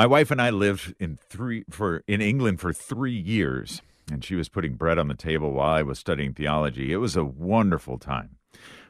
My 0.00 0.06
wife 0.06 0.30
and 0.30 0.40
I 0.40 0.48
lived 0.48 0.94
in 0.98 1.18
three 1.28 1.64
for 1.68 2.02
in 2.08 2.22
England 2.22 2.58
for 2.58 2.72
three 2.72 3.12
years, 3.12 3.82
and 4.10 4.24
she 4.24 4.34
was 4.34 4.48
putting 4.48 4.76
bread 4.76 4.98
on 4.98 5.08
the 5.08 5.14
table 5.14 5.52
while 5.52 5.72
I 5.72 5.82
was 5.82 5.98
studying 5.98 6.32
theology. 6.32 6.90
It 6.90 6.96
was 6.96 7.16
a 7.16 7.24
wonderful 7.24 7.98
time. 7.98 8.36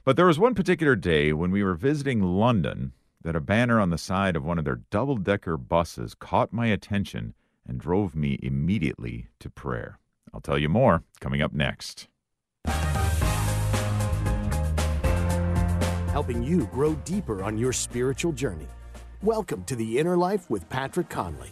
But 0.05 0.15
there 0.15 0.27
was 0.27 0.39
one 0.39 0.55
particular 0.55 0.95
day 0.95 1.33
when 1.33 1.51
we 1.51 1.65
were 1.65 1.75
visiting 1.75 2.23
London 2.23 2.93
that 3.23 3.35
a 3.35 3.41
banner 3.41 3.81
on 3.81 3.91
the 3.91 3.99
side 3.99 4.37
of 4.37 4.45
one 4.45 4.57
of 4.57 4.65
their 4.65 4.83
double 4.93 5.17
decker 5.17 5.57
buses 5.57 6.15
caught 6.15 6.53
my 6.53 6.69
attention 6.69 7.35
and 7.67 7.81
drove 7.81 8.15
me 8.15 8.39
immediately 8.41 9.31
to 9.41 9.51
prayer. 9.51 9.99
I'll 10.33 10.41
tell 10.41 10.59
you 10.59 10.69
more 10.69 11.03
coming 11.19 11.43
up 11.43 11.53
next. 11.53 12.07
Helping 16.13 16.45
you 16.45 16.67
grow 16.67 16.95
deeper 17.05 17.43
on 17.43 17.59
your 17.59 17.73
spiritual 17.73 18.31
journey. 18.31 18.69
Welcome 19.23 19.65
to 19.65 19.77
the 19.77 19.99
Inner 19.99 20.17
Life 20.17 20.49
with 20.49 20.67
Patrick 20.71 21.11
Conley. 21.11 21.51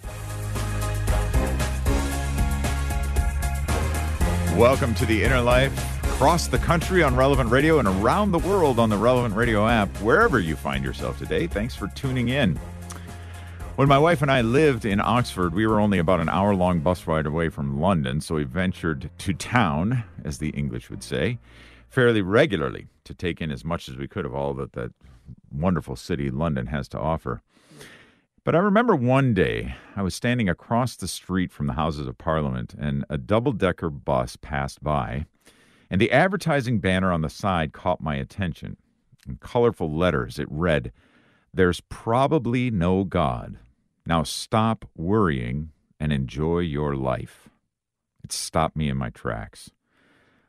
Welcome 4.56 4.94
to 4.94 5.04
the 5.04 5.22
Inner 5.22 5.42
Life 5.42 6.02
across 6.04 6.48
the 6.48 6.56
country 6.56 7.02
on 7.02 7.14
Relevant 7.14 7.50
Radio 7.50 7.78
and 7.78 7.86
around 7.86 8.32
the 8.32 8.38
world 8.38 8.78
on 8.78 8.88
the 8.88 8.96
Relevant 8.96 9.34
Radio 9.34 9.68
app, 9.68 9.94
wherever 9.98 10.40
you 10.40 10.56
find 10.56 10.82
yourself 10.82 11.18
today. 11.18 11.46
Thanks 11.46 11.74
for 11.74 11.88
tuning 11.88 12.30
in. 12.30 12.56
When 13.76 13.86
my 13.86 13.98
wife 13.98 14.22
and 14.22 14.30
I 14.30 14.40
lived 14.40 14.86
in 14.86 14.98
Oxford, 14.98 15.52
we 15.52 15.66
were 15.66 15.78
only 15.78 15.98
about 15.98 16.20
an 16.20 16.30
hour 16.30 16.54
long 16.54 16.80
bus 16.80 17.06
ride 17.06 17.26
away 17.26 17.50
from 17.50 17.78
London, 17.78 18.22
so 18.22 18.36
we 18.36 18.44
ventured 18.44 19.10
to 19.18 19.34
town, 19.34 20.04
as 20.24 20.38
the 20.38 20.48
English 20.50 20.88
would 20.88 21.02
say, 21.02 21.38
fairly 21.90 22.22
regularly 22.22 22.86
to 23.04 23.12
take 23.12 23.42
in 23.42 23.50
as 23.50 23.62
much 23.62 23.90
as 23.90 23.98
we 23.98 24.08
could 24.08 24.24
of 24.24 24.34
all 24.34 24.54
that 24.54 24.72
that 24.72 24.92
wonderful 25.52 25.96
city 25.96 26.30
London 26.30 26.68
has 26.68 26.88
to 26.88 26.98
offer. 26.98 27.42
But 28.48 28.54
I 28.54 28.60
remember 28.60 28.96
one 28.96 29.34
day 29.34 29.74
I 29.94 30.00
was 30.00 30.14
standing 30.14 30.48
across 30.48 30.96
the 30.96 31.06
street 31.06 31.52
from 31.52 31.66
the 31.66 31.74
Houses 31.74 32.06
of 32.06 32.16
Parliament 32.16 32.74
and 32.78 33.04
a 33.10 33.18
double 33.18 33.52
decker 33.52 33.90
bus 33.90 34.36
passed 34.36 34.82
by, 34.82 35.26
and 35.90 36.00
the 36.00 36.10
advertising 36.10 36.78
banner 36.78 37.12
on 37.12 37.20
the 37.20 37.28
side 37.28 37.74
caught 37.74 38.00
my 38.00 38.14
attention. 38.14 38.78
In 39.28 39.36
colorful 39.36 39.94
letters, 39.94 40.38
it 40.38 40.48
read, 40.50 40.92
There's 41.52 41.82
probably 41.90 42.70
no 42.70 43.04
God. 43.04 43.58
Now 44.06 44.22
stop 44.22 44.86
worrying 44.96 45.72
and 46.00 46.10
enjoy 46.10 46.60
your 46.60 46.96
life. 46.96 47.50
It 48.24 48.32
stopped 48.32 48.78
me 48.78 48.88
in 48.88 48.96
my 48.96 49.10
tracks. 49.10 49.72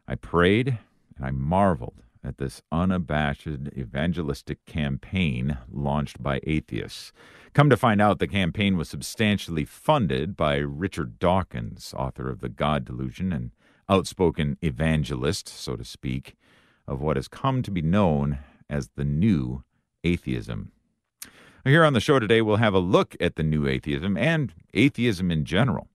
I 0.08 0.16
prayed 0.16 0.78
and 1.18 1.26
I 1.26 1.32
marveled 1.32 2.02
at 2.24 2.38
this 2.38 2.62
unabashed 2.72 3.48
evangelistic 3.48 4.66
campaign 4.66 5.58
launched 5.72 6.22
by 6.22 6.40
atheists. 6.44 7.12
Come 7.54 7.70
to 7.70 7.78
find 7.78 8.02
out, 8.02 8.20
the 8.20 8.28
campaign 8.28 8.78
was 8.78 8.90
substantially 8.90 9.66
funded 9.66 10.36
by 10.36 10.58
Richard 10.58 11.20
Dawkins, 11.20 11.94
author 11.98 12.30
of 12.30 12.42
The 12.42 12.50
God 12.50 12.86
Delusion 12.86 13.32
and 13.32 13.52
outspoken 13.88 14.58
evangelist, 14.62 15.48
so 15.48 15.76
to 15.76 15.84
speak, 15.84 16.36
of 16.88 17.02
what 17.02 17.16
has 17.16 17.28
come 17.28 17.62
to 17.64 17.72
be 17.72 17.82
known 17.82 18.40
as 18.70 18.90
the 18.96 19.06
New 19.06 19.64
Atheism. 20.04 20.72
Here 21.64 21.84
on 21.84 21.94
the 21.94 22.00
show 22.00 22.20
today, 22.20 22.42
we'll 22.42 22.58
have 22.58 22.74
a 22.74 22.80
look 22.80 23.16
at 23.20 23.36
the 23.36 23.44
New 23.44 23.68
Atheism 23.68 24.16
and 24.18 24.54
atheism 24.74 25.30
in 25.32 25.44
general. 25.44 25.88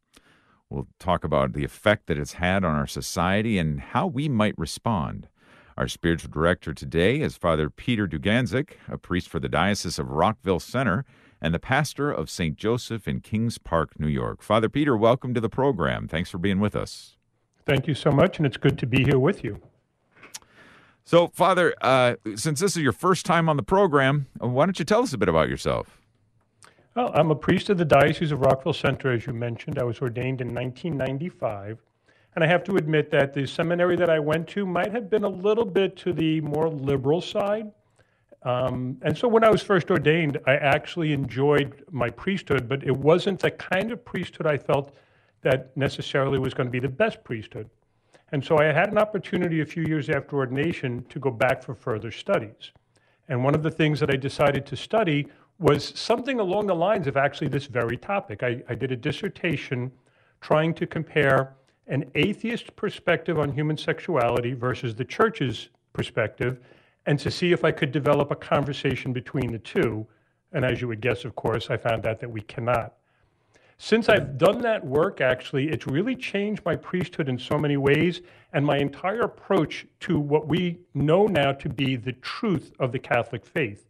We'll 0.68 0.88
talk 0.98 1.24
about 1.24 1.52
the 1.52 1.64
effect 1.64 2.06
that 2.06 2.18
it's 2.18 2.34
had 2.34 2.64
on 2.64 2.74
our 2.74 2.86
society 2.86 3.58
and 3.58 3.80
how 3.80 4.06
we 4.06 4.28
might 4.28 4.58
respond. 4.58 5.28
Our 5.76 5.88
spiritual 5.88 6.30
director 6.30 6.72
today 6.72 7.20
is 7.20 7.36
Father 7.36 7.68
Peter 7.68 8.06
Dugandzic, 8.06 8.74
a 8.88 8.96
priest 8.96 9.28
for 9.28 9.40
the 9.40 9.48
Diocese 9.48 9.98
of 9.98 10.08
Rockville 10.08 10.60
Centre 10.60 11.04
and 11.40 11.52
the 11.52 11.58
pastor 11.58 12.12
of 12.12 12.30
St. 12.30 12.54
Joseph 12.54 13.08
in 13.08 13.18
Kings 13.18 13.58
Park, 13.58 13.98
New 13.98 14.06
York. 14.06 14.40
Father 14.40 14.68
Peter, 14.68 14.96
welcome 14.96 15.34
to 15.34 15.40
the 15.40 15.48
program. 15.48 16.06
Thanks 16.06 16.30
for 16.30 16.38
being 16.38 16.60
with 16.60 16.76
us. 16.76 17.16
Thank 17.66 17.88
you 17.88 17.94
so 17.94 18.12
much, 18.12 18.38
and 18.38 18.46
it's 18.46 18.56
good 18.56 18.78
to 18.78 18.86
be 18.86 19.02
here 19.02 19.18
with 19.18 19.42
you. 19.42 19.60
So, 21.02 21.26
Father, 21.28 21.74
uh, 21.80 22.14
since 22.36 22.60
this 22.60 22.76
is 22.76 22.82
your 22.82 22.92
first 22.92 23.26
time 23.26 23.48
on 23.48 23.56
the 23.56 23.64
program, 23.64 24.28
why 24.38 24.66
don't 24.66 24.78
you 24.78 24.84
tell 24.84 25.02
us 25.02 25.12
a 25.12 25.18
bit 25.18 25.28
about 25.28 25.48
yourself? 25.48 26.00
Well, 26.94 27.10
I'm 27.14 27.32
a 27.32 27.36
priest 27.36 27.68
of 27.68 27.78
the 27.78 27.84
Diocese 27.84 28.30
of 28.30 28.40
Rockville 28.40 28.74
Centre, 28.74 29.10
as 29.10 29.26
you 29.26 29.32
mentioned. 29.32 29.80
I 29.80 29.82
was 29.82 29.98
ordained 30.00 30.40
in 30.40 30.54
1995. 30.54 31.80
And 32.34 32.42
I 32.42 32.46
have 32.48 32.64
to 32.64 32.76
admit 32.76 33.10
that 33.10 33.32
the 33.32 33.46
seminary 33.46 33.96
that 33.96 34.10
I 34.10 34.18
went 34.18 34.48
to 34.48 34.66
might 34.66 34.90
have 34.92 35.08
been 35.08 35.24
a 35.24 35.28
little 35.28 35.64
bit 35.64 35.96
to 35.98 36.12
the 36.12 36.40
more 36.40 36.68
liberal 36.68 37.20
side. 37.20 37.70
Um, 38.42 38.98
and 39.02 39.16
so 39.16 39.26
when 39.28 39.44
I 39.44 39.50
was 39.50 39.62
first 39.62 39.90
ordained, 39.90 40.38
I 40.46 40.56
actually 40.56 41.12
enjoyed 41.12 41.84
my 41.90 42.10
priesthood, 42.10 42.68
but 42.68 42.84
it 42.84 42.96
wasn't 42.96 43.40
the 43.40 43.50
kind 43.50 43.90
of 43.90 44.04
priesthood 44.04 44.46
I 44.46 44.58
felt 44.58 44.94
that 45.42 45.74
necessarily 45.76 46.38
was 46.38 46.54
going 46.54 46.66
to 46.66 46.70
be 46.72 46.80
the 46.80 46.88
best 46.88 47.22
priesthood. 47.24 47.70
And 48.32 48.44
so 48.44 48.58
I 48.58 48.64
had 48.64 48.90
an 48.90 48.98
opportunity 48.98 49.60
a 49.60 49.66
few 49.66 49.84
years 49.84 50.10
after 50.10 50.36
ordination 50.36 51.04
to 51.08 51.18
go 51.20 51.30
back 51.30 51.62
for 51.62 51.74
further 51.74 52.10
studies. 52.10 52.72
And 53.28 53.44
one 53.44 53.54
of 53.54 53.62
the 53.62 53.70
things 53.70 54.00
that 54.00 54.10
I 54.10 54.16
decided 54.16 54.66
to 54.66 54.76
study 54.76 55.28
was 55.58 55.92
something 55.98 56.40
along 56.40 56.66
the 56.66 56.74
lines 56.74 57.06
of 57.06 57.16
actually 57.16 57.48
this 57.48 57.66
very 57.66 57.96
topic. 57.96 58.42
I, 58.42 58.62
I 58.68 58.74
did 58.74 58.90
a 58.92 58.96
dissertation 58.96 59.92
trying 60.40 60.74
to 60.74 60.86
compare 60.86 61.54
an 61.86 62.10
atheist 62.14 62.74
perspective 62.76 63.38
on 63.38 63.52
human 63.52 63.76
sexuality 63.76 64.54
versus 64.54 64.94
the 64.94 65.04
church's 65.04 65.68
perspective, 65.92 66.58
and 67.06 67.18
to 67.18 67.30
see 67.30 67.52
if 67.52 67.64
I 67.64 67.72
could 67.72 67.92
develop 67.92 68.30
a 68.30 68.36
conversation 68.36 69.12
between 69.12 69.52
the 69.52 69.58
two. 69.58 70.06
And 70.52 70.64
as 70.64 70.80
you 70.80 70.88
would 70.88 71.00
guess, 71.00 71.24
of 71.24 71.34
course, 71.34 71.68
I 71.68 71.76
found 71.76 72.06
out 72.06 72.20
that 72.20 72.30
we 72.30 72.40
cannot. 72.42 72.94
Since 73.76 74.08
I've 74.08 74.38
done 74.38 74.60
that 74.62 74.84
work, 74.86 75.20
actually, 75.20 75.68
it's 75.68 75.86
really 75.86 76.14
changed 76.14 76.64
my 76.64 76.76
priesthood 76.76 77.28
in 77.28 77.38
so 77.38 77.58
many 77.58 77.76
ways 77.76 78.22
and 78.52 78.64
my 78.64 78.78
entire 78.78 79.22
approach 79.22 79.86
to 80.00 80.18
what 80.18 80.46
we 80.46 80.78
know 80.94 81.26
now 81.26 81.52
to 81.52 81.68
be 81.68 81.96
the 81.96 82.12
truth 82.12 82.72
of 82.78 82.92
the 82.92 83.00
Catholic 83.00 83.44
faith. 83.44 83.86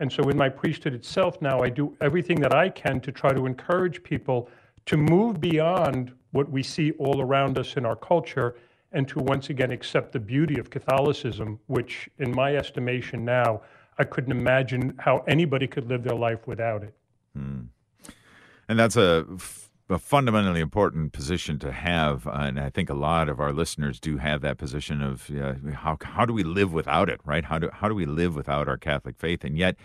And 0.00 0.10
so, 0.10 0.28
in 0.30 0.36
my 0.36 0.48
priesthood 0.48 0.94
itself 0.94 1.42
now, 1.42 1.60
I 1.60 1.68
do 1.68 1.94
everything 2.00 2.40
that 2.40 2.54
I 2.54 2.70
can 2.70 3.00
to 3.00 3.12
try 3.12 3.32
to 3.32 3.46
encourage 3.46 4.02
people 4.02 4.48
to 4.88 4.96
move 4.96 5.38
beyond 5.38 6.12
what 6.30 6.50
we 6.50 6.62
see 6.62 6.92
all 6.92 7.20
around 7.20 7.58
us 7.58 7.76
in 7.76 7.84
our 7.84 7.94
culture 7.94 8.56
and 8.92 9.06
to 9.06 9.18
once 9.18 9.50
again 9.50 9.70
accept 9.70 10.12
the 10.12 10.18
beauty 10.18 10.58
of 10.58 10.70
Catholicism, 10.70 11.60
which, 11.66 12.08
in 12.18 12.34
my 12.34 12.56
estimation 12.56 13.22
now, 13.22 13.60
I 13.98 14.04
couldn't 14.04 14.32
imagine 14.32 14.94
how 14.98 15.24
anybody 15.28 15.66
could 15.66 15.88
live 15.88 16.04
their 16.04 16.16
life 16.16 16.46
without 16.46 16.84
it. 16.84 16.94
Hmm. 17.36 17.64
And 18.66 18.78
that's 18.78 18.96
a, 18.96 19.26
a 19.90 19.98
fundamentally 19.98 20.60
important 20.60 21.12
position 21.12 21.58
to 21.58 21.70
have, 21.70 22.26
uh, 22.26 22.30
and 22.30 22.58
I 22.58 22.70
think 22.70 22.88
a 22.88 22.94
lot 22.94 23.28
of 23.28 23.40
our 23.40 23.52
listeners 23.52 24.00
do 24.00 24.16
have 24.16 24.40
that 24.40 24.56
position 24.56 25.02
of 25.02 25.30
uh, 25.30 25.54
how 25.74 25.98
how 26.02 26.24
do 26.24 26.32
we 26.32 26.44
live 26.44 26.72
without 26.72 27.10
it, 27.10 27.20
right? 27.26 27.44
How 27.44 27.58
do 27.58 27.68
how 27.74 27.88
do 27.88 27.94
we 27.94 28.06
live 28.06 28.34
without 28.34 28.68
our 28.68 28.78
Catholic 28.78 29.18
faith? 29.18 29.44
And 29.44 29.58
yet, 29.58 29.76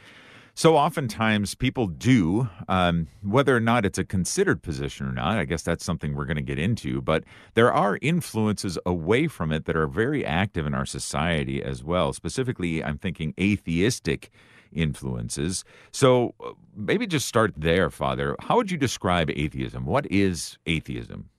so 0.55 0.77
oftentimes 0.77 1.55
people 1.55 1.87
do, 1.87 2.47
um, 2.67 3.07
whether 3.23 3.55
or 3.55 3.59
not 3.59 3.85
it's 3.85 3.97
a 3.97 4.03
considered 4.03 4.61
position 4.61 5.07
or 5.07 5.11
not, 5.11 5.39
I 5.39 5.45
guess 5.45 5.63
that's 5.63 5.83
something 5.83 6.13
we're 6.13 6.25
going 6.25 6.37
to 6.37 6.43
get 6.43 6.59
into, 6.59 7.01
but 7.01 7.23
there 7.55 7.73
are 7.73 7.97
influences 8.03 8.77
away 8.85 9.27
from 9.27 9.51
it 9.51 9.65
that 9.65 9.75
are 9.75 9.87
very 9.87 10.23
active 10.23 10.67
in 10.67 10.75
our 10.75 10.85
society 10.85 11.63
as 11.63 11.83
well. 11.83 12.13
Specifically, 12.13 12.83
I'm 12.83 12.99
thinking 12.99 13.33
atheistic 13.39 14.29
influences. 14.71 15.63
So 15.91 16.35
uh, 16.39 16.51
maybe 16.75 17.07
just 17.07 17.27
start 17.27 17.53
there, 17.57 17.89
Father. 17.89 18.35
How 18.39 18.55
would 18.57 18.69
you 18.69 18.77
describe 18.77 19.31
atheism? 19.31 19.87
What 19.87 20.05
is 20.11 20.59
atheism? 20.67 21.29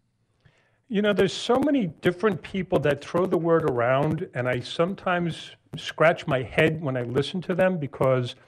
You 0.88 1.03
know, 1.03 1.12
there's 1.12 1.32
so 1.32 1.60
many 1.60 1.86
different 1.86 2.42
people 2.42 2.80
that 2.80 3.03
throw 3.03 3.26
the 3.26 3.38
word 3.38 3.70
around, 3.70 4.28
and 4.34 4.48
I 4.48 4.58
sometimes 4.58 5.53
scratch 5.76 6.26
my 6.26 6.42
head 6.42 6.82
when 6.82 6.97
I 6.97 7.03
listen 7.03 7.41
to 7.42 7.54
them 7.54 7.78
because– 7.78 8.34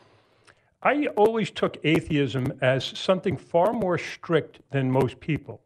I 0.86 1.08
always 1.16 1.50
took 1.50 1.78
atheism 1.82 2.46
as 2.62 2.84
something 2.84 3.36
far 3.36 3.72
more 3.72 3.98
strict 3.98 4.60
than 4.70 4.88
most 4.88 5.18
people. 5.18 5.60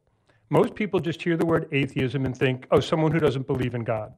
Most 0.49 0.75
people 0.75 0.99
just 0.99 1.21
hear 1.21 1.37
the 1.37 1.45
word 1.45 1.69
atheism 1.73 2.25
and 2.25 2.35
think, 2.35 2.67
oh, 2.71 2.81
someone 2.81 3.13
who 3.13 3.21
doesn't 3.21 3.47
believe 3.47 3.75
in 3.75 3.85
God. 3.85 4.15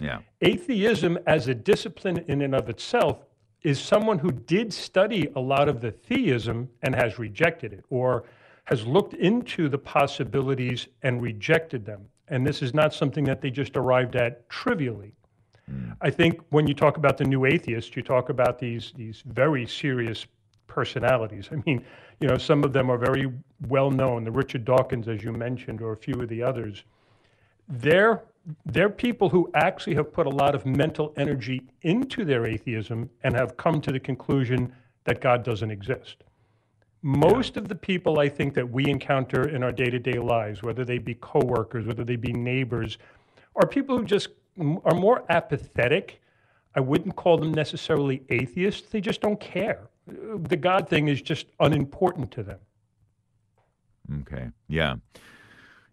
Yeah. 0.00 0.20
Atheism 0.40 1.18
as 1.26 1.48
a 1.48 1.54
discipline 1.54 2.24
in 2.26 2.40
and 2.40 2.54
of 2.54 2.70
itself 2.70 3.18
is 3.64 3.78
someone 3.78 4.18
who 4.18 4.32
did 4.32 4.72
study 4.72 5.30
a 5.36 5.40
lot 5.40 5.68
of 5.68 5.82
the 5.82 5.90
theism 5.90 6.70
and 6.80 6.94
has 6.94 7.18
rejected 7.18 7.74
it 7.74 7.84
or 7.90 8.24
has 8.64 8.86
looked 8.86 9.12
into 9.12 9.68
the 9.68 9.76
possibilities 9.76 10.88
and 11.02 11.20
rejected 11.20 11.84
them. 11.84 12.00
And 12.28 12.46
this 12.46 12.62
is 12.62 12.72
not 12.72 12.94
something 12.94 13.24
that 13.24 13.42
they 13.42 13.50
just 13.50 13.76
arrived 13.76 14.16
at 14.16 14.48
trivially. 14.48 15.12
I 16.00 16.10
think 16.10 16.40
when 16.50 16.66
you 16.66 16.74
talk 16.74 16.96
about 16.96 17.18
the 17.18 17.24
new 17.24 17.44
atheists, 17.44 17.94
you 17.94 18.02
talk 18.02 18.28
about 18.28 18.58
these 18.58 18.92
these 18.96 19.22
very 19.26 19.66
serious 19.66 20.26
personalities. 20.66 21.48
I 21.52 21.56
mean, 21.66 21.84
you 22.20 22.28
know, 22.28 22.38
some 22.38 22.64
of 22.64 22.72
them 22.72 22.90
are 22.90 22.98
very 22.98 23.32
well 23.68 23.90
known. 23.90 24.24
The 24.24 24.30
Richard 24.30 24.64
Dawkins, 24.64 25.08
as 25.08 25.22
you 25.22 25.32
mentioned, 25.32 25.82
or 25.82 25.92
a 25.92 25.96
few 25.96 26.14
of 26.14 26.28
the 26.28 26.42
others. 26.42 26.84
They're 27.68 28.22
they're 28.64 28.88
people 28.88 29.28
who 29.28 29.50
actually 29.54 29.94
have 29.96 30.12
put 30.12 30.26
a 30.26 30.30
lot 30.30 30.54
of 30.54 30.64
mental 30.64 31.12
energy 31.16 31.62
into 31.82 32.24
their 32.24 32.46
atheism 32.46 33.10
and 33.22 33.34
have 33.34 33.56
come 33.56 33.80
to 33.82 33.92
the 33.92 34.00
conclusion 34.00 34.72
that 35.04 35.20
God 35.20 35.44
doesn't 35.44 35.70
exist. 35.70 36.24
Most 37.02 37.56
of 37.56 37.68
the 37.68 37.74
people 37.74 38.18
I 38.18 38.28
think 38.28 38.54
that 38.54 38.68
we 38.68 38.86
encounter 38.88 39.48
in 39.48 39.62
our 39.62 39.72
day 39.72 39.90
to 39.90 39.98
day 39.98 40.18
lives, 40.18 40.62
whether 40.62 40.84
they 40.84 40.98
be 40.98 41.14
coworkers, 41.14 41.86
whether 41.86 42.04
they 42.04 42.16
be 42.16 42.32
neighbors, 42.32 42.98
are 43.56 43.66
people 43.66 43.96
who 43.96 44.04
just 44.04 44.28
are 44.60 44.94
more 44.94 45.24
apathetic. 45.28 46.20
I 46.74 46.80
wouldn't 46.80 47.16
call 47.16 47.38
them 47.38 47.52
necessarily 47.52 48.22
atheists. 48.28 48.88
They 48.90 49.00
just 49.00 49.20
don't 49.20 49.40
care. 49.40 49.88
The 50.06 50.56
God 50.56 50.88
thing 50.88 51.08
is 51.08 51.22
just 51.22 51.46
unimportant 51.58 52.30
to 52.32 52.42
them. 52.42 52.58
Okay. 54.20 54.50
Yeah. 54.68 54.96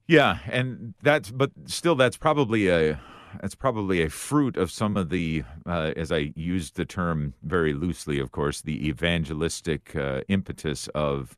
Yeah, 0.08 0.40
and 0.48 0.94
that's 1.04 1.31
but 1.31 1.52
still 1.66 1.96
that's 1.96 2.16
probably 2.16 2.69
a 2.69 3.00
that's 3.42 3.56
probably 3.56 4.02
a 4.02 4.10
fruit 4.10 4.56
of 4.56 4.72
some 4.72 4.96
of 4.96 5.10
the 5.10 5.44
uh, 5.66 5.92
as 5.98 6.12
I 6.14 6.31
used 6.36 6.78
the 6.78 6.86
term 6.86 7.34
very 7.44 7.74
loosely, 7.74 8.19
of 8.19 8.31
course, 8.31 8.62
the 8.62 8.88
evangelistic 8.88 9.96
uh, 9.96 10.22
impetus 10.30 10.88
of 10.96 11.38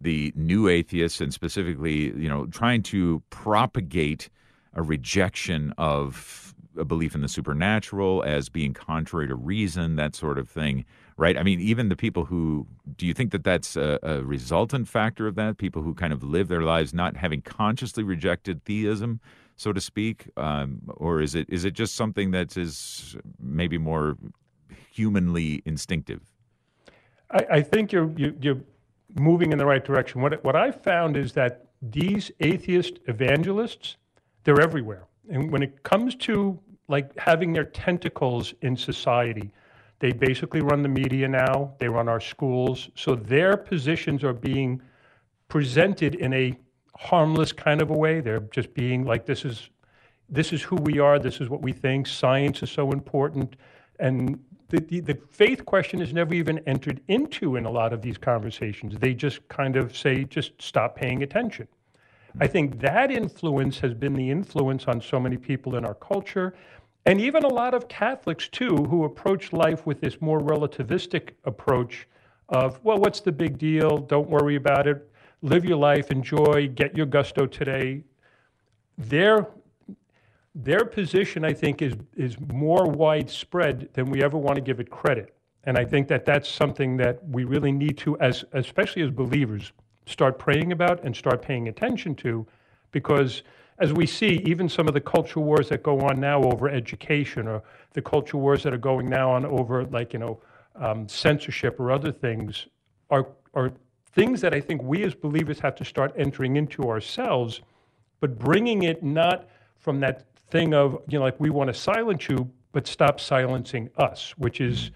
the 0.00 0.32
new 0.36 0.68
atheists 0.68 1.20
and 1.20 1.34
specifically, 1.34 2.12
you 2.16 2.28
know, 2.28 2.46
trying 2.46 2.82
to 2.84 3.22
propagate 3.30 4.30
a 4.74 4.82
rejection 4.82 5.72
of 5.76 6.54
a 6.78 6.84
belief 6.84 7.14
in 7.14 7.20
the 7.20 7.28
supernatural 7.28 8.22
as 8.24 8.48
being 8.48 8.74
contrary 8.74 9.28
to 9.28 9.34
reason, 9.34 9.96
that 9.96 10.14
sort 10.14 10.38
of 10.38 10.48
thing 10.48 10.84
right? 11.16 11.38
I 11.38 11.42
mean, 11.42 11.60
even 11.60 11.88
the 11.88 11.96
people 11.96 12.24
who 12.24 12.66
do 12.96 13.06
you 13.06 13.14
think 13.14 13.30
that 13.32 13.44
that's 13.44 13.76
a, 13.76 13.98
a, 14.02 14.22
resultant 14.22 14.88
factor 14.88 15.26
of 15.26 15.34
that? 15.36 15.58
People 15.58 15.82
who 15.82 15.94
kind 15.94 16.12
of 16.12 16.22
live 16.22 16.48
their 16.48 16.62
lives 16.62 16.92
not 16.92 17.16
having 17.16 17.40
consciously 17.42 18.02
rejected 18.02 18.64
theism, 18.64 19.20
so 19.56 19.72
to 19.72 19.80
speak, 19.80 20.28
um, 20.36 20.80
or 20.88 21.20
is 21.20 21.34
it 21.34 21.48
is 21.48 21.64
it 21.64 21.74
just 21.74 21.94
something 21.94 22.32
that 22.32 22.56
is 22.56 23.16
maybe 23.40 23.78
more 23.78 24.16
humanly 24.90 25.62
instinctive? 25.64 26.20
I, 27.30 27.46
I 27.50 27.62
think 27.62 27.92
you're 27.92 28.10
you, 28.16 28.36
you're 28.40 28.60
moving 29.14 29.52
in 29.52 29.58
the 29.58 29.66
right 29.66 29.84
direction. 29.84 30.20
What 30.20 30.42
what 30.42 30.56
I 30.56 30.72
found 30.72 31.16
is 31.16 31.32
that 31.32 31.66
these 31.80 32.32
atheist 32.40 32.98
evangelists, 33.06 33.96
they're 34.42 34.60
everywhere, 34.60 35.06
and 35.30 35.50
when 35.50 35.62
it 35.62 35.82
comes 35.82 36.14
to 36.16 36.58
like 36.88 37.16
having 37.18 37.52
their 37.52 37.64
tentacles 37.64 38.54
in 38.62 38.76
society 38.76 39.50
they 40.04 40.12
basically 40.12 40.60
run 40.60 40.82
the 40.82 40.88
media 40.88 41.26
now, 41.26 41.72
they 41.78 41.88
run 41.88 42.08
our 42.08 42.20
schools. 42.20 42.90
So 42.94 43.14
their 43.14 43.56
positions 43.56 44.22
are 44.22 44.34
being 44.34 44.82
presented 45.48 46.16
in 46.16 46.32
a 46.34 46.54
harmless 46.96 47.52
kind 47.52 47.80
of 47.80 47.88
a 47.88 47.94
way. 47.94 48.20
They're 48.20 48.40
just 48.40 48.74
being 48.74 49.06
like, 49.06 49.24
this 49.24 49.46
is, 49.46 49.70
this 50.28 50.52
is 50.52 50.62
who 50.62 50.76
we 50.76 50.98
are, 50.98 51.18
this 51.18 51.40
is 51.40 51.48
what 51.48 51.62
we 51.62 51.72
think, 51.72 52.06
science 52.06 52.62
is 52.62 52.70
so 52.70 52.92
important. 52.92 53.56
And 53.98 54.38
the, 54.68 54.80
the, 54.80 55.00
the 55.00 55.18
faith 55.30 55.64
question 55.64 56.02
is 56.02 56.12
never 56.12 56.34
even 56.34 56.58
entered 56.66 57.00
into 57.08 57.56
in 57.56 57.64
a 57.64 57.70
lot 57.70 57.92
of 57.92 58.02
these 58.02 58.18
conversations. 58.18 58.96
They 58.98 59.14
just 59.14 59.48
kind 59.48 59.76
of 59.76 59.96
say, 59.96 60.24
just 60.24 60.60
stop 60.60 60.96
paying 60.96 61.22
attention. 61.22 61.68
I 62.40 62.48
think 62.48 62.80
that 62.80 63.12
influence 63.12 63.78
has 63.80 63.94
been 63.94 64.14
the 64.14 64.30
influence 64.30 64.86
on 64.86 65.00
so 65.00 65.20
many 65.20 65.36
people 65.36 65.76
in 65.76 65.84
our 65.84 65.94
culture. 65.94 66.54
And 67.06 67.20
even 67.20 67.44
a 67.44 67.48
lot 67.48 67.74
of 67.74 67.86
Catholics, 67.86 68.48
too, 68.48 68.74
who 68.74 69.04
approach 69.04 69.52
life 69.52 69.86
with 69.86 70.00
this 70.00 70.20
more 70.20 70.40
relativistic 70.40 71.30
approach 71.44 72.08
of, 72.48 72.82
well, 72.82 72.98
what's 72.98 73.20
the 73.20 73.30
big 73.30 73.58
deal? 73.58 73.98
Don't 73.98 74.28
worry 74.28 74.56
about 74.56 74.88
it. 74.88 75.08
Live 75.42 75.64
your 75.64 75.76
life, 75.76 76.10
enjoy, 76.10 76.68
get 76.74 76.96
your 76.96 77.06
gusto 77.06 77.46
today. 77.46 78.02
Their, 78.98 79.46
their 80.54 80.84
position, 80.84 81.44
I 81.44 81.52
think, 81.52 81.82
is, 81.82 81.94
is 82.16 82.36
more 82.52 82.86
widespread 82.86 83.90
than 83.92 84.10
we 84.10 84.22
ever 84.22 84.38
want 84.38 84.56
to 84.56 84.62
give 84.62 84.80
it 84.80 84.90
credit. 84.90 85.36
And 85.64 85.78
I 85.78 85.84
think 85.84 86.08
that 86.08 86.24
that's 86.24 86.48
something 86.48 86.96
that 86.96 87.26
we 87.28 87.44
really 87.44 87.72
need 87.72 87.96
to, 87.98 88.18
as, 88.18 88.44
especially 88.52 89.02
as 89.02 89.10
believers, 89.10 89.72
start 90.06 90.38
praying 90.38 90.72
about 90.72 91.04
and 91.04 91.14
start 91.14 91.42
paying 91.42 91.68
attention 91.68 92.14
to 92.16 92.46
because 92.92 93.42
as 93.78 93.92
we 93.92 94.06
see, 94.06 94.40
even 94.44 94.68
some 94.68 94.86
of 94.86 94.94
the 94.94 95.00
culture 95.00 95.40
wars 95.40 95.68
that 95.68 95.82
go 95.82 96.00
on 96.00 96.20
now 96.20 96.42
over 96.44 96.68
education, 96.68 97.48
or 97.48 97.62
the 97.92 98.02
culture 98.02 98.36
wars 98.36 98.62
that 98.62 98.72
are 98.72 98.78
going 98.78 99.08
now 99.08 99.30
on 99.30 99.44
over, 99.44 99.84
like 99.86 100.12
you 100.12 100.18
know, 100.18 100.40
um, 100.76 101.08
censorship 101.08 101.78
or 101.80 101.90
other 101.90 102.12
things, 102.12 102.68
are 103.10 103.26
are 103.52 103.72
things 104.12 104.40
that 104.40 104.54
I 104.54 104.60
think 104.60 104.82
we 104.82 105.02
as 105.02 105.14
believers 105.14 105.58
have 105.58 105.74
to 105.76 105.84
start 105.84 106.14
entering 106.16 106.56
into 106.56 106.84
ourselves, 106.88 107.62
but 108.20 108.38
bringing 108.38 108.84
it 108.84 109.02
not 109.02 109.48
from 109.78 109.98
that 110.00 110.24
thing 110.50 110.72
of 110.72 111.02
you 111.08 111.18
know, 111.18 111.24
like 111.24 111.38
we 111.40 111.50
want 111.50 111.68
to 111.68 111.74
silence 111.74 112.28
you, 112.28 112.48
but 112.70 112.86
stop 112.86 113.18
silencing 113.18 113.90
us, 113.96 114.34
which 114.38 114.60
is 114.60 114.92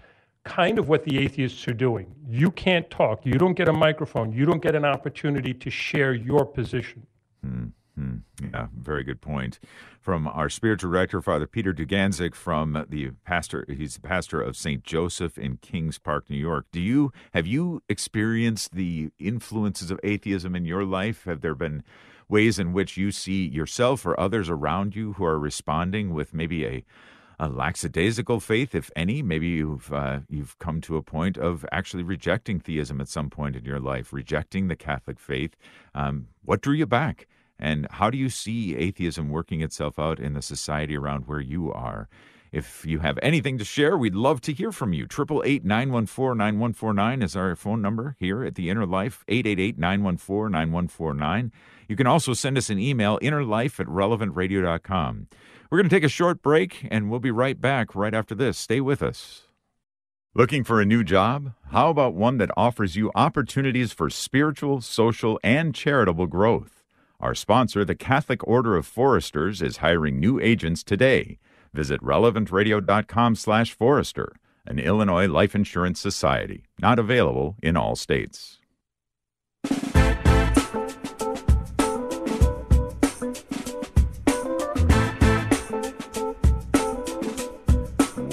kind 0.49 0.79
of 0.79 0.89
what 0.89 1.03
the 1.03 1.19
atheists 1.19 1.67
are 1.67 1.73
doing. 1.73 2.13
You 2.27 2.49
can't 2.49 2.89
talk. 2.89 3.23
You 3.23 3.33
don't 3.33 3.53
get 3.53 3.69
a 3.69 3.73
microphone. 3.73 4.31
You 4.33 4.45
don't 4.45 4.61
get 4.61 4.75
an 4.75 4.83
opportunity 4.83 5.53
to 5.53 5.69
share 5.69 6.13
your 6.13 6.43
position. 6.43 7.05
Hmm. 7.43 7.65
Hmm. 7.95 8.17
Yeah, 8.41 8.67
very 8.75 9.03
good 9.03 9.21
point. 9.21 9.59
From 9.99 10.27
our 10.27 10.49
spiritual 10.49 10.91
director, 10.91 11.21
Father 11.21 11.45
Peter 11.45 11.73
Dugandzic, 11.73 12.33
from 12.33 12.85
the 12.89 13.11
pastor, 13.25 13.65
he's 13.67 13.95
the 13.95 14.01
pastor 14.01 14.41
of 14.41 14.57
St. 14.57 14.83
Joseph 14.83 15.37
in 15.37 15.57
Kings 15.57 15.99
Park, 15.99 16.29
New 16.29 16.37
York. 16.37 16.65
Do 16.71 16.81
you 16.81 17.11
have 17.33 17.45
you 17.45 17.83
experienced 17.87 18.73
the 18.73 19.11
influences 19.19 19.91
of 19.91 19.99
atheism 20.03 20.55
in 20.55 20.65
your 20.65 20.83
life? 20.83 21.25
Have 21.25 21.41
there 21.41 21.55
been 21.55 21.83
ways 22.27 22.57
in 22.57 22.73
which 22.73 22.95
you 22.97 23.11
see 23.11 23.45
yourself 23.45 24.05
or 24.05 24.19
others 24.19 24.49
around 24.49 24.95
you 24.95 25.13
who 25.13 25.25
are 25.25 25.37
responding 25.37 26.13
with 26.13 26.33
maybe 26.33 26.65
a 26.65 26.85
a 27.39 27.47
lackadaisical 27.47 28.39
faith, 28.39 28.75
if 28.75 28.91
any. 28.95 29.21
Maybe 29.21 29.47
you've 29.47 29.93
uh, 29.93 30.19
you've 30.29 30.59
come 30.59 30.81
to 30.81 30.97
a 30.97 31.01
point 31.01 31.37
of 31.37 31.65
actually 31.71 32.03
rejecting 32.03 32.59
theism 32.59 32.99
at 32.99 33.07
some 33.07 33.29
point 33.29 33.55
in 33.55 33.63
your 33.63 33.79
life, 33.79 34.11
rejecting 34.11 34.67
the 34.67 34.75
Catholic 34.75 35.19
faith. 35.19 35.55
Um, 35.95 36.27
what 36.43 36.61
drew 36.61 36.73
you 36.73 36.85
back? 36.85 37.27
And 37.57 37.87
how 37.91 38.09
do 38.09 38.17
you 38.17 38.29
see 38.29 38.75
atheism 38.75 39.29
working 39.29 39.61
itself 39.61 39.99
out 39.99 40.19
in 40.19 40.33
the 40.33 40.41
society 40.41 40.95
around 40.95 41.27
where 41.27 41.41
you 41.41 41.71
are? 41.71 42.07
If 42.51 42.83
you 42.85 42.99
have 42.99 43.19
anything 43.21 43.57
to 43.59 43.65
share, 43.65 43.97
we'd 43.97 44.15
love 44.15 44.41
to 44.41 44.53
hear 44.53 44.71
from 44.71 44.91
you. 44.91 45.03
888 45.03 45.63
914 45.65 46.37
9149 46.37 47.21
is 47.21 47.35
our 47.35 47.55
phone 47.55 47.81
number 47.81 48.15
here 48.19 48.43
at 48.43 48.55
The 48.55 48.69
Inner 48.69 48.87
Life, 48.87 49.23
888 49.27 49.77
914 49.77 50.51
9149. 50.51 51.51
You 51.87 51.95
can 51.95 52.07
also 52.07 52.33
send 52.33 52.57
us 52.57 52.69
an 52.69 52.79
email, 52.79 53.19
innerlife 53.19 53.79
at 53.79 53.87
relevantradio.com. 53.87 55.27
We're 55.69 55.77
going 55.77 55.89
to 55.89 55.95
take 55.95 56.03
a 56.03 56.09
short 56.09 56.41
break, 56.41 56.87
and 56.89 57.11
we'll 57.11 57.19
be 57.19 57.29
right 57.29 57.61
back 57.61 57.93
right 57.93 58.15
after 58.15 58.33
this. 58.33 58.57
Stay 58.57 58.81
with 58.81 59.03
us. 59.03 59.43
Looking 60.33 60.63
for 60.63 60.81
a 60.81 60.85
new 60.85 61.03
job? 61.03 61.53
How 61.71 61.91
about 61.91 62.15
one 62.15 62.39
that 62.39 62.49
offers 62.57 62.95
you 62.95 63.11
opportunities 63.13 63.93
for 63.93 64.09
spiritual, 64.09 64.81
social, 64.81 65.39
and 65.43 65.75
charitable 65.75 66.25
growth? 66.25 66.83
Our 67.19 67.35
sponsor, 67.35 67.85
the 67.85 67.93
Catholic 67.93 68.47
Order 68.47 68.77
of 68.77 68.87
Foresters, 68.87 69.61
is 69.61 69.77
hiring 69.77 70.19
new 70.19 70.39
agents 70.39 70.83
today. 70.83 71.37
Visit 71.71 72.01
relevantradio.com/forester, 72.01 74.35
an 74.65 74.79
Illinois 74.79 75.27
life 75.27 75.53
insurance 75.53 75.99
society, 75.99 76.63
not 76.79 76.97
available 76.97 77.57
in 77.61 77.77
all 77.77 77.95
states. 77.95 78.57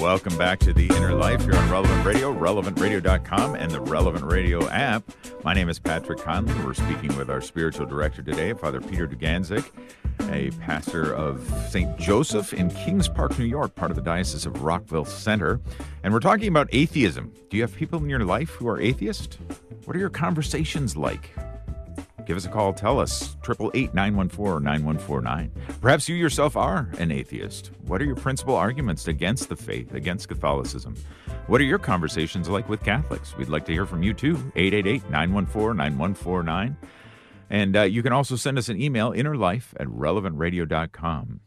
Welcome 0.07 0.37
back 0.37 0.59
to 0.59 0.71
The 0.71 0.87
Inner 0.95 1.13
Life 1.13 1.43
here 1.43 1.53
on 1.53 1.69
Relevant 1.69 2.05
Radio, 2.05 2.33
relevantradio.com, 2.33 3.55
and 3.55 3.69
the 3.69 3.81
Relevant 3.81 4.23
Radio 4.23 4.65
app. 4.69 5.03
My 5.43 5.53
name 5.53 5.67
is 5.67 5.79
Patrick 5.79 6.19
Conley. 6.19 6.53
We're 6.63 6.75
speaking 6.75 7.17
with 7.17 7.29
our 7.29 7.41
spiritual 7.41 7.87
director 7.87 8.23
today, 8.23 8.53
Father 8.53 8.79
Peter 8.79 9.05
Dugandzic, 9.05 9.69
a 10.31 10.51
pastor 10.61 11.13
of 11.13 11.45
St. 11.69 11.97
Joseph 11.97 12.53
in 12.53 12.69
Kings 12.69 13.09
Park, 13.09 13.37
New 13.37 13.43
York, 13.43 13.75
part 13.75 13.91
of 13.91 13.97
the 13.97 14.01
Diocese 14.01 14.45
of 14.45 14.63
Rockville 14.63 15.03
Centre. 15.03 15.59
And 16.03 16.13
we're 16.13 16.21
talking 16.21 16.47
about 16.47 16.69
atheism. 16.71 17.33
Do 17.49 17.57
you 17.57 17.63
have 17.63 17.75
people 17.75 17.99
in 17.99 18.09
your 18.09 18.23
life 18.23 18.51
who 18.51 18.69
are 18.69 18.79
atheist? 18.79 19.39
What 19.83 19.97
are 19.97 19.99
your 19.99 20.09
conversations 20.09 20.95
like? 20.95 21.31
Give 22.27 22.35
us 22.35 22.45
a 22.45 22.49
call. 22.49 22.73
Tell 22.73 22.99
us. 22.99 23.37
888 23.41 23.93
914 23.93 24.61
9149. 24.61 25.79
Perhaps 25.79 26.09
you 26.09 26.15
yourself 26.17 26.57
are 26.57 26.89
an 26.99 27.09
atheist. 27.09 27.71
What 27.85 28.01
are 28.01 28.05
your 28.05 28.17
principal 28.17 28.53
arguments 28.53 29.07
against 29.07 29.47
the 29.47 29.55
faith, 29.55 29.93
against 29.93 30.27
Catholicism? 30.27 30.95
What 31.47 31.61
are 31.61 31.63
your 31.63 31.79
conversations 31.79 32.49
like 32.49 32.67
with 32.67 32.83
Catholics? 32.83 33.37
We'd 33.37 33.47
like 33.47 33.63
to 33.67 33.71
hear 33.71 33.85
from 33.85 34.03
you 34.03 34.13
too. 34.13 34.35
888 34.57 35.09
914 35.09 35.77
9149. 35.77 36.77
And 37.49 37.77
uh, 37.77 37.83
you 37.83 38.03
can 38.03 38.11
also 38.11 38.35
send 38.35 38.57
us 38.57 38.67
an 38.67 38.81
email, 38.81 39.11
innerlife 39.13 39.73
at 39.79 39.87
relevantradio.com. 39.87 41.39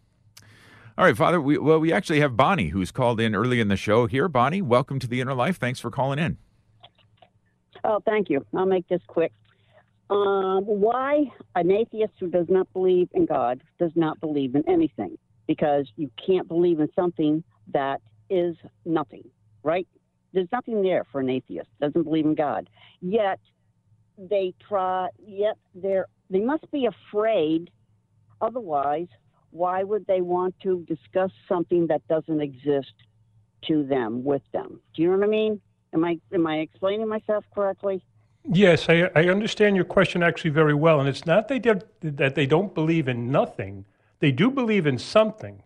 All 0.97 1.05
right, 1.05 1.17
Father. 1.17 1.43
We, 1.43 1.59
well, 1.59 1.79
we 1.79 1.93
actually 1.93 2.21
have 2.21 2.39
Bonnie 2.39 2.69
who's 2.69 2.91
called 2.91 3.21
in 3.21 3.35
early 3.35 3.61
in 3.61 3.69
the 3.69 3.77
show 3.77 4.07
here. 4.07 4.29
Bonnie, 4.29 4.63
welcome 4.63 4.99
to 4.99 5.07
the 5.07 5.21
Inner 5.21 5.35
Life. 5.35 5.59
Thanks 5.59 5.79
for 5.79 5.91
calling 5.91 6.19
in. 6.19 6.39
Oh, 7.85 8.01
thank 8.07 8.31
you. 8.31 8.47
I'll 8.55 8.65
make 8.65 8.89
this 8.89 9.03
quick. 9.07 9.33
Um, 10.11 10.65
why 10.65 11.25
an 11.55 11.71
atheist 11.71 12.15
who 12.19 12.29
does 12.29 12.47
not 12.49 12.71
believe 12.73 13.09
in 13.15 13.27
God 13.27 13.63
does 13.79 13.93
not 13.95 14.21
believe 14.21 14.57
in 14.57 14.69
anything? 14.69 15.17
Because 15.47 15.89
you 15.97 16.11
can't 16.25 16.49
believe 16.49 16.81
in 16.81 16.89
something 16.97 17.45
that 17.73 18.01
is 18.29 18.57
nothing, 18.85 19.25
right? 19.63 19.87
There's 20.33 20.49
nothing 20.53 20.83
there 20.83 21.05
for 21.11 21.21
an 21.21 21.31
atheist, 21.31 21.69
doesn't 21.81 22.03
believe 22.03 22.25
in 22.25 22.35
God. 22.35 22.69
Yet, 23.01 23.39
they 24.19 24.53
try. 24.69 25.09
Yet 25.19 25.57
they're 25.75 26.07
they 26.29 26.41
must 26.41 26.71
be 26.71 26.87
afraid. 26.87 27.71
Otherwise, 28.41 29.09
why 29.51 29.83
would 29.83 30.07
they 30.07 30.21
want 30.21 30.55
to 30.63 30.85
discuss 30.89 31.31
something 31.49 31.87
that 31.89 32.07
doesn't 32.09 32.41
exist 32.41 32.93
to 33.67 33.85
them 33.85 34.25
with 34.25 34.43
them? 34.53 34.81
Do 34.95 35.03
you 35.03 35.11
know 35.11 35.19
what 35.19 35.25
I 35.25 35.31
mean? 35.31 35.61
Am 35.95 36.05
I 36.05 36.19
am 36.33 36.47
I 36.47 36.57
explaining 36.57 37.09
myself 37.09 37.45
correctly? 37.55 38.05
Yes, 38.49 38.89
I, 38.89 39.11
I 39.15 39.29
understand 39.29 39.77
your 39.77 39.85
question 39.85 40.23
actually 40.23 40.51
very 40.51 40.75
well. 40.75 41.01
And 41.01 41.09
it's 41.09 41.27
not 41.27 41.49
they 41.49 41.59
did, 41.59 41.85
that 42.01 42.35
they 42.35 42.47
don't 42.47 42.75
believe 42.75 43.09
in 43.09 43.31
nothing, 43.31 43.85
they 44.21 44.33
do 44.33 44.51
believe 44.51 44.87
in 44.87 44.99
something. 44.99 45.63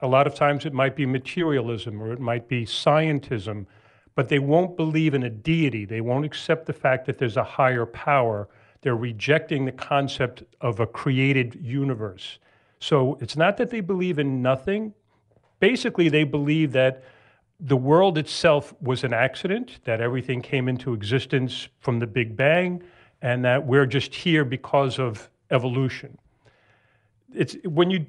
A 0.00 0.06
lot 0.06 0.26
of 0.26 0.34
times 0.34 0.64
it 0.64 0.72
might 0.72 0.94
be 0.94 1.06
materialism 1.06 2.00
or 2.00 2.12
it 2.12 2.20
might 2.20 2.46
be 2.46 2.64
scientism, 2.64 3.66
but 4.14 4.28
they 4.28 4.38
won't 4.38 4.76
believe 4.76 5.14
in 5.14 5.24
a 5.24 5.30
deity. 5.30 5.84
They 5.84 6.00
won't 6.00 6.24
accept 6.24 6.66
the 6.66 6.72
fact 6.72 7.06
that 7.06 7.18
there's 7.18 7.36
a 7.36 7.42
higher 7.42 7.86
power. 7.86 8.48
They're 8.82 8.96
rejecting 8.96 9.64
the 9.64 9.72
concept 9.72 10.44
of 10.60 10.78
a 10.78 10.86
created 10.86 11.58
universe. 11.60 12.38
So 12.78 13.18
it's 13.20 13.36
not 13.36 13.56
that 13.56 13.70
they 13.70 13.80
believe 13.80 14.20
in 14.20 14.40
nothing. 14.40 14.94
Basically, 15.58 16.08
they 16.08 16.22
believe 16.22 16.70
that 16.72 17.02
the 17.60 17.76
world 17.76 18.18
itself 18.18 18.74
was 18.80 19.04
an 19.04 19.12
accident, 19.12 19.80
that 19.84 20.00
everything 20.00 20.40
came 20.40 20.68
into 20.68 20.94
existence 20.94 21.68
from 21.80 21.98
the 21.98 22.06
Big 22.06 22.36
Bang, 22.36 22.82
and 23.20 23.44
that 23.44 23.66
we're 23.66 23.86
just 23.86 24.14
here 24.14 24.44
because 24.44 24.98
of 24.98 25.28
evolution. 25.50 26.16
It's 27.34 27.56
when 27.64 27.90
you 27.90 28.06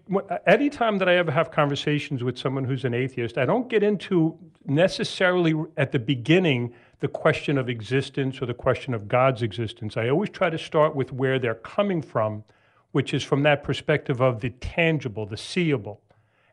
any 0.48 0.70
time 0.70 0.98
that 1.00 1.10
I 1.10 1.18
ever 1.18 1.32
have 1.32 1.52
conversations 1.52 2.24
with 2.24 2.38
someone 2.38 2.64
who's 2.64 2.86
an 2.86 2.94
atheist, 2.94 3.38
I 3.38 3.46
don't 3.46 3.68
get 3.68 3.84
into 3.84 4.38
necessarily 4.66 5.54
at 5.76 5.92
the 5.92 6.00
beginning 6.00 6.74
the 7.02 7.10
question 7.10 7.58
of 7.58 7.70
existence 7.70 8.42
or 8.42 8.46
the 8.46 8.54
question 8.54 8.94
of 8.94 9.08
God's 9.08 9.42
existence. 9.42 9.98
I 9.98 10.10
always 10.10 10.30
try 10.30 10.50
to 10.50 10.58
start 10.58 10.96
with 10.96 11.12
where 11.12 11.38
they're 11.40 11.56
coming 11.56 12.02
from, 12.02 12.44
which 12.92 13.14
is 13.14 13.24
from 13.24 13.44
that 13.44 13.64
perspective 13.64 14.22
of 14.22 14.40
the 14.40 14.52
tangible, 14.52 15.26
the 15.26 15.38
seeable, 15.38 16.02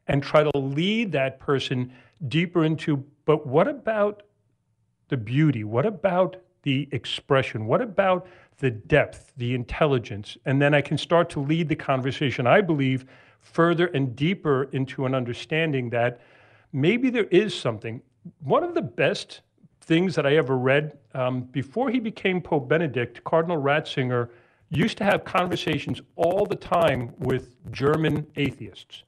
and 0.08 0.22
try 0.22 0.42
to 0.42 0.58
lead 0.58 1.12
that 1.12 1.38
person 1.38 1.92
deeper 2.28 2.64
into, 2.64 3.04
but 3.24 3.46
what 3.46 3.68
about 3.68 4.22
the 5.08 5.16
beauty? 5.16 5.64
What 5.64 5.86
about 5.86 6.36
the 6.62 6.88
expression? 6.92 7.66
What 7.66 7.80
about 7.80 8.26
the 8.58 8.70
depth, 8.70 9.32
the 9.36 9.54
intelligence? 9.54 10.36
And 10.44 10.60
then 10.60 10.74
I 10.74 10.80
can 10.80 10.98
start 10.98 11.30
to 11.30 11.40
lead 11.40 11.68
the 11.68 11.76
conversation, 11.76 12.46
I 12.46 12.60
believe, 12.60 13.06
further 13.40 13.86
and 13.86 14.16
deeper 14.16 14.64
into 14.72 15.06
an 15.06 15.14
understanding 15.14 15.90
that 15.90 16.20
maybe 16.72 17.10
there 17.10 17.24
is 17.24 17.54
something. 17.54 18.02
One 18.40 18.64
of 18.64 18.74
the 18.74 18.82
best 18.82 19.42
things 19.80 20.16
that 20.16 20.26
I 20.26 20.36
ever 20.36 20.58
read 20.58 20.98
um, 21.14 21.42
before 21.42 21.90
he 21.90 22.00
became 22.00 22.40
Pope 22.40 22.68
Benedict, 22.68 23.22
Cardinal 23.22 23.62
Ratzinger 23.62 24.30
used 24.68 24.98
to 24.98 25.04
have 25.04 25.24
conversations 25.24 26.00
all 26.16 26.44
the 26.44 26.56
time 26.56 27.14
with 27.18 27.52
German 27.70 28.26
atheists. 28.34 29.04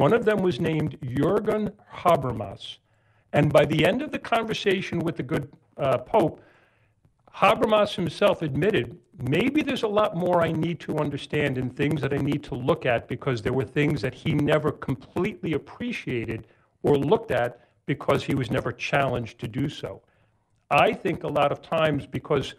One 0.00 0.14
of 0.14 0.24
them 0.24 0.38
was 0.38 0.60
named 0.60 0.98
Jürgen 1.02 1.72
Habermas. 1.92 2.78
And 3.34 3.52
by 3.52 3.66
the 3.66 3.84
end 3.84 4.00
of 4.00 4.10
the 4.10 4.18
conversation 4.18 4.98
with 5.00 5.18
the 5.18 5.22
good 5.22 5.52
uh, 5.76 5.98
Pope, 5.98 6.42
Habermas 7.34 7.94
himself 7.96 8.40
admitted 8.40 8.96
maybe 9.18 9.60
there's 9.60 9.82
a 9.82 9.96
lot 10.00 10.16
more 10.16 10.40
I 10.40 10.52
need 10.52 10.80
to 10.80 10.96
understand 10.96 11.58
and 11.58 11.76
things 11.76 12.00
that 12.00 12.14
I 12.14 12.16
need 12.16 12.42
to 12.44 12.54
look 12.54 12.86
at 12.86 13.08
because 13.08 13.42
there 13.42 13.52
were 13.52 13.66
things 13.66 14.00
that 14.00 14.14
he 14.14 14.32
never 14.32 14.72
completely 14.72 15.52
appreciated 15.52 16.46
or 16.82 16.96
looked 16.96 17.30
at 17.30 17.60
because 17.84 18.24
he 18.24 18.34
was 18.34 18.50
never 18.50 18.72
challenged 18.72 19.38
to 19.40 19.48
do 19.48 19.68
so. 19.68 20.00
I 20.70 20.94
think 20.94 21.24
a 21.24 21.28
lot 21.40 21.52
of 21.52 21.60
times 21.60 22.06
because 22.06 22.54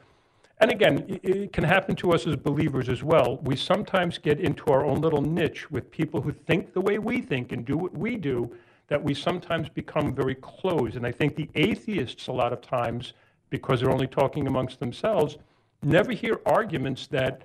and 0.62 0.72
again, 0.72 1.03
it 1.24 1.51
can 1.51 1.63
happen 1.63 1.96
to 1.98 2.12
us 2.12 2.27
as 2.27 2.36
believers 2.36 2.88
as 2.88 3.03
well. 3.03 3.39
We 3.41 3.56
sometimes 3.56 4.20
get 4.20 4.39
into 4.39 4.65
our 4.68 4.86
own 4.86 5.01
little 5.01 5.22
niche 5.22 5.72
with 5.72 5.89
people 5.89 6.22
who 6.22 6.32
think 6.32 6.74
the 6.74 6.82
way 6.82 7.00
we 7.00 7.20
think 7.20 7.51
and 7.51 7.65
do 7.65 7.75
what 7.75 7.98
we 7.98 8.15
do, 8.15 8.56
that 8.88 9.03
we 9.03 9.15
sometimes 9.15 9.70
become 9.70 10.13
very 10.13 10.36
closed. 10.36 10.98
And 10.98 11.08
I 11.08 11.12
think 11.12 11.36
the 11.36 11.50
atheists, 11.56 12.27
a 12.27 12.32
lot 12.32 12.53
of 12.53 12.62
times, 12.62 13.13
because 13.50 13.80
they're 13.80 13.89
only 13.89 14.06
talking 14.06 14.46
amongst 14.46 14.80
themselves, 14.80 15.38
never 15.82 16.12
hear 16.12 16.39
arguments 16.46 17.08
that 17.08 17.41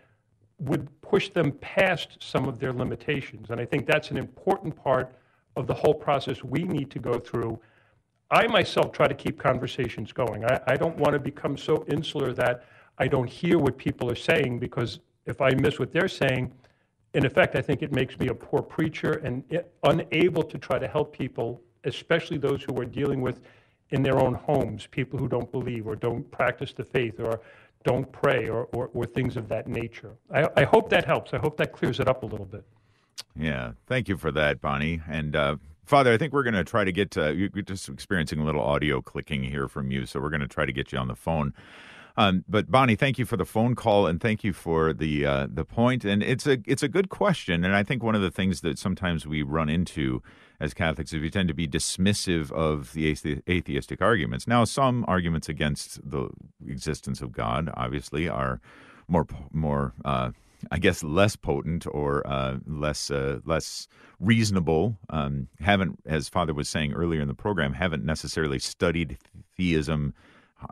would 0.58 0.88
push 1.00 1.30
them 1.30 1.52
past 1.52 2.18
some 2.20 2.46
of 2.46 2.58
their 2.58 2.74
limitations. 2.74 3.48
And 3.48 3.58
I 3.58 3.64
think 3.64 3.86
that's 3.86 4.10
an 4.10 4.18
important 4.18 4.76
part 4.76 5.14
of 5.56 5.66
the 5.66 5.74
whole 5.74 5.94
process 5.94 6.44
we 6.44 6.64
need 6.64 6.90
to 6.90 6.98
go 6.98 7.18
through. 7.18 7.58
I 8.30 8.46
myself 8.46 8.92
try 8.92 9.06
to 9.08 9.14
keep 9.14 9.38
conversations 9.38 10.12
going. 10.12 10.44
I, 10.44 10.60
I 10.66 10.76
don't 10.76 10.98
want 10.98 11.14
to 11.14 11.18
become 11.18 11.56
so 11.56 11.82
insular 11.88 12.34
that 12.34 12.64
I 12.98 13.08
don't 13.08 13.28
hear 13.28 13.58
what 13.58 13.76
people 13.76 14.10
are 14.10 14.16
saying 14.16 14.58
because 14.58 15.00
if 15.26 15.40
I 15.40 15.50
miss 15.50 15.78
what 15.78 15.92
they're 15.92 16.08
saying, 16.08 16.52
in 17.14 17.24
effect, 17.24 17.56
I 17.56 17.62
think 17.62 17.82
it 17.82 17.92
makes 17.92 18.18
me 18.18 18.28
a 18.28 18.34
poor 18.34 18.62
preacher 18.62 19.12
and 19.24 19.42
unable 19.84 20.42
to 20.42 20.58
try 20.58 20.78
to 20.78 20.86
help 20.86 21.16
people, 21.16 21.62
especially 21.84 22.38
those 22.38 22.62
who 22.62 22.78
are 22.80 22.84
dealing 22.84 23.20
with 23.20 23.40
in 23.90 24.02
their 24.02 24.18
own 24.18 24.34
homes, 24.34 24.86
people 24.90 25.18
who 25.18 25.28
don't 25.28 25.50
believe 25.52 25.86
or 25.86 25.96
don't 25.96 26.28
practice 26.30 26.72
the 26.72 26.84
faith 26.84 27.20
or 27.20 27.40
don't 27.84 28.10
pray 28.10 28.48
or, 28.48 28.64
or, 28.72 28.90
or 28.92 29.06
things 29.06 29.36
of 29.36 29.48
that 29.48 29.68
nature. 29.68 30.16
I, 30.34 30.48
I, 30.56 30.64
hope 30.64 30.90
that 30.90 31.04
helps. 31.04 31.32
I 31.32 31.38
hope 31.38 31.56
that 31.58 31.72
clears 31.72 32.00
it 32.00 32.08
up 32.08 32.24
a 32.24 32.26
little 32.26 32.44
bit. 32.44 32.64
Yeah, 33.38 33.72
thank 33.86 34.08
you 34.08 34.16
for 34.16 34.32
that, 34.32 34.60
Bonnie. 34.60 35.00
And 35.08 35.36
uh, 35.36 35.56
Father, 35.84 36.12
I 36.12 36.18
think 36.18 36.32
we're 36.32 36.42
going 36.42 36.54
to 36.54 36.64
try 36.64 36.82
to 36.84 36.90
get 36.90 37.16
uh, 37.16 37.28
you're 37.28 37.48
just 37.48 37.88
experiencing 37.88 38.40
a 38.40 38.44
little 38.44 38.60
audio 38.60 39.00
clicking 39.00 39.44
here 39.44 39.68
from 39.68 39.92
you, 39.92 40.04
so 40.04 40.20
we're 40.20 40.30
going 40.30 40.40
to 40.40 40.48
try 40.48 40.66
to 40.66 40.72
get 40.72 40.92
you 40.92 40.98
on 40.98 41.06
the 41.06 41.14
phone. 41.14 41.54
Um, 42.16 42.44
but 42.48 42.70
Bonnie, 42.70 42.96
thank 42.96 43.18
you 43.18 43.26
for 43.26 43.36
the 43.36 43.44
phone 43.44 43.74
call 43.74 44.06
and 44.06 44.20
thank 44.20 44.42
you 44.42 44.52
for 44.52 44.92
the 44.92 45.26
uh, 45.26 45.46
the 45.50 45.64
point. 45.64 46.04
And 46.04 46.22
it's 46.22 46.46
a 46.46 46.58
it's 46.66 46.82
a 46.82 46.88
good 46.88 47.08
question. 47.08 47.64
And 47.64 47.74
I 47.74 47.82
think 47.82 48.02
one 48.02 48.14
of 48.14 48.22
the 48.22 48.30
things 48.30 48.62
that 48.62 48.78
sometimes 48.78 49.26
we 49.26 49.42
run 49.42 49.68
into 49.68 50.22
as 50.58 50.72
Catholics 50.72 51.12
is 51.12 51.20
we 51.20 51.30
tend 51.30 51.48
to 51.48 51.54
be 51.54 51.68
dismissive 51.68 52.50
of 52.52 52.94
the 52.94 53.08
atheistic 53.48 54.00
arguments. 54.00 54.46
Now, 54.46 54.64
some 54.64 55.04
arguments 55.06 55.48
against 55.48 56.08
the 56.08 56.30
existence 56.66 57.20
of 57.20 57.32
God 57.32 57.70
obviously 57.74 58.28
are 58.28 58.60
more 59.08 59.26
more. 59.52 59.92
Uh, 60.04 60.30
I 60.70 60.78
guess 60.78 61.02
less 61.04 61.36
potent 61.36 61.86
or 61.90 62.26
uh, 62.26 62.56
less 62.66 63.10
uh, 63.10 63.40
less 63.44 63.88
reasonable. 64.18 64.96
Um, 65.10 65.48
haven't, 65.60 65.98
as 66.06 66.30
Father 66.30 66.54
was 66.54 66.68
saying 66.68 66.94
earlier 66.94 67.20
in 67.20 67.28
the 67.28 67.34
program, 67.34 67.74
haven't 67.74 68.04
necessarily 68.04 68.58
studied 68.58 69.18
theism 69.56 70.14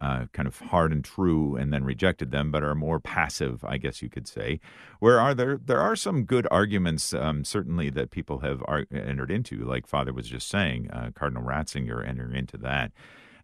uh, 0.01 0.27
kind 0.33 0.49
of 0.49 0.59
hard 0.59 0.93
and 0.93 1.05
true 1.05 1.57
and 1.57 1.73
then 1.73 1.85
rejected 1.85 2.31
them, 2.31 2.51
but 2.51 2.63
are 2.63 2.75
more 2.75 3.01
passive, 3.01 3.65
I 3.65 3.79
guess 3.79 4.03
you 4.03 4.09
could 4.09 4.27
say. 4.27 4.61
Where 4.99 5.21
are 5.21 5.35
there 5.35 5.59
there 5.63 5.81
are 5.81 5.97
some 5.97 6.25
good 6.25 6.47
arguments, 6.51 7.13
um, 7.13 7.45
certainly 7.45 7.91
that 7.91 8.11
people 8.11 8.39
have 8.41 8.63
ar- 8.67 8.87
entered 8.93 9.31
into, 9.31 9.65
like 9.65 9.87
Father 9.87 10.13
was 10.13 10.29
just 10.29 10.49
saying, 10.49 10.91
uh, 10.91 11.11
Cardinal 11.15 11.43
Ratzinger 11.43 12.07
entering 12.07 12.35
into 12.35 12.57
that. 12.59 12.93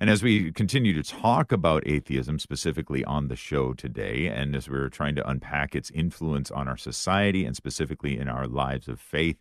And 0.00 0.08
as 0.08 0.22
we 0.22 0.50
continue 0.52 0.94
to 0.94 1.02
talk 1.02 1.52
about 1.52 1.86
atheism 1.86 2.38
specifically 2.38 3.04
on 3.04 3.28
the 3.28 3.36
show 3.36 3.74
today, 3.74 4.28
and 4.28 4.56
as 4.56 4.66
we're 4.66 4.88
trying 4.88 5.14
to 5.16 5.28
unpack 5.28 5.74
its 5.74 5.90
influence 5.90 6.50
on 6.50 6.68
our 6.68 6.78
society 6.78 7.44
and 7.44 7.54
specifically 7.54 8.18
in 8.18 8.26
our 8.26 8.46
lives 8.46 8.88
of 8.88 8.98
faith, 8.98 9.36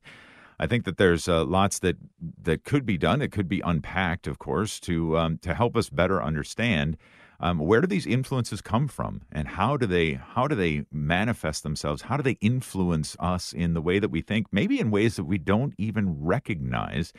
I 0.60 0.68
think 0.68 0.84
that 0.86 0.98
there's 0.98 1.28
uh, 1.28 1.46
lots 1.46 1.80
that 1.80 1.98
that 2.44 2.64
could 2.64 2.86
be 2.86 2.98
done. 2.98 3.22
It 3.22 3.32
could 3.32 3.48
be 3.48 3.62
unpacked, 3.62 4.28
of 4.28 4.40
course, 4.40 4.80
to 4.82 5.18
um, 5.18 5.38
to 5.40 5.54
help 5.54 5.78
us 5.78 5.90
better 5.90 6.22
understand 6.22 6.98
um, 7.40 7.60
where 7.60 7.80
do 7.80 7.88
these 7.88 8.06
influences 8.06 8.62
come 8.62 8.88
from, 8.88 9.22
and 9.32 9.48
how 9.48 9.78
do 9.78 9.86
they 9.86 10.14
how 10.14 10.48
do 10.48 10.56
they 10.56 10.84
manifest 10.92 11.64
themselves? 11.64 12.04
How 12.04 12.18
do 12.18 12.24
they 12.24 12.38
influence 12.42 13.16
us 13.20 13.54
in 13.54 13.74
the 13.74 13.82
way 13.82 14.00
that 14.00 14.10
we 14.10 14.22
think? 14.22 14.48
Maybe 14.52 14.80
in 14.80 14.92
ways 14.92 15.16
that 15.16 15.24
we 15.24 15.38
don't 15.38 15.74
even 15.78 16.22
recognize. 16.22 17.14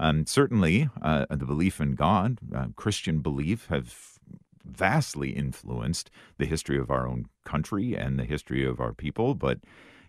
Um, 0.00 0.26
certainly, 0.26 0.88
uh, 1.02 1.26
the 1.28 1.44
belief 1.44 1.80
in 1.80 1.94
God, 1.94 2.38
uh, 2.54 2.68
Christian 2.74 3.20
belief, 3.20 3.66
have 3.66 4.18
vastly 4.64 5.30
influenced 5.30 6.10
the 6.38 6.46
history 6.46 6.78
of 6.78 6.90
our 6.90 7.06
own 7.06 7.26
country 7.44 7.94
and 7.94 8.18
the 8.18 8.24
history 8.24 8.64
of 8.64 8.80
our 8.80 8.94
people, 8.94 9.34
but 9.34 9.58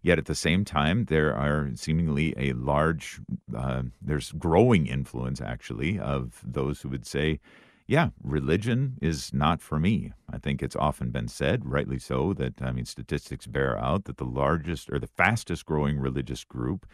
Yet 0.02 0.18
at 0.18 0.26
the 0.26 0.36
same 0.36 0.66
time, 0.66 1.06
there 1.06 1.36
are 1.36 1.70
seemingly 1.76 2.34
a 2.36 2.54
large, 2.54 3.22
uh, 3.56 3.84
there's 4.02 4.32
growing 4.32 4.88
influence 4.88 5.40
actually 5.40 6.00
of 6.00 6.42
those 6.44 6.82
who 6.82 6.90
would 6.90 7.06
say, 7.06 7.40
yeah, 7.88 8.10
religion 8.24 8.98
is 9.02 9.34
not 9.34 9.62
for 9.62 9.80
me. 9.80 10.14
I 10.32 10.38
think 10.38 10.64
it's 10.64 10.76
often 10.76 11.12
been 11.12 11.28
said, 11.28 11.66
rightly 11.66 12.00
so, 12.00 12.34
that, 12.34 12.62
I 12.62 12.72
mean, 12.72 12.86
statistics 12.86 13.48
bear 13.48 13.78
out 13.78 14.06
that 14.06 14.18
the 14.18 14.24
largest 14.24 14.90
or 14.90 14.98
the 14.98 15.08
fastest 15.08 15.66
growing 15.66 16.00
religious 16.00 16.44
group 16.46 16.86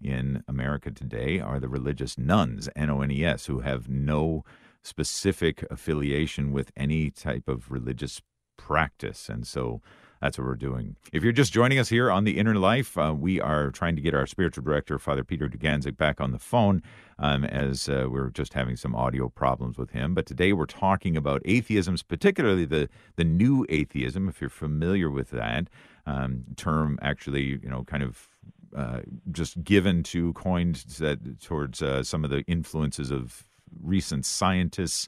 in 0.00 0.44
America 0.46 0.90
today 0.90 1.40
are 1.40 1.58
the 1.58 1.68
religious 1.68 2.16
nuns, 2.16 2.68
N 2.76 2.90
O 2.90 3.00
N 3.00 3.10
E 3.10 3.24
S, 3.24 3.46
who 3.46 3.60
have 3.60 3.88
no 3.88 4.44
specific 4.82 5.64
affiliation 5.70 6.52
with 6.52 6.70
any 6.76 7.10
type 7.10 7.48
of 7.48 7.70
religious 7.70 8.22
practice. 8.56 9.28
And 9.28 9.46
so 9.46 9.80
That's 10.24 10.38
what 10.38 10.46
we're 10.46 10.54
doing. 10.54 10.96
If 11.12 11.22
you're 11.22 11.34
just 11.34 11.52
joining 11.52 11.78
us 11.78 11.90
here 11.90 12.10
on 12.10 12.24
the 12.24 12.38
Inner 12.38 12.54
Life, 12.54 12.96
uh, 12.96 13.14
we 13.14 13.42
are 13.42 13.70
trying 13.70 13.94
to 13.96 14.00
get 14.00 14.14
our 14.14 14.26
spiritual 14.26 14.64
director, 14.64 14.98
Father 14.98 15.22
Peter 15.22 15.50
Dugandzic, 15.50 15.98
back 15.98 16.18
on 16.18 16.32
the 16.32 16.38
phone 16.38 16.82
um, 17.18 17.44
as 17.44 17.90
uh, 17.90 18.06
we're 18.08 18.30
just 18.30 18.54
having 18.54 18.74
some 18.74 18.94
audio 18.94 19.28
problems 19.28 19.76
with 19.76 19.90
him. 19.90 20.14
But 20.14 20.24
today 20.24 20.54
we're 20.54 20.64
talking 20.64 21.14
about 21.14 21.42
atheisms, 21.44 22.02
particularly 22.02 22.64
the, 22.64 22.88
the 23.16 23.24
new 23.24 23.66
atheism, 23.68 24.26
if 24.30 24.40
you're 24.40 24.48
familiar 24.48 25.10
with 25.10 25.28
that 25.32 25.68
um, 26.06 26.44
term, 26.56 26.98
actually, 27.02 27.42
you 27.42 27.68
know, 27.68 27.84
kind 27.84 28.02
of 28.02 28.26
uh, 28.74 29.00
just 29.30 29.62
given 29.62 30.02
to, 30.04 30.32
coined 30.32 30.76
that, 31.00 31.38
towards 31.42 31.82
uh, 31.82 32.02
some 32.02 32.24
of 32.24 32.30
the 32.30 32.40
influences 32.46 33.10
of 33.10 33.44
recent 33.82 34.24
scientists 34.24 35.06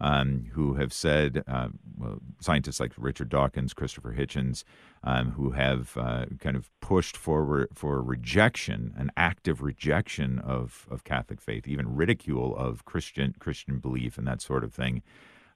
um, 0.00 0.46
who 0.52 0.74
have 0.74 0.92
said, 0.92 1.42
uh, 1.48 1.68
well, 1.96 2.18
scientists 2.40 2.80
like 2.80 2.92
Richard 2.96 3.28
Dawkins, 3.28 3.72
Christopher 3.72 4.12
Hitchens, 4.12 4.64
um, 5.02 5.30
who 5.32 5.52
have 5.52 5.96
uh, 5.96 6.26
kind 6.38 6.56
of 6.56 6.70
pushed 6.80 7.16
forward 7.16 7.68
for 7.74 8.02
rejection, 8.02 8.92
an 8.96 9.10
active 9.16 9.62
rejection 9.62 10.38
of, 10.40 10.86
of 10.90 11.04
Catholic 11.04 11.40
faith, 11.40 11.66
even 11.66 11.94
ridicule 11.94 12.54
of 12.56 12.84
Christian 12.84 13.34
Christian 13.38 13.78
belief 13.78 14.18
and 14.18 14.26
that 14.26 14.42
sort 14.42 14.64
of 14.64 14.74
thing, 14.74 15.02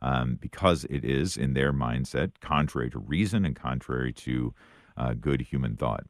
um, 0.01 0.39
because 0.41 0.85
it 0.85 1.05
is, 1.05 1.37
in 1.37 1.53
their 1.53 1.73
mindset, 1.73 2.33
contrary 2.41 2.91
to 2.91 2.99
reason 2.99 3.45
and 3.45 3.55
contrary 3.55 4.13
to 4.13 4.55
uh, 4.97 5.15
good 5.15 5.43
human 5.43 5.77
thought. 5.77 6.05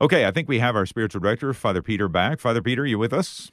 Okay, 0.00 0.26
I 0.26 0.30
think 0.30 0.48
we 0.48 0.58
have 0.58 0.74
our 0.74 0.86
spiritual 0.86 1.20
director, 1.20 1.52
Father 1.52 1.82
Peter, 1.82 2.08
back. 2.08 2.40
Father 2.40 2.60
Peter, 2.60 2.84
you 2.84 2.98
with 2.98 3.12
us? 3.12 3.52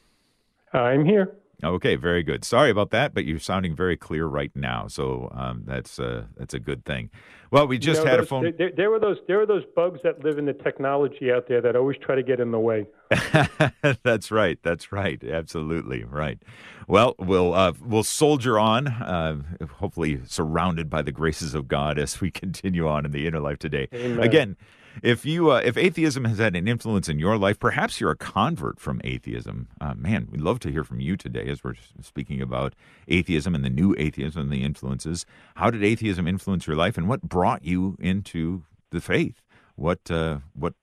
I'm 0.73 1.05
here. 1.05 1.35
Okay, 1.63 1.95
very 1.95 2.23
good. 2.23 2.45
Sorry 2.45 2.69
about 2.69 2.91
that, 2.91 3.13
but 3.13 3.25
you're 3.25 3.39
sounding 3.39 3.75
very 3.75 3.97
clear 3.97 4.25
right 4.27 4.51
now, 4.55 4.87
so 4.87 5.29
um, 5.33 5.63
that's 5.65 5.99
uh, 5.99 6.23
that's 6.37 6.53
a 6.53 6.59
good 6.59 6.85
thing. 6.85 7.09
Well, 7.51 7.67
we 7.67 7.77
just 7.79 7.99
you 7.99 8.05
know, 8.05 8.11
had 8.11 8.19
those, 8.19 8.25
a 8.25 8.29
phone. 8.29 8.53
There, 8.57 8.71
there, 8.75 8.89
were 8.89 8.99
those 8.99 9.17
there 9.27 9.37
were 9.37 9.45
those 9.45 9.63
bugs 9.75 9.99
that 10.03 10.23
live 10.23 10.37
in 10.37 10.45
the 10.45 10.53
technology 10.53 11.31
out 11.31 11.47
there 11.49 11.61
that 11.61 11.75
always 11.75 11.97
try 11.97 12.15
to 12.15 12.23
get 12.23 12.39
in 12.39 12.51
the 12.51 12.59
way. 12.59 12.87
that's 14.03 14.31
right. 14.31 14.57
That's 14.63 14.91
right. 14.91 15.21
Absolutely 15.21 16.03
right. 16.05 16.39
Well, 16.87 17.15
we'll 17.19 17.53
uh, 17.53 17.73
we'll 17.83 18.03
soldier 18.03 18.57
on, 18.57 18.87
uh, 18.87 19.41
hopefully 19.79 20.21
surrounded 20.25 20.89
by 20.89 21.01
the 21.01 21.11
graces 21.11 21.53
of 21.55 21.67
God 21.67 21.99
as 21.99 22.21
we 22.21 22.31
continue 22.31 22.87
on 22.87 23.05
in 23.05 23.11
the 23.11 23.27
inner 23.27 23.39
life 23.39 23.59
today. 23.59 23.87
Amen. 23.93 24.19
Again, 24.19 24.57
if 25.03 25.25
you 25.25 25.51
uh, 25.51 25.61
if 25.63 25.77
atheism 25.77 26.25
has 26.25 26.39
had 26.39 26.55
an 26.55 26.67
influence 26.67 27.09
in 27.09 27.19
your 27.19 27.37
life, 27.37 27.59
perhaps 27.59 27.99
you're 27.99 28.11
a 28.11 28.15
convert 28.15 28.79
from 28.79 29.01
atheism. 29.03 29.67
Uh, 29.79 29.93
man, 29.95 30.27
we'd 30.31 30.41
love 30.41 30.59
to 30.59 30.71
hear 30.71 30.83
from 30.83 30.99
you 30.99 31.17
today 31.17 31.47
as 31.47 31.63
we're 31.63 31.75
speaking 32.01 32.41
about 32.41 32.73
atheism 33.07 33.55
and 33.55 33.63
the 33.63 33.69
new 33.69 33.95
atheism 33.97 34.43
and 34.43 34.51
the 34.51 34.63
influences. 34.63 35.25
How 35.55 35.69
did 35.69 35.83
atheism 35.83 36.27
influence 36.27 36.67
your 36.67 36.75
life, 36.75 36.97
and 36.97 37.07
what 37.07 37.21
brought 37.21 37.63
you 37.63 37.95
into 37.99 38.63
the 38.91 39.01
faith? 39.01 39.41
What 39.79 40.11
uh, 40.11 40.39
what 40.53 40.73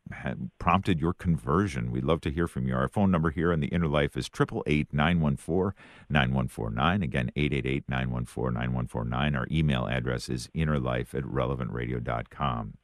prompted 0.58 1.00
your 1.00 1.12
conversion? 1.12 1.90
We'd 1.90 2.04
love 2.04 2.22
to 2.22 2.30
hear 2.30 2.48
from 2.48 2.66
you. 2.66 2.74
Our 2.74 2.88
phone 2.88 3.10
number 3.10 3.28
here 3.30 3.52
in 3.52 3.60
the 3.60 3.66
Inner 3.66 3.88
Life 3.88 4.16
is 4.16 4.30
888-914-9149. 4.30 7.02
Again, 7.02 7.30
888-914-9149. 7.36 9.36
Our 9.36 9.46
email 9.50 9.86
address 9.86 10.30
is 10.30 10.48
innerlife 10.54 11.14
at 11.14 11.24
relevantradio.com. 11.24 12.78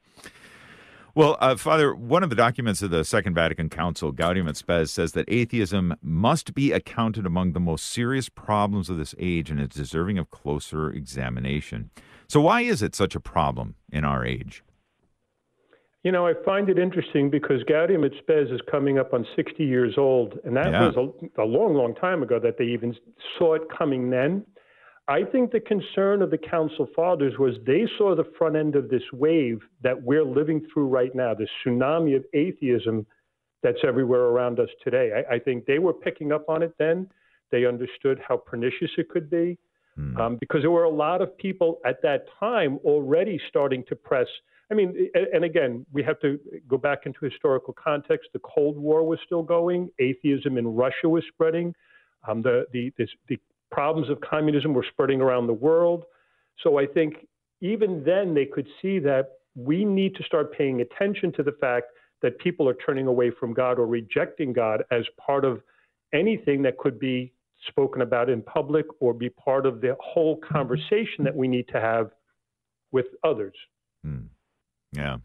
Well, 1.15 1.37
uh, 1.39 1.55
Father, 1.57 1.93
one 1.93 2.23
of 2.23 2.31
the 2.31 2.35
documents 2.35 2.81
of 2.81 2.89
the 2.89 3.03
Second 3.03 3.35
Vatican 3.35 3.69
Council, 3.69 4.11
Gaudium 4.11 4.47
et 4.47 4.57
Spes, 4.57 4.89
says 4.89 5.11
that 5.11 5.25
atheism 5.27 5.95
must 6.01 6.55
be 6.55 6.71
accounted 6.71 7.27
among 7.27 7.53
the 7.53 7.59
most 7.59 7.85
serious 7.85 8.29
problems 8.29 8.89
of 8.89 8.97
this 8.97 9.13
age 9.19 9.51
and 9.51 9.59
is 9.59 9.69
deserving 9.69 10.17
of 10.17 10.31
closer 10.31 10.89
examination. 10.91 11.91
So, 12.27 12.41
why 12.41 12.61
is 12.61 12.81
it 12.81 12.95
such 12.95 13.13
a 13.13 13.19
problem 13.19 13.75
in 13.91 14.03
our 14.03 14.25
age? 14.25 14.63
You 16.03 16.11
know, 16.11 16.25
I 16.25 16.33
find 16.43 16.67
it 16.67 16.79
interesting 16.79 17.29
because 17.29 17.63
Gaudium 17.63 18.03
et 18.03 18.11
Spes 18.19 18.49
is 18.49 18.59
coming 18.69 18.97
up 18.97 19.13
on 19.13 19.25
60 19.35 19.63
years 19.63 19.93
old, 19.97 20.39
and 20.43 20.57
that 20.57 20.71
Yeah. 20.71 20.89
was 20.89 20.95
a, 21.37 21.41
a 21.43 21.45
long, 21.45 21.75
long 21.75 21.93
time 21.93 22.23
ago 22.23 22.39
that 22.39 22.57
they 22.57 22.65
even 22.65 22.95
saw 23.37 23.53
it 23.53 23.61
coming 23.77 24.09
then. 24.09 24.45
I 25.07 25.23
think 25.23 25.51
the 25.51 25.59
concern 25.59 26.21
of 26.21 26.31
the 26.31 26.37
Council 26.37 26.87
Fathers 26.95 27.33
was 27.37 27.55
they 27.65 27.85
saw 27.97 28.15
the 28.15 28.31
front 28.37 28.55
end 28.55 28.75
of 28.75 28.89
this 28.89 29.03
wave 29.11 29.59
that 29.81 30.01
we're 30.01 30.23
living 30.23 30.65
through 30.73 30.87
right 30.87 31.13
now, 31.13 31.33
this 31.33 31.49
tsunami 31.65 32.15
of 32.15 32.23
atheism 32.33 33.05
that's 33.61 33.79
everywhere 33.85 34.21
around 34.21 34.59
us 34.59 34.69
today. 34.83 35.23
I, 35.29 35.35
I 35.35 35.39
think 35.39 35.65
they 35.65 35.79
were 35.79 35.93
picking 35.93 36.31
up 36.31 36.47
on 36.47 36.63
it 36.63 36.73
then. 36.79 37.09
They 37.51 37.65
understood 37.65 38.19
how 38.25 38.37
pernicious 38.37 38.91
it 38.97 39.09
could 39.09 39.29
be 39.29 39.57
Hmm. 39.95 40.17
um, 40.17 40.37
because 40.37 40.61
there 40.61 40.71
were 40.71 40.85
a 40.85 40.89
lot 40.89 41.21
of 41.21 41.37
people 41.37 41.79
at 41.85 42.01
that 42.01 42.25
time 42.39 42.79
already 42.83 43.39
starting 43.49 43.83
to 43.89 43.95
press. 43.95 44.27
I 44.71 44.73
mean, 44.73 45.09
and, 45.13 45.27
and 45.27 45.43
again, 45.43 45.85
we 45.91 46.01
have 46.03 46.19
to 46.21 46.39
go 46.67 46.77
back 46.77 47.05
into 47.05 47.19
historical 47.21 47.73
context. 47.73 48.29
The 48.33 48.39
Cold 48.39 48.77
War 48.77 49.03
was 49.03 49.19
still 49.25 49.43
going. 49.43 49.89
Atheism 49.99 50.57
in 50.57 50.67
Russia 50.67 51.07
was 51.09 51.23
spreading. 51.31 51.75
Um, 52.27 52.41
the 52.41 52.65
the 52.71 52.91
this, 52.97 53.09
the 53.27 53.37
problems 53.73 54.09
of 54.09 54.21
communism 54.21 54.73
were 54.73 54.85
spreading 54.91 55.19
around 55.19 55.47
the 55.47 55.53
world. 55.53 56.03
So 56.61 56.77
I 56.77 56.85
think 56.85 57.27
even 57.61 58.03
then 58.03 58.33
they 58.33 58.45
could 58.45 58.67
see 58.81 58.99
that 58.99 59.31
we 59.55 59.83
need 59.83 60.15
to 60.15 60.23
start 60.23 60.55
paying 60.55 60.81
attention 60.81 61.31
to 61.33 61.43
the 61.43 61.53
fact 61.59 61.87
that 62.21 62.37
people 62.39 62.69
are 62.69 62.75
turning 62.85 63.07
away 63.07 63.31
from 63.31 63.53
God 63.53 63.79
or 63.79 63.87
rejecting 63.87 64.53
God 64.53 64.83
as 64.91 65.03
part 65.25 65.43
of 65.43 65.61
anything 66.13 66.61
that 66.63 66.77
could 66.77 66.99
be 66.99 67.33
spoken 67.67 68.01
about 68.01 68.29
in 68.29 68.41
public 68.41 68.85
or 68.99 69.13
be 69.13 69.29
part 69.29 69.65
of 69.65 69.81
the 69.81 69.95
whole 69.99 70.37
conversation 70.37 71.23
that 71.23 71.35
we 71.35 71.47
need 71.47 71.67
to 71.69 71.81
have 71.81 72.11
with 72.91 73.07
others. 73.23 73.55
Hmm. 74.03 74.27
Yeah. 74.91 75.17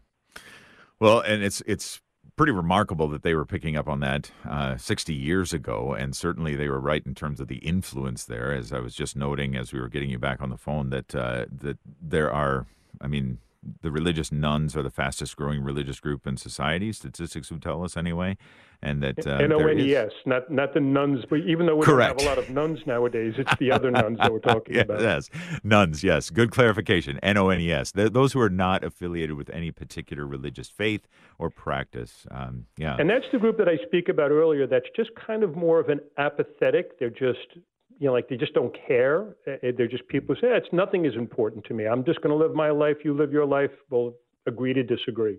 Well, 0.99 1.19
and 1.19 1.43
it's 1.43 1.61
it's 1.65 2.01
pretty 2.39 2.53
remarkable 2.53 3.09
that 3.09 3.21
they 3.21 3.33
were 3.33 3.43
picking 3.43 3.75
up 3.75 3.89
on 3.89 3.99
that 3.99 4.31
uh, 4.47 4.77
60 4.77 5.13
years 5.13 5.51
ago, 5.51 5.91
and 5.91 6.15
certainly 6.15 6.55
they 6.55 6.69
were 6.69 6.79
right 6.79 7.05
in 7.05 7.13
terms 7.13 7.41
of 7.41 7.49
the 7.49 7.57
influence 7.57 8.23
there. 8.23 8.53
As 8.53 8.71
I 8.71 8.79
was 8.79 8.95
just 8.95 9.17
noting 9.17 9.57
as 9.57 9.73
we 9.73 9.81
were 9.81 9.89
getting 9.89 10.09
you 10.09 10.19
back 10.19 10.41
on 10.41 10.49
the 10.49 10.55
phone, 10.55 10.89
that 10.89 11.13
uh, 11.13 11.47
that 11.51 11.79
there 12.01 12.31
are, 12.31 12.65
I 13.01 13.07
mean, 13.07 13.39
the 13.81 13.91
religious 13.91 14.31
nuns 14.31 14.75
are 14.75 14.83
the 14.83 14.89
fastest 14.89 15.35
growing 15.35 15.61
religious 15.61 15.99
group 15.99 16.25
in 16.25 16.37
society. 16.37 16.91
Statistics 16.93 17.51
would 17.51 17.61
tell 17.61 17.83
us 17.83 17.97
anyway, 17.97 18.37
and 18.81 19.03
that 19.03 19.27
uh, 19.27 19.31
N 19.31 19.51
O 19.51 19.67
N 19.67 19.79
E 19.79 19.95
S, 19.95 20.11
not 20.25 20.49
not 20.49 20.73
the 20.73 20.79
nuns. 20.79 21.25
But 21.29 21.39
even 21.41 21.65
though 21.65 21.75
we 21.75 21.85
Correct. 21.85 22.19
don't 22.19 22.27
have 22.27 22.37
a 22.37 22.41
lot 22.41 22.47
of 22.47 22.53
nuns 22.53 22.79
nowadays, 22.85 23.33
it's 23.37 23.53
the 23.59 23.71
other 23.71 23.91
nuns 23.99 24.17
that 24.19 24.31
we're 24.31 24.39
talking 24.39 24.75
Yeah, 24.75 24.81
about. 24.81 25.01
Yes, 25.01 25.29
nuns. 25.63 26.03
Yes, 26.03 26.29
good 26.29 26.51
clarification. 26.51 27.19
N 27.21 27.37
O 27.37 27.49
N 27.49 27.59
E 27.59 27.71
S. 27.71 27.91
Those 27.91 28.33
who 28.33 28.39
are 28.41 28.49
not 28.49 28.83
affiliated 28.83 29.35
with 29.35 29.49
any 29.49 29.71
particular 29.71 30.25
religious 30.25 30.69
faith 30.69 31.07
or 31.37 31.49
practice. 31.49 32.25
Um, 32.31 32.65
yeah. 32.77 32.95
And 32.97 33.09
that's 33.09 33.25
the 33.31 33.39
group 33.39 33.57
that 33.57 33.67
I 33.67 33.77
speak 33.85 34.09
about 34.09 34.31
earlier. 34.31 34.67
That's 34.67 34.87
just 34.95 35.11
kind 35.15 35.43
of 35.43 35.55
more 35.55 35.79
of 35.79 35.89
an 35.89 35.99
apathetic. 36.17 36.97
They're 36.99 37.09
just, 37.09 37.57
you 37.99 38.07
know, 38.07 38.13
like 38.13 38.29
they 38.29 38.37
just 38.37 38.53
don't 38.53 38.75
care. 38.87 39.35
Uh, 39.45 39.71
They're 39.77 39.87
just 39.87 40.07
people 40.07 40.33
who 40.33 40.41
say, 40.41 40.55
"It's 40.55 40.71
nothing 40.71 41.05
is 41.05 41.15
important 41.15 41.65
to 41.65 41.73
me. 41.73 41.85
I'm 41.85 42.05
just 42.05 42.21
going 42.21 42.31
to 42.31 42.35
live 42.35 42.55
my 42.55 42.71
life. 42.71 42.97
You 43.03 43.13
live 43.13 43.31
your 43.31 43.45
life. 43.45 43.71
We'll 43.89 44.15
agree 44.47 44.73
to 44.73 44.83
disagree." 44.83 45.37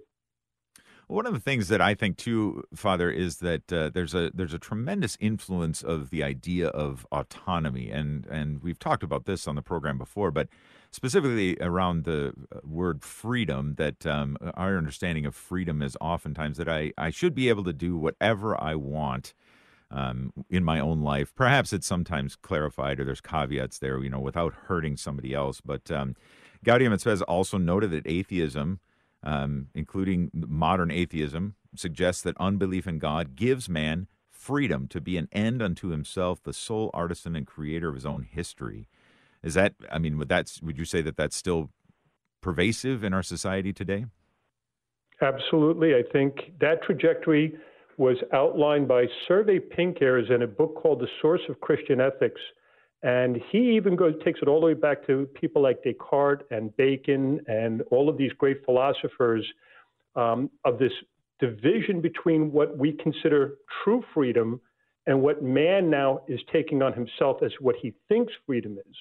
One 1.07 1.27
of 1.27 1.33
the 1.33 1.41
things 1.41 1.67
that 1.69 1.81
I 1.81 1.95
think 1.95 2.19
too, 2.19 2.63
Father, 2.73 3.11
is 3.11 3.39
that 3.39 3.73
uh, 3.73 3.91
there's 3.93 4.15
a 4.15 4.31
there's 4.33 4.55
a 4.55 4.61
tremendous 4.61 5.17
influence 5.19 5.83
of 5.83 6.11
the 6.11 6.23
idea 6.23 6.69
of 6.69 7.07
autonomy, 7.11 7.91
and 7.91 8.27
and 8.27 8.63
we've 8.63 8.79
talked 8.79 9.03
about 9.03 9.25
this 9.25 9.49
on 9.49 9.57
the 9.57 9.63
program 9.63 9.99
before, 9.99 10.31
but 10.31 10.49
specifically 10.93 11.57
around 11.61 12.05
the 12.05 12.33
uh, 12.55 12.61
word 12.63 13.03
freedom. 13.03 13.75
That 13.77 14.07
um, 14.07 14.37
our 14.55 14.77
understanding 14.77 15.25
of 15.27 15.35
freedom 15.35 15.83
is 15.83 15.97
oftentimes 16.01 16.59
that 16.59 16.69
I 16.69 16.93
I 16.97 17.11
should 17.11 17.35
be 17.35 17.49
able 17.49 17.65
to 17.65 17.73
do 17.73 17.97
whatever 17.97 18.61
I 18.63 18.75
want. 18.75 19.35
Um, 19.93 20.33
in 20.49 20.63
my 20.63 20.79
own 20.79 21.01
life, 21.03 21.35
perhaps 21.35 21.73
it's 21.73 21.87
sometimes 21.87 22.37
clarified 22.37 23.01
or 23.01 23.05
there's 23.05 23.21
caveats 23.21 23.81
there, 23.81 24.01
you 24.01 24.09
know, 24.09 24.21
without 24.21 24.55
hurting 24.69 24.97
somebody 24.97 25.35
else. 25.35 25.61
But 25.61 25.91
um, 25.91 26.15
Gaudium 26.65 26.93
et 26.93 27.01
Spes 27.01 27.23
also 27.23 27.59
noted 27.59 27.91
that 27.91 28.07
atheism 28.07 28.79
um, 29.23 29.69
including 29.75 30.31
modern 30.33 30.91
atheism, 30.91 31.55
suggests 31.75 32.23
that 32.23 32.37
unbelief 32.41 32.87
in 32.87 32.99
God 32.99 33.37
gives 33.37 33.69
man 33.69 34.07
freedom 34.31 34.89
to 34.89 35.01
be 35.01 35.17
an 35.17 35.29
end 35.33 35.63
unto 35.63 35.89
himself, 35.89 36.43
the 36.43 36.53
sole 36.53 36.91
artisan 36.95 37.37
and 37.37 37.47
creator 37.47 37.89
of 37.89 37.95
his 37.95 38.07
own 38.07 38.23
history. 38.23 38.89
Is 39.43 39.55
that? 39.55 39.75
I 39.91 39.99
mean, 39.99 40.19
would 40.19 40.29
that? 40.29 40.59
Would 40.63 40.79
you 40.79 40.85
say 40.85 41.03
that 41.03 41.17
that's 41.17 41.37
still 41.37 41.71
pervasive 42.41 43.05
in 43.05 43.15
our 43.15 43.23
society 43.23 43.73
today? 43.73 44.07
Absolutely. 45.23 45.95
I 45.95 46.03
think 46.03 46.53
that 46.61 46.83
trajectory 46.83 47.59
was 48.01 48.17
outlined 48.33 48.89
by 48.89 49.05
Servais 49.29 49.61
Pinckaers 49.61 50.31
in 50.31 50.41
a 50.41 50.47
book 50.47 50.75
called 50.75 51.01
The 51.01 51.09
Source 51.21 51.43
of 51.51 51.61
Christian 51.61 52.01
Ethics. 52.01 52.41
And 53.03 53.39
he 53.53 53.77
even 53.77 53.95
goes 53.95 54.15
takes 54.25 54.41
it 54.41 54.49
all 54.49 54.59
the 54.59 54.69
way 54.69 54.73
back 54.75 55.07
to 55.07 55.29
people 55.35 55.61
like 55.61 55.83
Descartes 55.85 56.43
and 56.51 56.75
Bacon 56.79 57.41
and 57.47 57.83
all 57.91 58.09
of 58.09 58.17
these 58.17 58.33
great 58.39 58.65
philosophers 58.65 59.47
um, 60.17 60.49
of 60.65 60.79
this 60.79 60.93
division 61.41 62.01
between 62.01 62.51
what 62.51 62.79
we 62.79 62.93
consider 62.93 63.57
true 63.85 64.03
freedom 64.15 64.63
and 65.07 65.21
what 65.21 65.43
man 65.43 65.91
now 65.91 66.23
is 66.27 66.41
taking 66.51 66.81
on 66.81 66.95
himself 66.95 67.43
as 67.43 67.53
what 67.61 67.77
he 67.83 67.93
thinks 68.09 68.33
freedom 68.47 68.79
is. 68.79 68.97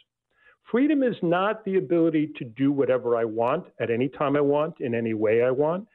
Freedom 0.70 1.04
is 1.04 1.16
not 1.22 1.64
the 1.64 1.78
ability 1.78 2.34
to 2.36 2.44
do 2.44 2.70
whatever 2.70 3.16
I 3.16 3.24
want 3.24 3.66
at 3.80 3.90
any 3.90 4.10
time 4.10 4.36
I 4.36 4.42
want 4.42 4.82
in 4.82 4.94
any 4.94 5.14
way 5.14 5.42
I 5.42 5.52
want. 5.52 5.88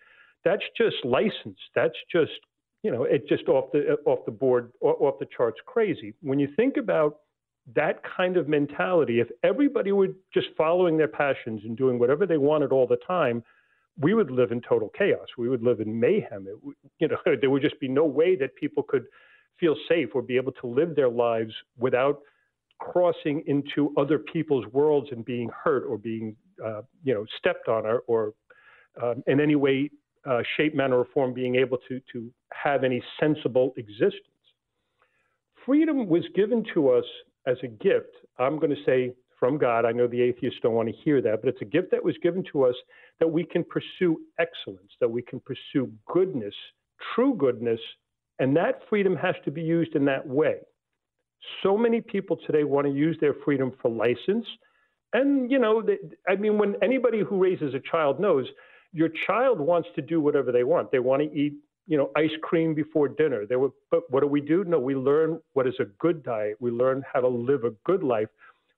That's 0.42 0.64
just 0.78 0.96
license. 1.04 1.58
That's 1.74 1.96
just 2.10 2.32
you 2.85 2.92
know 2.92 3.05
it's 3.05 3.29
just 3.29 3.49
off 3.49 3.73
the 3.73 3.97
off 4.05 4.20
the 4.27 4.31
board 4.31 4.70
off 4.81 5.18
the 5.18 5.27
charts 5.37 5.59
crazy. 5.66 6.12
When 6.20 6.38
you 6.38 6.49
think 6.55 6.77
about 6.77 7.16
that 7.75 8.03
kind 8.16 8.37
of 8.37 8.47
mentality, 8.47 9.20
if 9.20 9.29
everybody 9.42 9.90
were 9.90 10.09
just 10.33 10.49
following 10.57 10.99
their 10.99 11.09
passions 11.09 11.62
and 11.64 11.77
doing 11.77 11.99
whatever 11.99 12.27
they 12.27 12.37
wanted 12.37 12.73
all 12.73 12.87
the 12.87 12.99
time, 13.07 13.42
we 13.99 14.12
would 14.12 14.31
live 14.31 14.53
in 14.53 14.61
total 14.61 14.90
chaos. 14.97 15.27
We 15.38 15.49
would 15.49 15.62
live 15.62 15.81
in 15.81 15.99
mayhem. 15.99 16.47
It, 16.47 16.77
you 16.99 17.09
know, 17.09 17.16
there 17.40 17.49
would 17.49 17.62
just 17.62 17.81
be 17.81 17.88
no 17.88 18.05
way 18.05 18.37
that 18.37 18.55
people 18.55 18.83
could 18.83 19.07
feel 19.59 19.77
safe 19.88 20.11
or 20.14 20.20
be 20.20 20.37
able 20.37 20.53
to 20.53 20.66
live 20.66 20.94
their 20.94 21.09
lives 21.09 21.55
without 21.79 22.20
crossing 22.81 23.42
into 23.47 23.94
other 23.97 24.18
people's 24.18 24.66
worlds 24.73 25.09
and 25.11 25.25
being 25.25 25.49
hurt 25.64 25.85
or 25.88 25.97
being, 25.97 26.37
uh, 26.62 26.83
you 27.03 27.14
know, 27.14 27.25
stepped 27.38 27.68
on 27.68 27.87
or, 27.87 28.03
or 28.09 28.35
um, 29.03 29.23
in 29.27 29.40
any 29.40 29.55
way, 29.55 29.90
uh, 30.26 30.42
shape, 30.56 30.74
manner, 30.74 30.98
or 30.98 31.06
form, 31.12 31.32
being 31.32 31.56
able 31.56 31.78
to 31.88 32.00
to 32.12 32.30
have 32.52 32.84
any 32.84 33.02
sensible 33.20 33.74
existence. 33.76 34.20
Freedom 35.66 36.08
was 36.08 36.24
given 36.34 36.64
to 36.74 36.90
us 36.90 37.04
as 37.46 37.56
a 37.62 37.68
gift. 37.68 38.14
I'm 38.38 38.58
going 38.58 38.74
to 38.74 38.84
say 38.84 39.14
from 39.38 39.58
God. 39.58 39.84
I 39.84 39.92
know 39.92 40.06
the 40.06 40.20
atheists 40.22 40.60
don't 40.62 40.74
want 40.74 40.88
to 40.88 40.94
hear 41.04 41.20
that, 41.22 41.40
but 41.42 41.48
it's 41.48 41.62
a 41.62 41.66
gift 41.66 41.90
that 41.90 42.02
was 42.02 42.16
given 42.22 42.44
to 42.52 42.64
us 42.64 42.74
that 43.20 43.28
we 43.28 43.44
can 43.44 43.64
pursue 43.64 44.18
excellence, 44.38 44.90
that 45.00 45.10
we 45.10 45.22
can 45.22 45.40
pursue 45.40 45.90
goodness, 46.06 46.54
true 47.14 47.34
goodness, 47.34 47.80
and 48.38 48.56
that 48.56 48.80
freedom 48.88 49.16
has 49.16 49.34
to 49.44 49.50
be 49.50 49.62
used 49.62 49.94
in 49.94 50.04
that 50.06 50.26
way. 50.26 50.56
So 51.62 51.76
many 51.76 52.00
people 52.00 52.38
today 52.46 52.64
want 52.64 52.87
to 52.87 52.92
use 52.92 53.16
their 53.20 53.34
freedom 53.44 53.72
for 53.80 53.90
license. 53.90 54.46
And, 55.12 55.50
you 55.50 55.58
know, 55.58 55.82
they, 55.82 55.98
I 56.28 56.37
mean, 56.37 56.58
when 56.58 56.76
anybody 56.82 57.20
who 57.20 57.37
raises 57.37 57.74
a 57.74 57.80
child 57.80 58.18
knows 58.18 58.46
your 58.94 59.11
child 59.26 59.61
wants 59.61 59.88
to 59.96 60.00
do 60.00 60.20
whatever 60.20 60.52
they 60.52 60.62
want. 60.62 60.92
They 60.92 61.00
want 61.00 61.20
to 61.20 61.37
eat, 61.37 61.54
you 61.87 61.98
know, 61.98 62.11
ice 62.16 62.30
cream 62.42 62.74
before 62.74 63.09
dinner. 63.09 63.44
They 63.44 63.57
were, 63.57 63.70
but 63.90 64.09
what 64.11 64.20
do 64.20 64.28
we 64.28 64.40
do? 64.40 64.62
No, 64.64 64.78
we 64.78 64.94
learn 64.94 65.40
what 65.52 65.66
is 65.66 65.74
a 65.80 65.85
good 65.98 66.22
diet. 66.22 66.57
We 66.61 66.70
learn 66.70 67.02
how 67.12 67.20
to 67.20 67.28
live 67.28 67.64
a 67.64 67.72
good 67.85 68.04
life. 68.04 68.28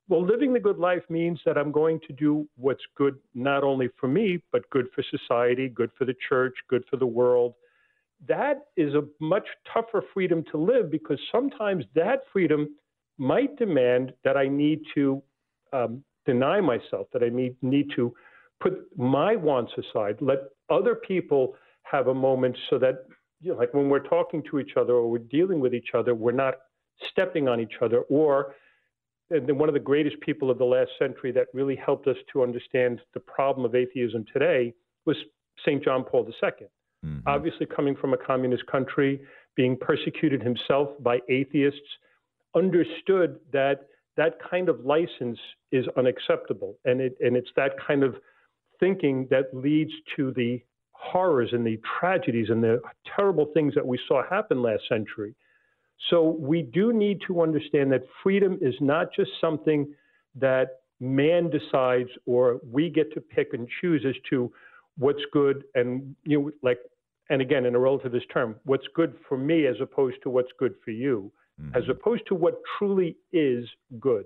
Well, 0.09 0.25
living 0.25 0.53
the 0.53 0.59
good 0.59 0.79
life 0.79 1.03
means 1.09 1.39
that 1.45 1.57
I'm 1.57 1.71
going 1.71 1.99
to 2.07 2.13
do 2.13 2.47
what's 2.57 2.81
good 2.95 3.15
not 3.35 3.63
only 3.63 3.89
for 3.99 4.07
me, 4.07 4.41
but 4.51 4.67
good 4.71 4.87
for 4.95 5.03
society, 5.03 5.69
good 5.69 5.91
for 5.97 6.05
the 6.05 6.15
church, 6.27 6.55
good 6.67 6.83
for 6.89 6.97
the 6.97 7.05
world. 7.05 7.53
That 8.27 8.65
is 8.75 8.95
a 8.95 9.03
much 9.19 9.45
tougher 9.71 10.03
freedom 10.13 10.43
to 10.51 10.57
live 10.57 10.89
because 10.89 11.19
sometimes 11.31 11.85
that 11.93 12.21
freedom 12.33 12.69
might 13.19 13.55
demand 13.57 14.13
that 14.23 14.35
I 14.35 14.47
need 14.47 14.81
to 14.95 15.21
um, 15.73 16.03
deny 16.25 16.59
myself, 16.59 17.07
that 17.13 17.21
I 17.21 17.29
need, 17.29 17.55
need 17.61 17.91
to 17.95 18.15
put 18.59 18.85
my 18.97 19.35
wants 19.35 19.73
aside, 19.77 20.17
let 20.21 20.39
other 20.69 20.95
people 20.95 21.55
have 21.83 22.07
a 22.07 22.13
moment 22.13 22.57
so 22.69 22.77
that, 22.79 23.05
you 23.41 23.51
know, 23.51 23.57
like 23.57 23.73
when 23.73 23.89
we're 23.89 23.99
talking 23.99 24.43
to 24.49 24.59
each 24.59 24.71
other 24.77 24.93
or 24.93 25.09
we're 25.09 25.19
dealing 25.19 25.59
with 25.59 25.73
each 25.73 25.89
other, 25.93 26.15
we're 26.15 26.31
not 26.31 26.55
stepping 27.09 27.47
on 27.47 27.59
each 27.59 27.75
other 27.81 28.01
or 28.09 28.55
and 29.29 29.59
one 29.59 29.67
of 29.67 29.73
the 29.73 29.79
greatest 29.79 30.19
people 30.21 30.49
of 30.49 30.57
the 30.57 30.65
last 30.65 30.91
century 30.97 31.31
that 31.33 31.47
really 31.53 31.75
helped 31.75 32.07
us 32.07 32.15
to 32.31 32.43
understand 32.43 33.01
the 33.13 33.19
problem 33.19 33.65
of 33.65 33.75
atheism 33.75 34.25
today 34.31 34.73
was 35.05 35.17
St. 35.65 35.83
John 35.83 36.03
Paul 36.03 36.25
II. 36.25 36.67
Mm-hmm. 37.05 37.27
Obviously, 37.27 37.65
coming 37.65 37.95
from 37.95 38.13
a 38.13 38.17
communist 38.17 38.65
country, 38.67 39.19
being 39.55 39.75
persecuted 39.75 40.41
himself 40.41 40.89
by 41.01 41.19
atheists, 41.29 41.79
understood 42.55 43.39
that 43.51 43.87
that 44.15 44.37
kind 44.49 44.69
of 44.69 44.83
license 44.85 45.37
is 45.71 45.85
unacceptable. 45.97 46.77
And, 46.85 47.01
it, 47.01 47.17
and 47.19 47.35
it's 47.35 47.49
that 47.55 47.73
kind 47.85 48.03
of 48.03 48.15
thinking 48.79 49.27
that 49.29 49.53
leads 49.53 49.91
to 50.15 50.31
the 50.33 50.61
horrors 50.91 51.49
and 51.53 51.65
the 51.65 51.79
tragedies 51.99 52.49
and 52.49 52.63
the 52.63 52.81
terrible 53.15 53.45
things 53.53 53.73
that 53.75 53.85
we 53.85 53.99
saw 54.07 54.27
happen 54.27 54.61
last 54.61 54.83
century. 54.89 55.35
So 56.09 56.37
we 56.39 56.61
do 56.61 56.93
need 56.93 57.21
to 57.27 57.41
understand 57.41 57.91
that 57.91 58.03
freedom 58.23 58.57
is 58.61 58.75
not 58.79 59.07
just 59.15 59.31
something 59.41 59.93
that 60.35 60.81
man 60.99 61.49
decides 61.49 62.09
or 62.25 62.59
we 62.69 62.89
get 62.89 63.13
to 63.13 63.21
pick 63.21 63.53
and 63.53 63.67
choose 63.81 64.03
as 64.07 64.15
to 64.29 64.51
what's 64.97 65.21
good 65.31 65.63
and 65.75 66.15
you 66.23 66.39
know 66.39 66.51
like 66.63 66.79
and 67.29 67.41
again 67.41 67.65
in 67.65 67.75
a 67.75 67.79
relativist 67.79 68.23
term 68.33 68.55
what's 68.63 68.87
good 68.95 69.13
for 69.29 69.37
me 69.37 69.67
as 69.67 69.75
opposed 69.79 70.17
to 70.23 70.29
what's 70.29 70.51
good 70.57 70.73
for 70.83 70.89
you 70.89 71.31
mm-hmm. 71.61 71.75
as 71.77 71.83
opposed 71.89 72.23
to 72.27 72.33
what 72.33 72.55
truly 72.77 73.15
is 73.31 73.65
good 73.99 74.25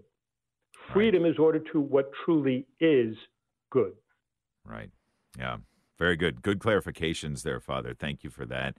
freedom 0.94 1.24
right. 1.24 1.32
is 1.32 1.38
ordered 1.38 1.68
to 1.74 1.82
what 1.82 2.10
truly 2.24 2.66
is 2.80 3.16
good 3.70 3.94
right 4.66 4.90
yeah 5.38 5.58
very 5.98 6.16
good 6.16 6.42
good 6.42 6.60
clarifications 6.60 7.44
there 7.44 7.60
father 7.60 7.94
thank 7.94 8.24
you 8.24 8.30
for 8.30 8.46
that 8.46 8.76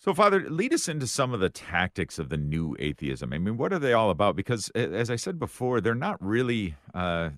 so, 0.00 0.14
Father, 0.14 0.48
lead 0.48 0.72
us 0.72 0.88
into 0.88 1.08
some 1.08 1.34
of 1.34 1.40
the 1.40 1.48
tactics 1.48 2.20
of 2.20 2.28
the 2.28 2.36
new 2.36 2.76
atheism. 2.78 3.32
I 3.32 3.38
mean, 3.38 3.56
what 3.56 3.72
are 3.72 3.80
they 3.80 3.92
all 3.92 4.10
about? 4.10 4.36
Because, 4.36 4.68
as 4.70 5.10
I 5.10 5.16
said 5.16 5.40
before, 5.40 5.80
they're 5.80 5.96
not 5.96 6.24
really 6.24 6.76
uh, 6.94 7.30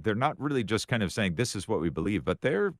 they're 0.00 0.16
not 0.16 0.38
really 0.40 0.64
just 0.64 0.88
kind 0.88 1.04
of 1.04 1.12
saying 1.12 1.36
this 1.36 1.54
is 1.54 1.68
what 1.68 1.80
we 1.80 1.90
believe, 1.90 2.24
but 2.24 2.40
they're 2.40 2.74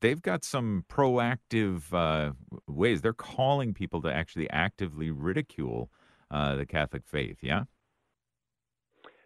they've 0.00 0.20
got 0.20 0.42
some 0.42 0.84
proactive 0.88 1.94
uh, 1.94 2.32
ways. 2.66 3.00
They're 3.00 3.12
calling 3.12 3.74
people 3.74 4.02
to 4.02 4.12
actually 4.12 4.50
actively 4.50 5.12
ridicule 5.12 5.88
uh, 6.32 6.56
the 6.56 6.66
Catholic 6.66 7.06
faith. 7.06 7.38
Yeah. 7.42 7.64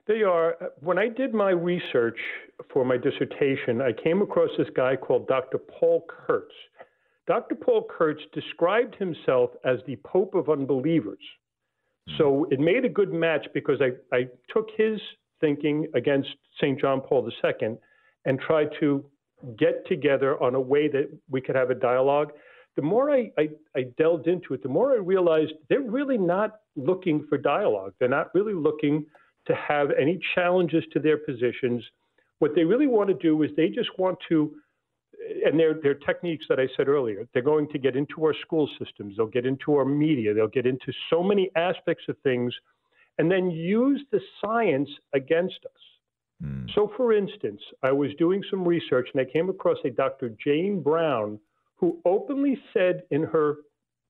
They 0.07 0.23
are. 0.23 0.57
When 0.81 0.99
I 0.99 1.09
did 1.09 1.33
my 1.33 1.51
research 1.51 2.19
for 2.73 2.85
my 2.85 2.97
dissertation, 2.97 3.81
I 3.81 3.93
came 3.93 4.21
across 4.21 4.51
this 4.59 4.69
guy 4.77 4.97
called 4.97 5.27
Dr. 5.29 5.59
Paul 5.59 6.05
Kurtz. 6.09 6.55
Dr. 7.27 7.55
Paul 7.55 7.87
Kurtz 7.88 8.21
described 8.35 8.95
himself 8.97 9.51
as 9.64 9.79
the 9.87 9.97
Pope 10.05 10.35
of 10.35 10.51
unbelievers. 10.51 11.19
Hmm. 12.09 12.14
So 12.19 12.47
it 12.51 12.61
made 12.61 12.85
a 12.85 12.88
good 12.88 13.12
match 13.12 13.47
because 13.55 13.81
I, 13.81 13.93
I 14.14 14.29
took 14.53 14.69
his 14.77 15.01
thinking 15.40 15.87
against 15.95 16.29
St. 16.61 16.79
John 16.79 17.01
Paul 17.01 17.29
II 17.43 17.77
and 18.27 18.40
tried 18.40 18.69
to 18.81 19.05
get 19.59 19.87
together 19.87 20.43
on 20.43 20.55
a 20.55 20.61
way 20.61 20.88
that 20.88 21.09
we 21.31 21.40
could 21.40 21.55
have 21.55 21.71
a 21.71 21.75
dialogue. 21.75 22.33
The 22.77 22.83
more 22.83 23.11
I, 23.11 23.31
I, 23.38 23.49
I 23.77 23.83
delved 23.99 24.27
into 24.27 24.55
it, 24.55 24.62
the 24.62 24.69
more 24.69 24.93
I 24.93 24.97
realized 24.97 25.53
they're 25.69 25.81
really 25.81 26.19
not 26.19 26.61
looking 26.77 27.27
for 27.29 27.38
dialogue. 27.38 27.95
They're 27.99 28.09
not 28.09 28.35
really 28.35 28.55
looking 28.55 29.07
to 29.46 29.54
have 29.54 29.88
any 30.00 30.18
challenges 30.35 30.85
to 30.92 31.00
their 31.00 31.18
positions. 31.18 31.85
What 32.38 32.54
they 32.54 32.64
really 32.64 32.87
want 32.87 33.09
to 33.09 33.14
do 33.14 33.42
is 33.42 33.50
they 33.57 33.68
just 33.68 33.90
want 33.98 34.18
to 34.28 34.54
and 35.46 35.59
they're, 35.59 35.74
they're 35.83 35.94
techniques 35.94 36.44
that 36.48 36.61
I 36.61 36.66
said 36.76 36.88
earlier. 36.88 37.26
They're 37.33 37.42
going 37.42 37.68
to 37.70 37.78
get 37.78 37.96
into 37.96 38.24
our 38.24 38.35
school 38.44 38.68
systems, 38.78 39.16
they'll 39.16 39.26
get 39.26 39.46
into 39.46 39.74
our 39.74 39.85
media, 39.85 40.35
they'll 40.35 40.48
get 40.48 40.66
into 40.66 40.92
so 41.11 41.22
many 41.22 41.50
aspects 41.57 42.04
of 42.09 42.16
things, 42.22 42.52
and 43.18 43.30
then 43.30 43.50
use 43.50 44.02
the 44.12 44.20
science 44.40 44.88
against 45.14 45.59
us. 45.64 46.44
Mm. 46.44 46.66
So, 46.74 46.92
for 46.96 47.12
instance, 47.12 47.61
I 47.83 47.92
was 47.92 48.11
doing 48.18 48.42
some 48.50 48.66
research 48.66 49.09
and 49.14 49.20
I 49.20 49.30
came 49.30 49.48
across 49.48 49.78
a 49.85 49.90
Dr. 49.90 50.30
Jane 50.44 50.83
Brown 50.83 51.38
who 51.76 52.00
openly 52.04 52.59
said 52.72 53.02
in 53.11 53.22
her 53.22 53.57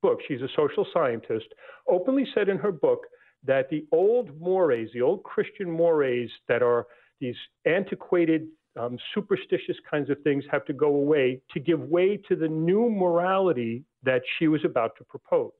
book, 0.02 0.20
she's 0.26 0.42
a 0.42 0.48
social 0.56 0.86
scientist, 0.92 1.46
openly 1.88 2.26
said 2.34 2.48
in 2.48 2.58
her 2.58 2.72
book 2.72 3.00
that 3.44 3.68
the 3.70 3.85
old 3.92 4.38
mores, 4.40 4.90
the 4.94 5.02
old 5.02 5.22
Christian 5.22 5.70
mores 5.70 6.30
that 6.48 6.62
are 6.62 6.87
these 7.20 7.37
antiquated 7.66 8.48
um, 8.78 8.98
superstitious 9.14 9.76
kinds 9.88 10.11
of 10.11 10.20
things 10.22 10.44
have 10.50 10.64
to 10.64 10.72
go 10.72 10.88
away 10.88 11.40
to 11.52 11.61
give 11.61 11.80
way 11.80 12.16
to 12.28 12.35
the 12.35 12.48
new 12.48 12.90
morality 12.90 13.85
that 14.02 14.22
she 14.38 14.48
was 14.48 14.64
about 14.64 14.96
to 14.98 15.04
propose. 15.04 15.52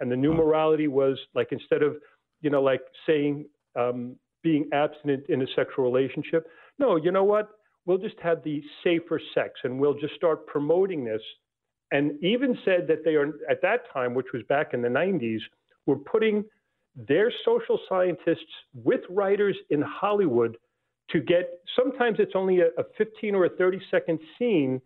And 0.00 0.10
the 0.10 0.16
new 0.16 0.32
morality 0.32 0.88
was 0.88 1.18
like 1.34 1.48
instead 1.50 1.82
of, 1.82 1.96
you 2.40 2.50
know, 2.50 2.62
like 2.62 2.80
saying 3.06 3.46
um, 3.76 4.16
being 4.42 4.68
abstinent 4.72 5.24
in 5.28 5.42
a 5.42 5.46
sexual 5.54 5.84
relationship, 5.84 6.46
no, 6.78 6.96
you 6.96 7.10
know 7.10 7.24
what? 7.24 7.50
We'll 7.84 7.98
just 7.98 8.18
have 8.22 8.42
the 8.44 8.62
safer 8.84 9.20
sex 9.34 9.52
and 9.64 9.78
we'll 9.78 9.98
just 9.98 10.14
start 10.14 10.46
promoting 10.46 11.04
this. 11.04 11.22
And 11.90 12.22
even 12.22 12.56
said 12.64 12.86
that 12.88 13.04
they 13.04 13.14
are, 13.14 13.28
at 13.50 13.62
that 13.62 13.90
time, 13.92 14.14
which 14.14 14.26
was 14.32 14.42
back 14.48 14.74
in 14.74 14.82
the 14.82 14.88
90s, 14.88 15.40
were 15.86 15.96
putting 15.96 16.44
their 17.06 17.32
social 17.44 17.78
scientists 17.88 18.52
with 18.74 19.02
writers 19.08 19.56
in 19.70 19.82
Hollywood 19.82 20.56
to 21.10 21.20
get 21.20 21.60
sometimes 21.76 22.18
it's 22.18 22.32
only 22.34 22.60
a, 22.60 22.66
a 22.78 22.84
15 22.96 23.34
or 23.34 23.44
a 23.46 23.50
30 23.50 23.80
second 23.90 24.18
scene 24.38 24.80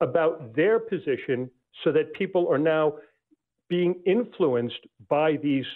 about 0.00 0.54
their 0.56 0.78
position 0.78 1.50
so 1.84 1.92
that 1.92 2.12
people 2.14 2.48
are 2.50 2.58
now 2.58 2.94
being 3.68 3.94
influenced 4.06 4.86
by 5.08 5.36
these 5.42 5.66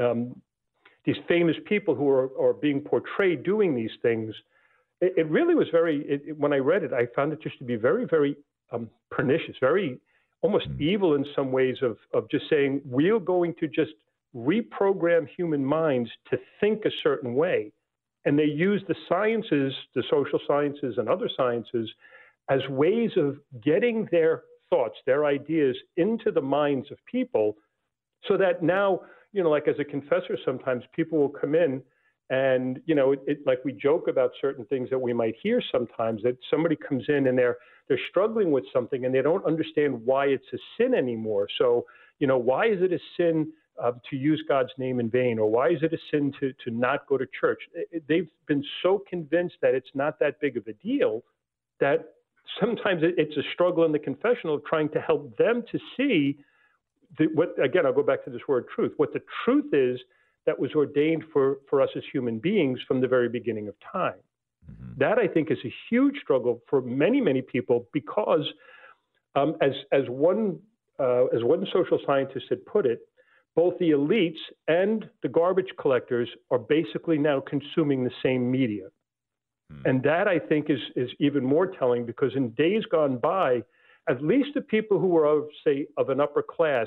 um, 0.00 0.40
these 1.04 1.16
famous 1.26 1.56
people 1.66 1.94
who 1.94 2.08
are, 2.08 2.30
are 2.40 2.52
being 2.52 2.80
portrayed 2.80 3.42
doing 3.42 3.74
these 3.74 3.90
things. 4.02 4.32
It, 5.00 5.14
it 5.16 5.26
really 5.28 5.54
was 5.54 5.66
very. 5.72 6.04
It, 6.06 6.38
when 6.38 6.52
I 6.52 6.58
read 6.58 6.84
it, 6.84 6.92
I 6.92 7.06
found 7.16 7.32
it 7.32 7.42
just 7.42 7.58
to 7.58 7.64
be 7.64 7.76
very, 7.76 8.04
very 8.04 8.36
um, 8.70 8.88
pernicious, 9.10 9.56
very 9.60 9.98
almost 10.42 10.68
mm. 10.68 10.80
evil 10.80 11.14
in 11.14 11.24
some 11.34 11.50
ways. 11.50 11.76
Of 11.82 11.96
of 12.14 12.30
just 12.30 12.44
saying 12.48 12.82
we're 12.84 13.18
going 13.18 13.54
to 13.60 13.66
just 13.66 13.92
reprogram 14.34 15.26
human 15.36 15.64
minds 15.64 16.10
to 16.30 16.38
think 16.60 16.84
a 16.84 16.90
certain 17.02 17.34
way 17.34 17.72
and 18.24 18.38
they 18.38 18.44
use 18.44 18.82
the 18.88 18.94
sciences, 19.08 19.72
the 19.94 20.02
social 20.10 20.38
sciences 20.46 20.94
and 20.98 21.08
other 21.08 21.28
sciences, 21.36 21.90
as 22.48 22.60
ways 22.68 23.10
of 23.16 23.36
getting 23.62 24.08
their 24.10 24.42
thoughts, 24.70 24.96
their 25.06 25.24
ideas 25.24 25.76
into 25.96 26.30
the 26.30 26.40
minds 26.40 26.90
of 26.90 26.98
people 27.10 27.56
so 28.28 28.36
that 28.36 28.62
now, 28.62 29.00
you 29.32 29.42
know, 29.42 29.50
like 29.50 29.68
as 29.68 29.76
a 29.78 29.84
confessor, 29.84 30.38
sometimes 30.44 30.84
people 30.94 31.18
will 31.18 31.28
come 31.28 31.54
in 31.54 31.82
and, 32.30 32.80
you 32.86 32.94
know, 32.94 33.12
it, 33.12 33.20
it, 33.26 33.38
like 33.46 33.58
we 33.64 33.72
joke 33.72 34.08
about 34.08 34.30
certain 34.40 34.64
things 34.66 34.88
that 34.90 34.98
we 34.98 35.12
might 35.12 35.34
hear 35.42 35.60
sometimes 35.72 36.22
that 36.22 36.36
somebody 36.50 36.76
comes 36.76 37.04
in 37.08 37.26
and 37.26 37.36
they're, 37.36 37.58
they're 37.88 38.00
struggling 38.10 38.52
with 38.52 38.64
something 38.72 39.04
and 39.04 39.14
they 39.14 39.22
don't 39.22 39.44
understand 39.44 40.00
why 40.04 40.26
it's 40.26 40.46
a 40.52 40.58
sin 40.78 40.94
anymore. 40.94 41.48
So, 41.58 41.84
you 42.20 42.26
know, 42.26 42.38
why 42.38 42.66
is 42.66 42.80
it 42.80 42.92
a 42.92 42.98
sin 43.16 43.52
uh, 43.82 43.92
to 44.08 44.16
use 44.16 44.42
God's 44.48 44.70
name 44.78 45.00
in 45.00 45.10
vain, 45.10 45.38
or 45.38 45.50
why 45.50 45.70
is 45.70 45.78
it 45.82 45.92
a 45.92 45.98
sin 46.10 46.32
to, 46.38 46.52
to 46.64 46.70
not 46.70 47.06
go 47.08 47.18
to 47.18 47.26
church? 47.38 47.60
They've 48.08 48.28
been 48.46 48.64
so 48.82 49.02
convinced 49.08 49.56
that 49.60 49.74
it's 49.74 49.90
not 49.94 50.18
that 50.20 50.40
big 50.40 50.56
of 50.56 50.66
a 50.68 50.72
deal 50.74 51.22
that 51.80 52.14
sometimes 52.60 53.02
it's 53.02 53.36
a 53.36 53.42
struggle 53.54 53.84
in 53.84 53.92
the 53.92 53.98
confessional 53.98 54.54
of 54.54 54.64
trying 54.64 54.88
to 54.90 55.00
help 55.00 55.36
them 55.36 55.64
to 55.72 55.78
see 55.96 56.38
the, 57.18 57.26
what, 57.34 57.54
again, 57.62 57.84
I'll 57.84 57.92
go 57.92 58.02
back 58.02 58.24
to 58.24 58.30
this 58.30 58.42
word 58.46 58.66
truth. 58.74 58.92
What 58.96 59.12
the 59.12 59.22
truth 59.44 59.74
is 59.74 60.00
that 60.46 60.58
was 60.58 60.70
ordained 60.74 61.24
for, 61.32 61.58
for 61.68 61.80
us 61.80 61.90
as 61.96 62.02
human 62.12 62.38
beings 62.38 62.78
from 62.86 63.00
the 63.00 63.08
very 63.08 63.28
beginning 63.28 63.68
of 63.68 63.74
time. 63.92 64.14
Mm-hmm. 64.70 64.98
That 64.98 65.18
I 65.18 65.26
think 65.26 65.50
is 65.50 65.58
a 65.64 65.74
huge 65.90 66.16
struggle 66.22 66.62
for 66.70 66.80
many, 66.82 67.20
many 67.20 67.42
people 67.42 67.88
because, 67.92 68.46
um, 69.34 69.56
as 69.60 69.72
as 69.90 70.04
one 70.08 70.58
uh, 71.00 71.26
as 71.26 71.42
one 71.42 71.66
social 71.72 71.98
scientist 72.06 72.46
had 72.48 72.64
put 72.64 72.86
it, 72.86 73.00
both 73.54 73.78
the 73.78 73.90
elites 73.90 74.38
and 74.68 75.08
the 75.22 75.28
garbage 75.28 75.70
collectors 75.78 76.28
are 76.50 76.58
basically 76.58 77.18
now 77.18 77.40
consuming 77.40 78.04
the 78.04 78.10
same 78.22 78.50
media. 78.50 78.88
Hmm. 79.70 79.88
And 79.88 80.02
that 80.04 80.28
I 80.28 80.38
think 80.38 80.70
is, 80.70 80.80
is 80.96 81.10
even 81.20 81.44
more 81.44 81.66
telling 81.66 82.06
because 82.06 82.32
in 82.34 82.50
days 82.50 82.84
gone 82.90 83.18
by, 83.18 83.62
at 84.08 84.22
least 84.22 84.50
the 84.54 84.62
people 84.62 84.98
who 84.98 85.08
were 85.08 85.26
of, 85.26 85.44
say, 85.64 85.86
of 85.96 86.08
an 86.08 86.20
upper 86.20 86.42
class 86.42 86.86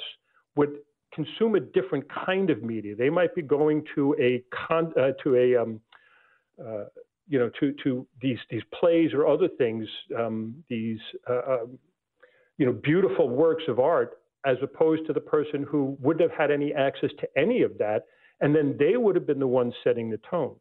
would 0.55 0.77
consume 1.13 1.55
a 1.55 1.59
different 1.59 2.05
kind 2.25 2.49
of 2.49 2.61
media. 2.61 2.95
They 2.95 3.09
might 3.09 3.33
be 3.35 3.41
going 3.41 3.85
to 3.95 4.15
a 4.19 4.43
con, 4.53 4.91
uh, 4.99 5.11
to 5.23 5.35
a 5.35 5.61
um, 5.61 5.79
uh, 6.59 6.85
you 7.27 7.39
know 7.39 7.49
to 7.59 7.73
to 7.83 8.05
these 8.21 8.37
these 8.49 8.61
plays 8.77 9.13
or 9.13 9.27
other 9.27 9.47
things, 9.57 9.87
um, 10.17 10.55
these 10.69 10.99
uh, 11.29 11.61
um, 11.61 11.79
you 12.57 12.65
know 12.65 12.73
beautiful 12.73 13.29
works 13.29 13.63
of 13.67 13.79
art 13.79 14.17
as 14.45 14.57
opposed 14.61 15.05
to 15.07 15.13
the 15.13 15.19
person 15.19 15.63
who 15.63 15.97
wouldn't 15.99 16.29
have 16.29 16.37
had 16.37 16.51
any 16.51 16.73
access 16.73 17.09
to 17.19 17.27
any 17.37 17.61
of 17.61 17.77
that. 17.77 18.05
And 18.41 18.55
then 18.55 18.75
they 18.77 18.97
would 18.97 19.15
have 19.15 19.25
been 19.25 19.39
the 19.39 19.47
ones 19.47 19.73
setting 19.83 20.09
the 20.09 20.19
tone. 20.29 20.55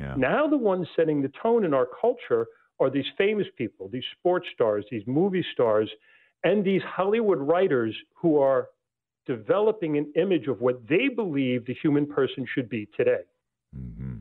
Yeah. 0.00 0.14
Now, 0.16 0.48
the 0.48 0.56
ones 0.56 0.88
setting 0.96 1.22
the 1.22 1.30
tone 1.40 1.64
in 1.64 1.72
our 1.72 1.86
culture 2.00 2.46
are 2.80 2.90
these 2.90 3.04
famous 3.16 3.46
people, 3.56 3.88
these 3.88 4.04
sports 4.18 4.46
stars, 4.52 4.84
these 4.90 5.06
movie 5.06 5.44
stars, 5.52 5.88
and 6.42 6.64
these 6.64 6.82
Hollywood 6.82 7.38
writers 7.38 7.94
who 8.14 8.38
are 8.38 8.68
developing 9.26 9.96
an 9.96 10.12
image 10.16 10.48
of 10.48 10.60
what 10.60 10.86
they 10.88 11.08
believe 11.08 11.64
the 11.66 11.74
human 11.74 12.06
person 12.06 12.46
should 12.52 12.68
be 12.68 12.88
today. 12.96 13.22
Mm-hmm. 13.76 14.16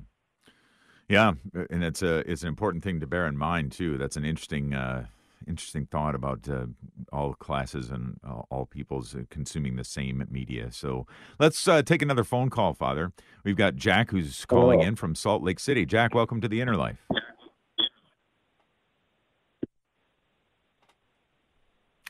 Yeah, 1.10 1.34
and 1.70 1.84
it's 1.84 2.02
a 2.02 2.20
it's 2.30 2.44
an 2.44 2.48
important 2.48 2.84
thing 2.84 3.00
to 3.02 3.08
bear 3.08 3.28
in 3.28 3.38
mind 3.38 3.72
too. 3.72 3.98
That's 3.98 4.16
an 4.16 4.24
interesting 4.24 4.74
uh, 4.74 5.06
interesting 5.48 5.86
thought 5.86 6.16
about 6.16 6.48
uh, 6.50 6.66
all 7.12 7.34
classes 7.34 7.92
and 7.92 8.20
uh, 8.28 8.42
all 8.50 8.66
peoples 8.66 9.16
uh, 9.16 9.22
consuming 9.30 9.76
the 9.76 9.84
same 9.84 10.26
media. 10.30 10.72
So 10.72 11.06
let's 11.40 11.68
uh, 11.68 11.82
take 11.82 12.02
another 12.02 12.24
phone 12.24 12.50
call, 12.50 12.74
Father. 12.74 13.12
We've 13.44 13.58
got 13.58 13.76
Jack 13.76 14.12
who's 14.12 14.46
calling 14.46 14.80
Hello. 14.80 14.90
in 14.90 14.96
from 14.96 15.16
Salt 15.16 15.44
Lake 15.44 15.60
City. 15.60 15.86
Jack, 15.86 16.14
welcome 16.14 16.42
to 16.42 16.48
the 16.48 16.62
Inner 16.62 16.76
Life. 16.76 17.06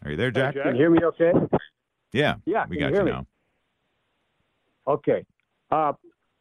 Are 0.04 0.12
you 0.12 0.18
there, 0.18 0.32
Jack? 0.32 0.56
Can 0.56 0.76
you 0.76 0.82
hear 0.82 0.90
me 0.90 1.00
okay? 1.06 1.32
Yeah. 2.12 2.36
Yeah. 2.46 2.66
We 2.68 2.78
got 2.78 2.92
you, 2.92 3.00
you 3.00 3.06
now. 3.06 3.28
Okay. 4.88 5.26
Uh, 5.72 5.94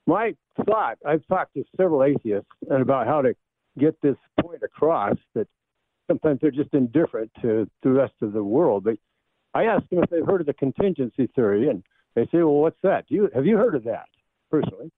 my 0.06 0.34
thought, 0.66 0.98
I've 1.06 1.26
talked 1.26 1.54
to 1.54 1.64
several 1.76 2.02
atheists 2.02 2.50
and 2.68 2.82
about 2.82 3.06
how 3.06 3.22
to 3.22 3.34
get 3.78 4.00
this 4.02 4.16
point 4.40 4.62
across 4.62 5.16
that 5.34 5.48
sometimes 6.06 6.40
they're 6.40 6.50
just 6.50 6.74
indifferent 6.74 7.30
to 7.42 7.68
the 7.82 7.90
rest 7.90 8.14
of 8.22 8.32
the 8.32 8.42
world. 8.42 8.84
But 8.84 8.96
I 9.54 9.64
ask 9.64 9.88
them 9.88 10.02
if 10.02 10.10
they've 10.10 10.26
heard 10.26 10.40
of 10.40 10.46
the 10.46 10.54
contingency 10.54 11.28
theory, 11.34 11.68
and 11.68 11.82
they 12.14 12.24
say, 12.26 12.38
"Well, 12.38 12.60
what's 12.60 12.80
that? 12.82 13.06
Do 13.08 13.14
you 13.14 13.30
have 13.34 13.46
you 13.46 13.56
heard 13.56 13.74
of 13.74 13.84
that 13.84 14.08
personally?" 14.50 14.90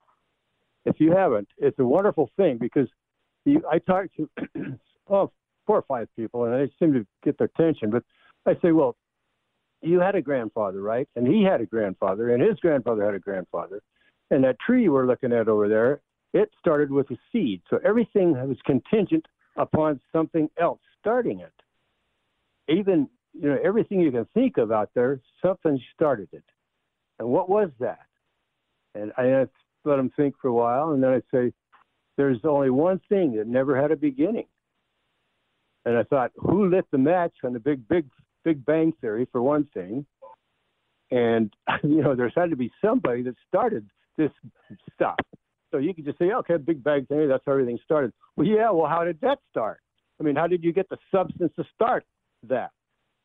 If 0.84 1.00
you 1.00 1.12
haven't, 1.12 1.48
it's 1.58 1.78
a 1.78 1.84
wonderful 1.84 2.30
thing 2.36 2.58
because 2.58 2.88
you, 3.44 3.62
I 3.70 3.78
talk 3.78 4.06
to 4.16 4.28
oh, 5.08 5.32
four 5.66 5.78
or 5.78 5.82
five 5.82 6.08
people, 6.16 6.44
and 6.44 6.54
they 6.54 6.72
seem 6.78 6.92
to 6.92 7.06
get 7.22 7.38
their 7.38 7.50
attention. 7.54 7.90
But 7.90 8.04
I 8.46 8.54
say, 8.60 8.72
"Well, 8.72 8.96
you 9.82 10.00
had 10.00 10.14
a 10.14 10.22
grandfather, 10.22 10.80
right? 10.80 11.08
And 11.16 11.26
he 11.26 11.42
had 11.42 11.60
a 11.60 11.66
grandfather, 11.66 12.34
and 12.34 12.42
his 12.42 12.58
grandfather 12.60 13.04
had 13.04 13.14
a 13.14 13.20
grandfather, 13.20 13.82
and 14.30 14.44
that 14.44 14.58
tree 14.60 14.88
we're 14.88 15.06
looking 15.06 15.32
at 15.32 15.48
over 15.48 15.68
there." 15.68 16.00
It 16.32 16.50
started 16.58 16.90
with 16.90 17.08
a 17.12 17.18
seed, 17.30 17.62
so 17.70 17.78
everything 17.84 18.32
was 18.32 18.58
contingent 18.64 19.24
upon 19.56 20.00
something 20.12 20.50
else 20.58 20.80
starting 21.04 21.40
it. 21.40 21.52
Even 22.68 23.08
you 23.34 23.48
know 23.48 23.58
everything 23.62 24.00
you 24.00 24.10
can 24.10 24.26
think 24.32 24.56
of 24.56 24.72
out 24.72 24.88
there, 24.94 25.20
something 25.42 25.78
started 25.94 26.28
it. 26.32 26.44
And 27.18 27.28
what 27.28 27.50
was 27.50 27.68
that? 27.78 28.06
And 28.94 29.12
I 29.18 29.46
let 29.84 29.96
them 29.96 30.10
think 30.16 30.34
for 30.40 30.48
a 30.48 30.52
while, 30.52 30.92
and 30.92 31.02
then 31.02 31.10
I 31.10 31.20
say, 31.30 31.52
"There's 32.16 32.38
only 32.44 32.70
one 32.70 33.00
thing 33.10 33.36
that 33.36 33.46
never 33.46 33.80
had 33.80 33.90
a 33.90 33.96
beginning." 33.96 34.46
And 35.84 35.98
I 35.98 36.04
thought, 36.04 36.32
who 36.36 36.70
lit 36.70 36.86
the 36.90 36.98
match 36.98 37.34
on 37.44 37.52
the 37.52 37.60
big, 37.60 37.86
big, 37.86 38.06
Big 38.42 38.64
Bang 38.64 38.92
Theory 39.02 39.26
for 39.30 39.42
one 39.42 39.66
thing? 39.74 40.06
And 41.10 41.52
you 41.82 42.02
know, 42.02 42.14
there's 42.14 42.32
had 42.34 42.50
to 42.50 42.56
be 42.56 42.70
somebody 42.82 43.22
that 43.22 43.34
started 43.46 43.86
this 44.16 44.30
stuff. 44.94 45.16
So 45.70 45.78
you 45.78 45.92
could 45.92 46.04
just 46.04 46.18
say, 46.18 46.30
okay, 46.30 46.56
Big 46.56 46.82
Bang 46.82 47.04
Theory, 47.06 47.26
that's 47.26 47.42
how 47.44 47.52
everything 47.52 47.78
started. 47.84 48.12
Well, 48.36 48.46
yeah, 48.46 48.70
well, 48.70 48.88
how 48.88 49.04
did 49.04 49.20
that 49.22 49.38
start? 49.50 49.80
I 50.20 50.24
mean, 50.24 50.36
how 50.36 50.46
did 50.46 50.62
you 50.62 50.72
get 50.72 50.88
the 50.88 50.98
substance 51.10 51.52
to 51.56 51.64
start 51.74 52.04
that? 52.48 52.70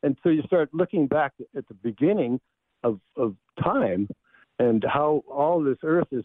And 0.02 0.16
so 0.22 0.30
you 0.30 0.42
start 0.42 0.70
looking 0.72 1.06
back 1.06 1.32
at 1.56 1.66
the 1.68 1.74
beginning 1.74 2.40
of, 2.82 3.00
of 3.16 3.36
time 3.62 4.08
and 4.58 4.84
how 4.88 5.22
all 5.30 5.62
this 5.62 5.78
earth 5.82 6.08
is 6.10 6.24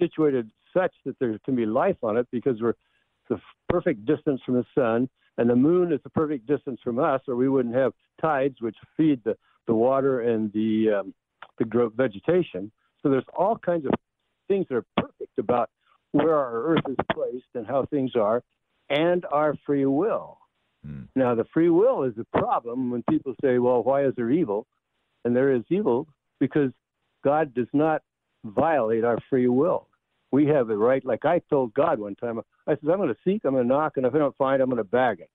situated 0.00 0.50
such 0.74 0.92
that 1.04 1.18
there 1.18 1.38
can 1.44 1.56
be 1.56 1.66
life 1.66 1.96
on 2.02 2.16
it 2.16 2.26
because 2.30 2.60
we're 2.60 2.74
the 3.28 3.40
perfect 3.68 4.06
distance 4.06 4.40
from 4.44 4.54
the 4.54 4.64
sun 4.74 5.08
and 5.36 5.50
the 5.50 5.56
moon 5.56 5.92
is 5.92 6.00
the 6.02 6.10
perfect 6.10 6.46
distance 6.46 6.80
from 6.82 6.98
us 6.98 7.20
or 7.28 7.36
we 7.36 7.48
wouldn't 7.48 7.74
have 7.74 7.92
tides 8.20 8.56
which 8.60 8.76
feed 8.96 9.20
the, 9.24 9.36
the 9.66 9.74
water 9.74 10.22
and 10.22 10.52
the, 10.52 11.00
um, 11.00 11.14
the 11.58 11.90
vegetation. 11.94 12.70
So 13.02 13.10
there's 13.10 13.24
all 13.36 13.56
kinds 13.56 13.86
of 13.86 13.92
things 14.48 14.66
that 14.70 14.76
are 14.76 14.86
perfect 14.96 15.38
about 15.38 15.70
where 16.12 16.34
our 16.34 16.62
earth 16.62 16.84
is 16.88 16.96
placed 17.12 17.46
and 17.54 17.66
how 17.66 17.84
things 17.86 18.12
are 18.16 18.42
and 18.90 19.24
our 19.30 19.54
free 19.66 19.86
will. 19.86 20.38
Mm. 20.86 21.08
Now, 21.14 21.34
the 21.34 21.44
free 21.52 21.70
will 21.70 22.04
is 22.04 22.14
a 22.18 22.38
problem 22.38 22.90
when 22.90 23.02
people 23.10 23.34
say, 23.42 23.58
well, 23.58 23.82
why 23.82 24.04
is 24.04 24.14
there 24.16 24.30
evil? 24.30 24.66
And 25.24 25.34
there 25.34 25.52
is 25.52 25.62
evil 25.70 26.06
because 26.40 26.70
God 27.24 27.54
does 27.54 27.68
not 27.72 28.02
violate 28.44 29.04
our 29.04 29.18
free 29.28 29.48
will. 29.48 29.88
We 30.30 30.46
have 30.46 30.70
a 30.70 30.76
right, 30.76 31.04
like 31.04 31.24
I 31.24 31.40
told 31.50 31.74
God 31.74 31.98
one 31.98 32.14
time, 32.14 32.40
I 32.66 32.72
said, 32.72 32.90
I'm 32.90 32.98
going 32.98 33.08
to 33.08 33.16
seek, 33.24 33.42
I'm 33.44 33.54
going 33.54 33.64
to 33.64 33.68
knock, 33.68 33.96
and 33.96 34.04
if 34.04 34.14
I 34.14 34.18
don't 34.18 34.36
find, 34.36 34.60
I'm 34.60 34.68
going 34.68 34.76
to 34.76 34.84
bag 34.84 35.20
it. 35.20 35.30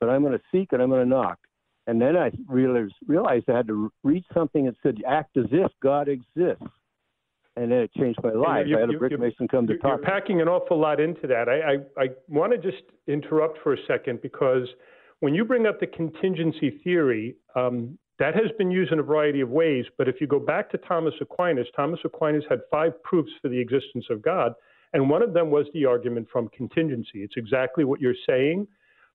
But 0.00 0.10
I'm 0.10 0.22
going 0.22 0.36
to 0.36 0.44
seek 0.52 0.72
and 0.72 0.82
I'm 0.82 0.90
going 0.90 1.04
to 1.04 1.08
knock. 1.08 1.38
And 1.86 2.00
then 2.00 2.16
I 2.16 2.30
realized, 2.48 2.94
realized 3.06 3.48
I 3.48 3.56
had 3.56 3.68
to 3.68 3.92
read 4.02 4.24
something 4.34 4.64
that 4.64 4.74
said, 4.82 4.96
act 5.06 5.36
as 5.36 5.46
if 5.50 5.70
God 5.82 6.08
exists 6.08 6.64
and 7.56 7.70
then 7.70 7.78
it 7.78 7.92
changed 7.94 8.18
my 8.22 8.32
life. 8.32 8.66
You, 8.66 8.76
I 8.76 8.80
had 8.80 8.90
a 8.90 8.98
brick 8.98 9.18
mason 9.18 9.48
come 9.48 9.66
to 9.66 9.78
talk. 9.78 10.00
You're 10.00 10.10
packing 10.10 10.40
an 10.40 10.48
awful 10.48 10.78
lot 10.78 11.00
into 11.00 11.26
that. 11.28 11.48
I, 11.48 12.00
I, 12.00 12.04
I 12.04 12.08
want 12.28 12.52
to 12.52 12.58
just 12.58 12.82
interrupt 13.06 13.58
for 13.62 13.74
a 13.74 13.76
second 13.86 14.20
because 14.22 14.68
when 15.20 15.34
you 15.34 15.44
bring 15.44 15.66
up 15.66 15.78
the 15.80 15.86
contingency 15.86 16.80
theory, 16.82 17.36
um, 17.54 17.98
that 18.18 18.34
has 18.34 18.50
been 18.58 18.70
used 18.70 18.92
in 18.92 18.98
a 18.98 19.02
variety 19.02 19.40
of 19.40 19.50
ways. 19.50 19.84
But 19.98 20.08
if 20.08 20.20
you 20.20 20.26
go 20.26 20.38
back 20.38 20.70
to 20.70 20.78
Thomas 20.78 21.14
Aquinas, 21.20 21.66
Thomas 21.74 22.00
Aquinas 22.04 22.44
had 22.48 22.60
five 22.70 23.00
proofs 23.02 23.30
for 23.42 23.48
the 23.48 23.58
existence 23.58 24.06
of 24.10 24.22
God, 24.22 24.52
and 24.92 25.10
one 25.10 25.22
of 25.22 25.32
them 25.32 25.50
was 25.50 25.66
the 25.74 25.84
argument 25.84 26.28
from 26.32 26.48
contingency. 26.48 27.22
It's 27.22 27.34
exactly 27.36 27.84
what 27.84 28.00
you're 28.00 28.14
saying. 28.28 28.66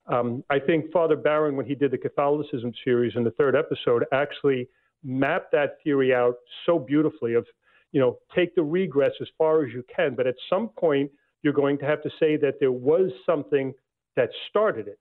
Um, 0.07 0.43
I 0.49 0.59
think 0.59 0.91
Father 0.91 1.15
Barron, 1.15 1.55
when 1.55 1.65
he 1.65 1.75
did 1.75 1.91
the 1.91 1.97
Catholicism 1.97 2.73
series 2.83 3.13
in 3.15 3.23
the 3.23 3.31
third 3.31 3.55
episode, 3.55 4.05
actually 4.11 4.67
mapped 5.03 5.51
that 5.53 5.77
theory 5.83 6.13
out 6.13 6.35
so 6.65 6.79
beautifully 6.79 7.35
of 7.35 7.45
you 7.91 7.99
know, 7.99 8.17
take 8.35 8.55
the 8.55 8.63
regress 8.63 9.11
as 9.21 9.27
far 9.37 9.65
as 9.65 9.73
you 9.73 9.83
can. 9.93 10.15
But 10.15 10.27
at 10.27 10.35
some 10.49 10.69
point, 10.69 11.11
you're 11.41 11.53
going 11.53 11.77
to 11.79 11.85
have 11.85 12.01
to 12.03 12.09
say 12.19 12.37
that 12.37 12.55
there 12.59 12.71
was 12.71 13.11
something 13.25 13.73
that 14.15 14.29
started 14.49 14.87
it. 14.87 14.99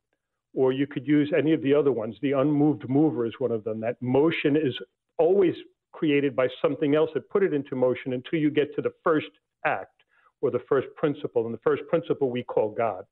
Or 0.54 0.72
you 0.72 0.86
could 0.86 1.06
use 1.06 1.32
any 1.36 1.52
of 1.52 1.62
the 1.62 1.74
other 1.74 1.92
ones. 1.92 2.16
The 2.22 2.32
unmoved 2.32 2.88
mover 2.88 3.26
is 3.26 3.34
one 3.38 3.52
of 3.52 3.64
them. 3.64 3.80
That 3.80 4.00
motion 4.00 4.56
is 4.56 4.74
always 5.18 5.54
created 5.92 6.34
by 6.34 6.48
something 6.62 6.94
else 6.94 7.10
that 7.14 7.28
put 7.28 7.42
it 7.42 7.52
into 7.52 7.76
motion 7.76 8.12
until 8.14 8.38
you 8.38 8.50
get 8.50 8.74
to 8.76 8.82
the 8.82 8.92
first 9.04 9.28
act, 9.66 9.92
or 10.40 10.50
the 10.50 10.62
first 10.68 10.86
principle. 10.96 11.44
And 11.44 11.52
the 11.52 11.60
first 11.64 11.82
principle 11.88 12.30
we 12.30 12.44
call 12.44 12.70
God. 12.70 13.04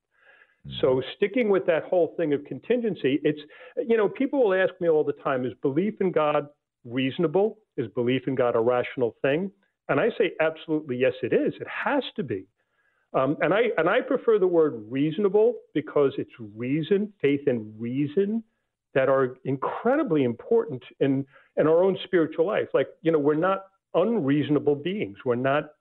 Mm-hmm. 0.67 0.77
So 0.81 1.01
sticking 1.15 1.49
with 1.49 1.65
that 1.67 1.83
whole 1.83 2.13
thing 2.17 2.33
of 2.33 2.43
contingency, 2.45 3.19
it's 3.23 3.39
you 3.87 3.97
know 3.97 4.09
people 4.09 4.43
will 4.43 4.53
ask 4.53 4.73
me 4.81 4.89
all 4.89 5.03
the 5.03 5.13
time: 5.13 5.45
Is 5.45 5.53
belief 5.61 5.95
in 6.01 6.11
God 6.11 6.47
reasonable? 6.85 7.59
Is 7.77 7.87
belief 7.89 8.23
in 8.27 8.35
God 8.35 8.55
a 8.55 8.59
rational 8.59 9.15
thing? 9.21 9.51
And 9.89 9.99
I 9.99 10.09
say 10.17 10.31
absolutely 10.39 10.97
yes, 10.97 11.13
it 11.23 11.33
is. 11.33 11.53
It 11.59 11.67
has 11.67 12.03
to 12.15 12.23
be. 12.23 12.45
Um, 13.13 13.37
and 13.41 13.53
I 13.53 13.61
and 13.77 13.87
I 13.89 14.01
prefer 14.01 14.37
the 14.37 14.47
word 14.47 14.83
reasonable 14.89 15.55
because 15.73 16.11
it's 16.17 16.31
reason, 16.55 17.13
faith, 17.21 17.41
and 17.47 17.73
reason 17.79 18.43
that 18.93 19.09
are 19.09 19.37
incredibly 19.45 20.23
important 20.23 20.83
in 20.99 21.25
in 21.55 21.67
our 21.67 21.83
own 21.83 21.97
spiritual 22.03 22.45
life. 22.45 22.67
Like 22.73 22.87
you 23.01 23.11
know, 23.11 23.19
we're 23.19 23.35
not 23.35 23.65
unreasonable 23.93 24.75
beings. 24.75 25.17
We're 25.25 25.35
not 25.35 25.71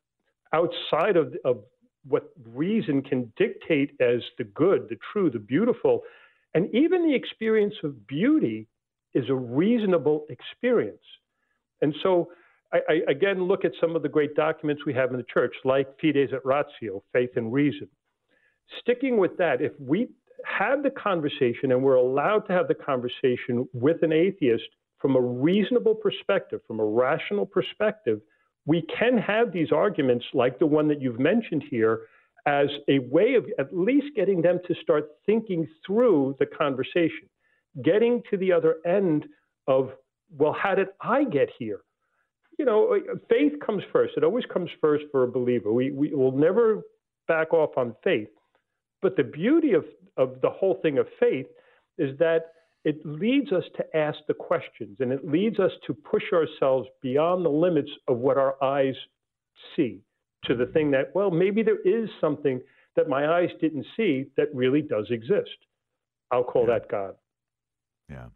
outside 0.53 1.17
of, 1.17 1.35
of 1.45 1.59
what 2.09 2.31
reason 2.55 3.03
can 3.03 3.33
dictate 3.37 3.91
as 4.01 4.21
the 4.39 4.45
good, 4.45 4.89
the 4.89 4.97
true, 5.13 5.31
the 5.31 5.39
beautiful. 5.39 6.03
And 6.55 6.73
even 6.75 7.07
the 7.07 7.15
experience 7.15 7.75
of 7.83 8.07
beauty 8.07 8.69
is 9.15 9.29
a 9.29 9.35
reasonable 9.35 10.27
experience. 10.31 11.03
And 11.83 11.95
so 12.03 12.31
I, 12.73 12.79
I, 12.89 13.11
again 13.11 13.45
look 13.45 13.65
at 13.65 13.73
some 13.81 13.97
of 13.97 14.03
the 14.03 14.09
great 14.09 14.35
documents 14.35 14.85
we 14.85 14.95
have 14.95 15.11
in 15.11 15.17
the 15.17 15.27
church, 15.33 15.55
like 15.65 15.89
Fides 16.01 16.33
et 16.33 16.45
Ratio, 16.45 17.03
faith 17.13 17.31
and 17.37 17.53
reason. 17.53 17.89
Sticking 18.81 19.19
with 19.19 19.37
that, 19.39 19.61
if 19.61 19.73
we 19.79 20.09
have 20.45 20.83
the 20.83 20.91
conversation 20.91 21.73
and 21.73 21.83
we're 21.83 21.97
allowed 21.97 22.41
to 22.41 22.53
have 22.53 22.69
the 22.69 22.75
conversation 22.75 23.69
with 23.73 24.03
an 24.03 24.13
atheist 24.13 24.65
from 24.99 25.17
a 25.17 25.21
reasonable 25.21 25.95
perspective, 25.95 26.61
from 26.67 26.81
a 26.81 26.85
rational 26.85 27.47
perspective, 27.47 28.21
we 28.65 28.83
can 28.99 29.17
have 29.17 29.53
these 29.53 29.71
arguments 29.73 30.25
like 30.35 30.59
the 30.59 30.67
one 30.67 30.89
that 30.89 31.01
you've 31.01 31.21
mentioned 31.21 31.65
here 31.71 32.03
as 32.47 32.69
a 32.89 33.01
way 33.01 33.35
of 33.35 33.47
at 33.59 33.77
least 33.77 34.07
getting 34.15 34.41
them 34.41 34.59
to 34.67 34.75
start 34.83 35.11
thinking 35.25 35.67
through 35.85 36.37
the 36.39 36.47
conversation, 36.47 37.29
getting 37.85 38.23
to 38.31 38.37
the 38.37 38.53
other 38.53 38.77
end 38.87 39.27
of, 39.67 39.91
well, 40.37 40.53
how 40.53 40.75
did 40.75 40.89
I 41.01 41.25
get 41.25 41.49
here? 41.59 41.81
You 42.59 42.65
know, 42.65 42.99
faith 43.29 43.53
comes 43.65 43.83
first. 43.93 44.15
It 44.17 44.25
always 44.25 44.45
comes 44.47 44.71
first 44.81 45.05
for 45.13 45.25
a 45.25 45.29
believer. 45.29 45.73
We, 45.73 45.91
we 45.91 46.15
will 46.15 46.33
never 46.33 46.83
back 47.29 47.53
off 47.53 47.77
on 47.77 47.95
faith. 48.03 48.29
But 49.03 49.17
the 49.17 49.25
beauty 49.25 49.73
of, 49.73 49.85
of 50.17 50.41
the 50.41 50.51
whole 50.51 50.79
thing 50.83 50.99
of 50.99 51.07
faith 51.21 51.47
is 51.99 52.19
that 52.19 52.53
it 52.85 53.05
leads 53.05 53.53
us 53.53 53.65
to 53.77 53.97
ask 53.97 54.19
the 54.29 54.35
questions 54.35 54.99
and 55.01 55.13
it 55.13 55.29
leads 55.29 55.59
us 55.59 55.73
to 55.87 55.93
push 55.93 56.23
ourselves 56.33 56.89
beyond 57.03 57.45
the 57.45 57.51
limits 57.51 57.91
of 58.09 58.19
what 58.19 58.39
our 58.39 58.63
eyes 58.63 58.95
see 59.75 60.01
to 60.45 60.55
the 60.55 60.67
thing 60.67 60.93
that, 60.93 61.15
well, 61.15 61.31
maybe 61.31 61.63
there 61.63 61.81
is 61.85 62.09
something 62.21 62.61
that 62.95 63.09
my 63.09 63.27
eyes 63.29 63.51
didn't 63.61 63.87
see 63.97 64.27
that 64.37 64.55
really 64.55 64.83
does 64.83 65.07
exist. 65.11 65.57
I'll 66.31 66.45
call 66.45 66.67
yeah. 66.69 66.79
that 66.79 66.89
God. 66.91 67.15
Yeah. 68.09 68.27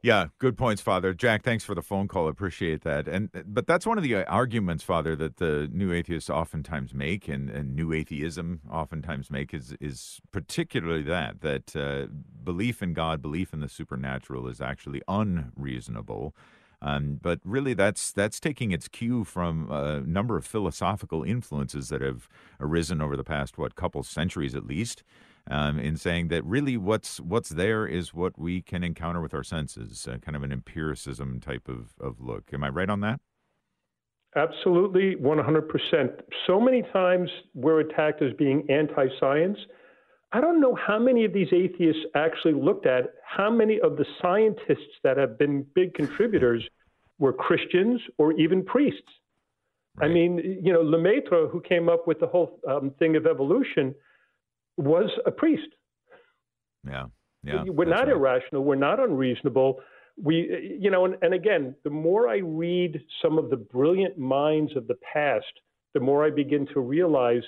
Yeah, 0.00 0.28
good 0.38 0.56
points, 0.56 0.80
Father. 0.80 1.12
Jack, 1.12 1.42
thanks 1.42 1.64
for 1.64 1.74
the 1.74 1.82
phone 1.82 2.06
call. 2.06 2.28
I 2.28 2.30
appreciate 2.30 2.82
that. 2.82 3.08
And 3.08 3.30
but 3.44 3.66
that's 3.66 3.84
one 3.84 3.98
of 3.98 4.04
the 4.04 4.14
uh, 4.14 4.24
arguments, 4.24 4.84
Father, 4.84 5.16
that 5.16 5.38
the 5.38 5.68
new 5.72 5.92
atheists 5.92 6.30
oftentimes 6.30 6.94
make, 6.94 7.26
and, 7.26 7.50
and 7.50 7.74
new 7.74 7.92
atheism 7.92 8.60
oftentimes 8.70 9.28
make, 9.28 9.52
is 9.52 9.74
is 9.80 10.20
particularly 10.30 11.02
that 11.02 11.40
that 11.40 11.74
uh, 11.74 12.06
belief 12.44 12.80
in 12.80 12.92
God, 12.92 13.20
belief 13.20 13.52
in 13.52 13.58
the 13.58 13.68
supernatural, 13.68 14.46
is 14.46 14.60
actually 14.60 15.02
unreasonable. 15.08 16.32
Um, 16.80 17.18
but 17.20 17.40
really, 17.42 17.74
that's 17.74 18.12
that's 18.12 18.38
taking 18.38 18.70
its 18.70 18.86
cue 18.86 19.24
from 19.24 19.68
a 19.68 19.98
number 20.00 20.36
of 20.36 20.46
philosophical 20.46 21.24
influences 21.24 21.88
that 21.88 22.02
have 22.02 22.28
arisen 22.60 23.00
over 23.02 23.16
the 23.16 23.24
past 23.24 23.58
what 23.58 23.74
couple 23.74 24.04
centuries 24.04 24.54
at 24.54 24.64
least 24.64 25.02
um, 25.50 25.78
in 25.78 25.96
saying 25.96 26.28
that 26.28 26.44
really 26.44 26.76
what's 26.76 27.20
what's 27.20 27.50
there 27.50 27.86
is 27.86 28.12
what 28.12 28.38
we 28.38 28.60
can 28.60 28.84
encounter 28.84 29.20
with 29.20 29.34
our 29.34 29.44
senses, 29.44 30.06
uh, 30.06 30.18
kind 30.18 30.36
of 30.36 30.42
an 30.42 30.52
empiricism 30.52 31.40
type 31.40 31.68
of, 31.68 31.94
of 32.00 32.20
look. 32.20 32.50
Am 32.52 32.62
I 32.62 32.68
right 32.68 32.90
on 32.90 33.00
that? 33.00 33.20
Absolutely, 34.36 35.16
100%. 35.16 36.20
So 36.46 36.60
many 36.60 36.82
times 36.92 37.30
we're 37.54 37.80
attacked 37.80 38.20
as 38.22 38.32
being 38.34 38.66
anti 38.68 39.06
science. 39.18 39.58
I 40.32 40.42
don't 40.42 40.60
know 40.60 40.74
how 40.74 40.98
many 40.98 41.24
of 41.24 41.32
these 41.32 41.48
atheists 41.52 42.02
actually 42.14 42.52
looked 42.52 42.84
at 42.84 43.14
how 43.24 43.50
many 43.50 43.80
of 43.80 43.96
the 43.96 44.04
scientists 44.20 45.00
that 45.02 45.16
have 45.16 45.38
been 45.38 45.64
big 45.74 45.94
contributors 45.94 46.62
were 47.18 47.32
Christians 47.32 48.00
or 48.18 48.32
even 48.34 48.64
priests. 48.64 49.00
Right. 49.96 50.10
I 50.10 50.14
mean, 50.14 50.60
you 50.62 50.72
know, 50.72 50.82
Lemaitre, 50.82 51.48
who 51.50 51.60
came 51.62 51.88
up 51.88 52.06
with 52.06 52.20
the 52.20 52.26
whole 52.26 52.60
um, 52.68 52.92
thing 52.98 53.16
of 53.16 53.26
evolution, 53.26 53.94
was 54.78 55.10
a 55.26 55.30
priest. 55.30 55.68
Yeah. 56.86 57.06
Yeah. 57.44 57.64
We're 57.66 57.84
not 57.84 58.06
right. 58.06 58.16
irrational. 58.16 58.64
We're 58.64 58.74
not 58.74 59.00
unreasonable. 59.00 59.80
We, 60.20 60.78
you 60.80 60.90
know, 60.90 61.04
and, 61.04 61.16
and 61.22 61.34
again, 61.34 61.74
the 61.84 61.90
more 61.90 62.28
I 62.28 62.38
read 62.38 63.00
some 63.22 63.38
of 63.38 63.50
the 63.50 63.56
brilliant 63.56 64.18
minds 64.18 64.76
of 64.76 64.88
the 64.88 64.96
past, 65.12 65.46
the 65.94 66.00
more 66.00 66.24
I 66.24 66.30
begin 66.30 66.66
to 66.74 66.80
realize 66.80 67.42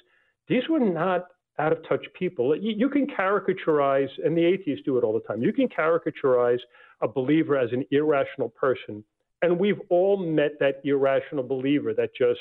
these 0.48 0.62
were 0.68 0.80
not 0.80 1.26
out 1.58 1.72
of 1.72 1.86
touch 1.88 2.04
people. 2.18 2.56
You, 2.56 2.74
you, 2.76 2.88
can 2.88 3.06
caricaturize, 3.06 4.08
and 4.24 4.36
the 4.36 4.44
atheists 4.44 4.84
do 4.84 4.96
it 4.98 5.04
all 5.04 5.12
the 5.12 5.20
time. 5.20 5.42
You 5.42 5.52
can 5.52 5.68
caricaturize 5.68 6.60
a 7.02 7.08
believer 7.08 7.56
as 7.58 7.70
an 7.72 7.84
irrational 7.90 8.48
person. 8.48 9.04
And 9.42 9.58
we've 9.58 9.80
all 9.88 10.16
met 10.16 10.52
that 10.60 10.80
irrational 10.84 11.44
believer 11.44 11.92
that 11.94 12.10
just 12.16 12.40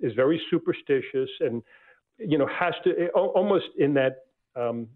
is 0.00 0.12
very 0.14 0.40
superstitious 0.50 1.28
and, 1.40 1.62
you 2.18 2.38
know, 2.38 2.46
has 2.46 2.74
to 2.84 3.08
almost 3.08 3.66
in 3.78 3.94
that 3.94 4.27
um, 4.56 4.88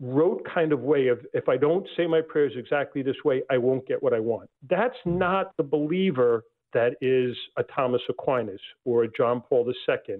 rote 0.00 0.42
kind 0.52 0.72
of 0.72 0.80
way 0.80 1.08
of 1.08 1.20
if 1.34 1.48
I 1.48 1.56
don't 1.56 1.86
say 1.96 2.06
my 2.06 2.20
prayers 2.20 2.52
exactly 2.56 3.02
this 3.02 3.16
way, 3.24 3.42
I 3.50 3.58
won't 3.58 3.86
get 3.86 4.02
what 4.02 4.14
I 4.14 4.20
want. 4.20 4.48
That's 4.68 4.96
not 5.04 5.56
the 5.56 5.62
believer 5.62 6.44
that 6.72 6.94
is 7.00 7.36
a 7.56 7.62
Thomas 7.64 8.02
Aquinas 8.08 8.60
or 8.84 9.04
a 9.04 9.08
John 9.12 9.40
Paul 9.40 9.70
II 9.88 10.16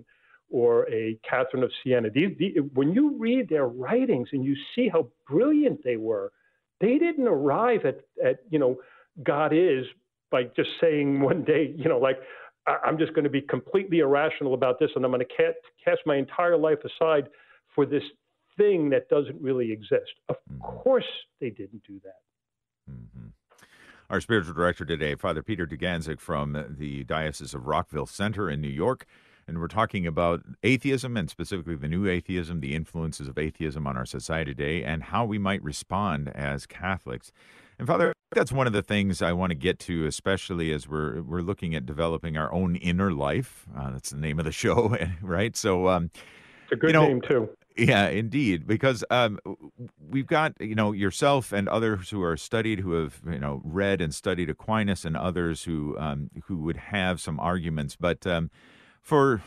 or 0.50 0.88
a 0.90 1.18
Catherine 1.28 1.62
of 1.62 1.70
Siena. 1.82 2.10
These, 2.10 2.32
when 2.74 2.92
you 2.92 3.16
read 3.16 3.48
their 3.48 3.68
writings 3.68 4.28
and 4.32 4.44
you 4.44 4.56
see 4.74 4.88
how 4.88 5.08
brilliant 5.28 5.82
they 5.84 5.96
were, 5.96 6.32
they 6.80 6.98
didn't 6.98 7.28
arrive 7.28 7.84
at, 7.84 8.00
at 8.24 8.40
you 8.50 8.58
know, 8.58 8.80
God 9.22 9.52
is 9.52 9.84
by 10.30 10.44
just 10.56 10.70
saying 10.80 11.20
one 11.20 11.44
day, 11.44 11.72
you 11.76 11.88
know, 11.88 11.98
like, 11.98 12.18
I'm 12.84 12.98
just 12.98 13.14
going 13.14 13.24
to 13.24 13.30
be 13.30 13.40
completely 13.40 14.00
irrational 14.00 14.54
about 14.54 14.78
this 14.78 14.90
and 14.94 15.04
I'm 15.04 15.10
going 15.10 15.24
to 15.24 15.54
cast 15.84 16.00
my 16.04 16.16
entire 16.16 16.56
life 16.56 16.78
aside 16.84 17.28
for 17.74 17.86
this 17.86 18.02
thing 18.60 18.90
that 18.90 19.08
doesn't 19.08 19.40
really 19.40 19.72
exist. 19.72 20.12
Of 20.28 20.36
mm-hmm. 20.52 20.62
course, 20.62 21.08
they 21.40 21.50
didn't 21.50 21.82
do 21.86 22.00
that. 22.04 22.92
Mm-hmm. 22.92 23.28
Our 24.10 24.20
spiritual 24.20 24.54
director 24.54 24.84
today, 24.84 25.14
Father 25.14 25.42
Peter 25.42 25.66
Dugandzic 25.66 26.20
from 26.20 26.66
the 26.68 27.04
Diocese 27.04 27.54
of 27.54 27.66
Rockville 27.66 28.06
Centre 28.06 28.50
in 28.50 28.60
New 28.60 28.68
York. 28.68 29.06
And 29.46 29.58
we're 29.58 29.68
talking 29.68 30.06
about 30.06 30.42
atheism 30.62 31.16
and 31.16 31.28
specifically 31.28 31.74
the 31.74 31.88
new 31.88 32.06
atheism, 32.06 32.60
the 32.60 32.74
influences 32.74 33.26
of 33.26 33.38
atheism 33.38 33.86
on 33.86 33.96
our 33.96 34.06
society 34.06 34.54
today, 34.54 34.84
and 34.84 35.02
how 35.04 35.24
we 35.24 35.38
might 35.38 35.62
respond 35.62 36.28
as 36.28 36.66
Catholics. 36.66 37.32
And 37.78 37.88
Father, 37.88 38.12
that's 38.32 38.52
one 38.52 38.66
of 38.66 38.72
the 38.72 38.82
things 38.82 39.22
I 39.22 39.32
want 39.32 39.50
to 39.50 39.56
get 39.56 39.78
to, 39.80 40.06
especially 40.06 40.72
as 40.72 40.86
we're 40.86 41.22
we're 41.22 41.40
looking 41.40 41.74
at 41.74 41.86
developing 41.86 42.36
our 42.36 42.52
own 42.52 42.76
inner 42.76 43.12
life. 43.12 43.66
Uh, 43.76 43.90
that's 43.90 44.10
the 44.10 44.18
name 44.18 44.38
of 44.38 44.44
the 44.44 44.52
show, 44.52 44.96
right? 45.22 45.56
So, 45.56 45.88
um, 45.88 46.10
it's 46.64 46.72
a 46.72 46.76
good 46.76 46.90
you 46.90 46.92
know, 46.92 47.08
name 47.08 47.20
too. 47.26 47.48
Yeah, 47.76 48.08
indeed, 48.08 48.66
because 48.66 49.04
um, 49.10 49.38
we've 50.10 50.26
got 50.26 50.60
you 50.60 50.74
know 50.74 50.92
yourself 50.92 51.52
and 51.52 51.68
others 51.68 52.10
who 52.10 52.22
are 52.22 52.36
studied, 52.36 52.80
who 52.80 52.92
have 52.92 53.20
you 53.24 53.38
know 53.38 53.62
read 53.64 54.00
and 54.00 54.14
studied 54.14 54.50
Aquinas, 54.50 55.04
and 55.04 55.16
others 55.16 55.64
who 55.64 55.96
um, 55.98 56.30
who 56.44 56.58
would 56.58 56.76
have 56.76 57.20
some 57.20 57.38
arguments. 57.40 57.96
But 57.96 58.26
um, 58.26 58.50
for 59.00 59.40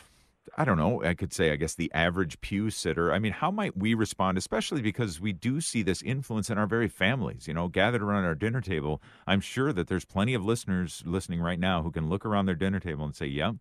I 0.56 0.64
don't 0.64 0.78
know, 0.78 1.02
I 1.04 1.14
could 1.14 1.32
say, 1.32 1.52
I 1.52 1.56
guess 1.56 1.74
the 1.74 1.92
average 1.92 2.40
pew 2.40 2.70
sitter. 2.70 3.12
I 3.12 3.18
mean, 3.18 3.32
how 3.32 3.50
might 3.50 3.76
we 3.76 3.94
respond, 3.94 4.38
especially 4.38 4.82
because 4.82 5.20
we 5.20 5.32
do 5.32 5.60
see 5.60 5.82
this 5.82 6.02
influence 6.02 6.50
in 6.50 6.58
our 6.58 6.66
very 6.66 6.88
families, 6.88 7.46
you 7.46 7.54
know, 7.54 7.68
gathered 7.68 8.02
around 8.02 8.24
our 8.24 8.34
dinner 8.34 8.60
table. 8.60 9.02
I'm 9.26 9.40
sure 9.40 9.72
that 9.72 9.86
there's 9.88 10.04
plenty 10.04 10.34
of 10.34 10.44
listeners 10.44 11.02
listening 11.06 11.40
right 11.40 11.58
now 11.60 11.82
who 11.82 11.90
can 11.90 12.08
look 12.08 12.24
around 12.24 12.46
their 12.46 12.54
dinner 12.54 12.80
table 12.80 13.04
and 13.04 13.14
say, 13.14 13.26
yeah, 13.26 13.52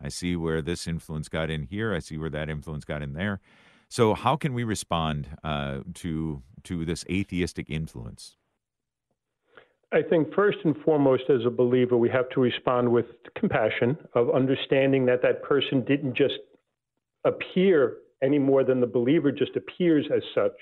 I 0.00 0.08
see 0.08 0.36
where 0.36 0.62
this 0.62 0.86
influence 0.86 1.28
got 1.28 1.50
in 1.50 1.64
here. 1.64 1.94
I 1.94 1.98
see 2.00 2.18
where 2.18 2.30
that 2.30 2.48
influence 2.50 2.84
got 2.84 3.02
in 3.02 3.14
there. 3.14 3.40
So, 3.90 4.14
how 4.14 4.36
can 4.36 4.54
we 4.54 4.62
respond 4.62 5.28
uh, 5.42 5.80
to 5.94 6.42
to 6.62 6.84
this 6.84 7.04
atheistic 7.10 7.68
influence? 7.68 8.36
I 9.92 10.02
think 10.02 10.32
first 10.32 10.58
and 10.64 10.76
foremost, 10.84 11.24
as 11.28 11.44
a 11.44 11.50
believer, 11.50 11.96
we 11.96 12.08
have 12.10 12.28
to 12.30 12.40
respond 12.40 12.92
with 12.92 13.06
compassion 13.36 13.98
of 14.14 14.30
understanding 14.30 15.04
that 15.06 15.22
that 15.22 15.42
person 15.42 15.84
didn't 15.84 16.16
just 16.16 16.38
appear 17.24 17.96
any 18.22 18.38
more 18.38 18.62
than 18.62 18.80
the 18.80 18.86
believer 18.86 19.32
just 19.32 19.56
appears 19.56 20.06
as 20.14 20.22
such. 20.36 20.56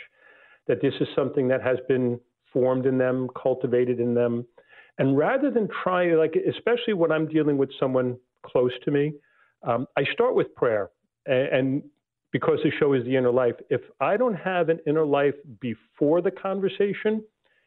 That 0.66 0.80
this 0.80 0.94
is 0.98 1.08
something 1.14 1.48
that 1.48 1.62
has 1.62 1.76
been 1.86 2.18
formed 2.50 2.86
in 2.86 2.96
them, 2.96 3.28
cultivated 3.40 4.00
in 4.00 4.14
them, 4.14 4.46
and 4.96 5.18
rather 5.18 5.50
than 5.50 5.68
try, 5.82 6.14
like 6.14 6.34
especially 6.48 6.94
when 6.94 7.12
I'm 7.12 7.28
dealing 7.28 7.58
with 7.58 7.68
someone 7.78 8.16
close 8.42 8.72
to 8.86 8.90
me, 8.90 9.12
um, 9.62 9.86
I 9.98 10.04
start 10.14 10.34
with 10.34 10.54
prayer 10.54 10.88
and, 11.26 11.82
because 12.32 12.58
the 12.62 12.70
show 12.78 12.92
is 12.92 13.04
the 13.04 13.16
inner 13.16 13.30
life, 13.30 13.54
if 13.70 13.80
I 14.00 14.16
don't 14.16 14.34
have 14.34 14.68
an 14.68 14.80
inner 14.86 15.04
life 15.04 15.34
before 15.60 16.20
the 16.20 16.30
conversation, 16.30 17.22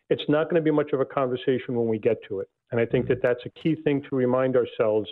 it's 0.09 0.23
not 0.27 0.45
going 0.45 0.55
to 0.55 0.61
be 0.61 0.71
much 0.71 0.91
of 0.93 0.99
a 0.99 1.05
conversation 1.05 1.75
when 1.75 1.87
we 1.87 1.97
get 1.97 2.17
to 2.27 2.39
it. 2.41 2.49
And 2.71 2.79
I 2.79 2.85
think 2.85 3.07
that 3.07 3.21
mm-hmm. 3.21 3.27
that's 3.27 3.45
a 3.45 3.49
key 3.49 3.75
thing 3.83 4.03
to 4.09 4.15
remind 4.15 4.55
ourselves 4.55 5.09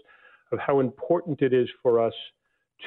of 0.52 0.60
how 0.60 0.80
important 0.80 1.42
it 1.42 1.54
is 1.54 1.70
for 1.82 2.04
us 2.04 2.14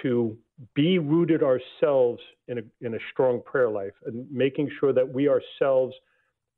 to 0.03 0.37
be 0.75 0.99
rooted 0.99 1.43
ourselves 1.43 2.21
in 2.49 2.59
a, 2.59 2.63
in 2.81 2.95
a 2.95 2.99
strong 3.13 3.43
prayer 3.45 3.69
life 3.69 3.93
and 4.07 4.31
making 4.31 4.71
sure 4.79 4.93
that 4.93 5.09
we 5.09 5.29
ourselves 5.29 5.95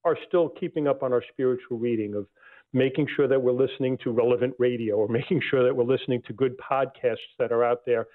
are 0.05 0.17
still 0.29 0.51
keeping 0.61 0.87
up 0.87 1.03
on 1.03 1.13
our 1.13 1.23
spiritual 1.33 1.79
reading 1.79 2.15
of 2.15 2.27
making 2.73 3.07
sure 3.17 3.29
that 3.29 3.41
we're 3.41 3.53
listening 3.53 3.97
to 4.03 4.11
relevant 4.11 4.55
radio 4.59 4.97
or 4.97 5.09
making 5.09 5.41
sure 5.51 5.65
that 5.65 5.75
we're 5.75 5.85
listening 5.85 6.21
to 6.27 6.33
good 6.33 6.55
podcasts 6.59 7.17
that 7.39 7.53
are 7.53 7.65
out 7.65 7.83
there 7.87 8.07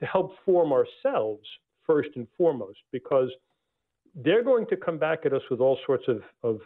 to 0.00 0.06
help 0.06 0.32
form 0.44 0.72
ourselves 0.72 1.46
first 1.86 2.10
and 2.16 2.26
foremost 2.36 2.78
because 2.92 3.30
they're 4.14 4.44
going 4.44 4.66
to 4.66 4.76
come 4.76 4.98
back 4.98 5.20
at 5.24 5.32
us 5.32 5.42
with 5.50 5.60
all 5.60 5.78
sorts 5.86 6.04
of, 6.08 6.22
of 6.42 6.60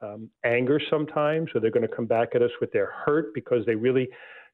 um, 0.00 0.30
anger 0.44 0.80
sometimes, 0.90 1.50
or 1.54 1.60
they're 1.60 1.70
going 1.70 1.86
to 1.86 1.94
come 1.94 2.06
back 2.06 2.30
at 2.34 2.42
us 2.42 2.50
with 2.60 2.72
their 2.72 2.90
hurt 3.04 3.34
because 3.34 3.64
they 3.66 3.74
really, 3.74 4.08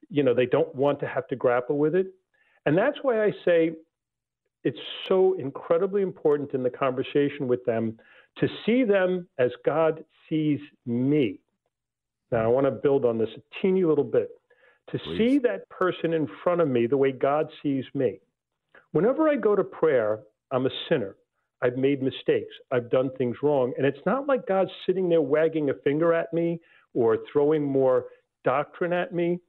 you 0.09 0.23
know, 0.23 0.35
they 0.35 0.47
don't 0.47 0.75
want 0.75 1.01
to 1.01 1.07
have 1.07 1.27
to 1.29 1.37
grapple 1.37 1.79
with 1.79 1.95
it. 1.95 2.07
And 2.67 2.77
that's 2.77 2.99
why 3.03 3.25
I 3.25 3.33
say 3.45 3.73
it's 4.65 4.79
so 5.09 5.37
incredibly 5.39 6.03
important 6.03 6.55
in 6.55 6.63
the 6.63 6.71
conversation 6.71 7.47
with 7.47 7.65
them 7.65 7.99
to 8.39 8.49
see 8.65 8.85
them 8.85 9.29
as 9.39 9.51
God 9.65 10.05
sees 10.29 10.59
me. 10.87 11.39
Now, 12.33 12.45
I 12.45 12.47
want 12.47 12.67
to 12.67 12.71
build 12.71 13.05
on 13.05 13.19
this 13.19 13.29
a 13.37 13.61
teeny 13.61 13.85
little 13.85 14.05
bit. 14.05 14.31
To 14.91 14.99
Please. 14.99 15.19
see 15.19 15.39
that 15.39 15.69
person 15.71 16.13
in 16.13 16.29
front 16.43 16.61
of 16.61 16.69
me 16.69 16.87
the 16.87 16.97
way 16.97 17.13
God 17.13 17.49
sees 17.63 17.85
me. 17.95 18.21
Whenever 18.93 19.29
I 19.29 19.37
go 19.37 19.57
to 19.57 19.65
prayer, 19.65 20.21
I'm 20.53 20.67
a 20.67 20.71
sinner. 20.89 21.17
I've 21.63 21.77
made 21.77 22.03
mistakes. 22.03 22.55
I've 22.71 22.91
done 22.91 23.11
things 23.17 23.37
wrong. 23.43 23.73
And 23.77 23.87
it's 23.87 24.05
not 24.05 24.27
like 24.27 24.47
God's 24.47 24.71
sitting 24.87 25.09
there 25.09 25.23
wagging 25.23 25.71
a 25.71 25.75
finger 25.83 26.13
at 26.13 26.33
me 26.33 26.61
or 26.93 27.19
throwing 27.33 27.65
more 27.65 28.07
doctrine 28.45 28.93
at 28.93 29.15
me. 29.15 29.41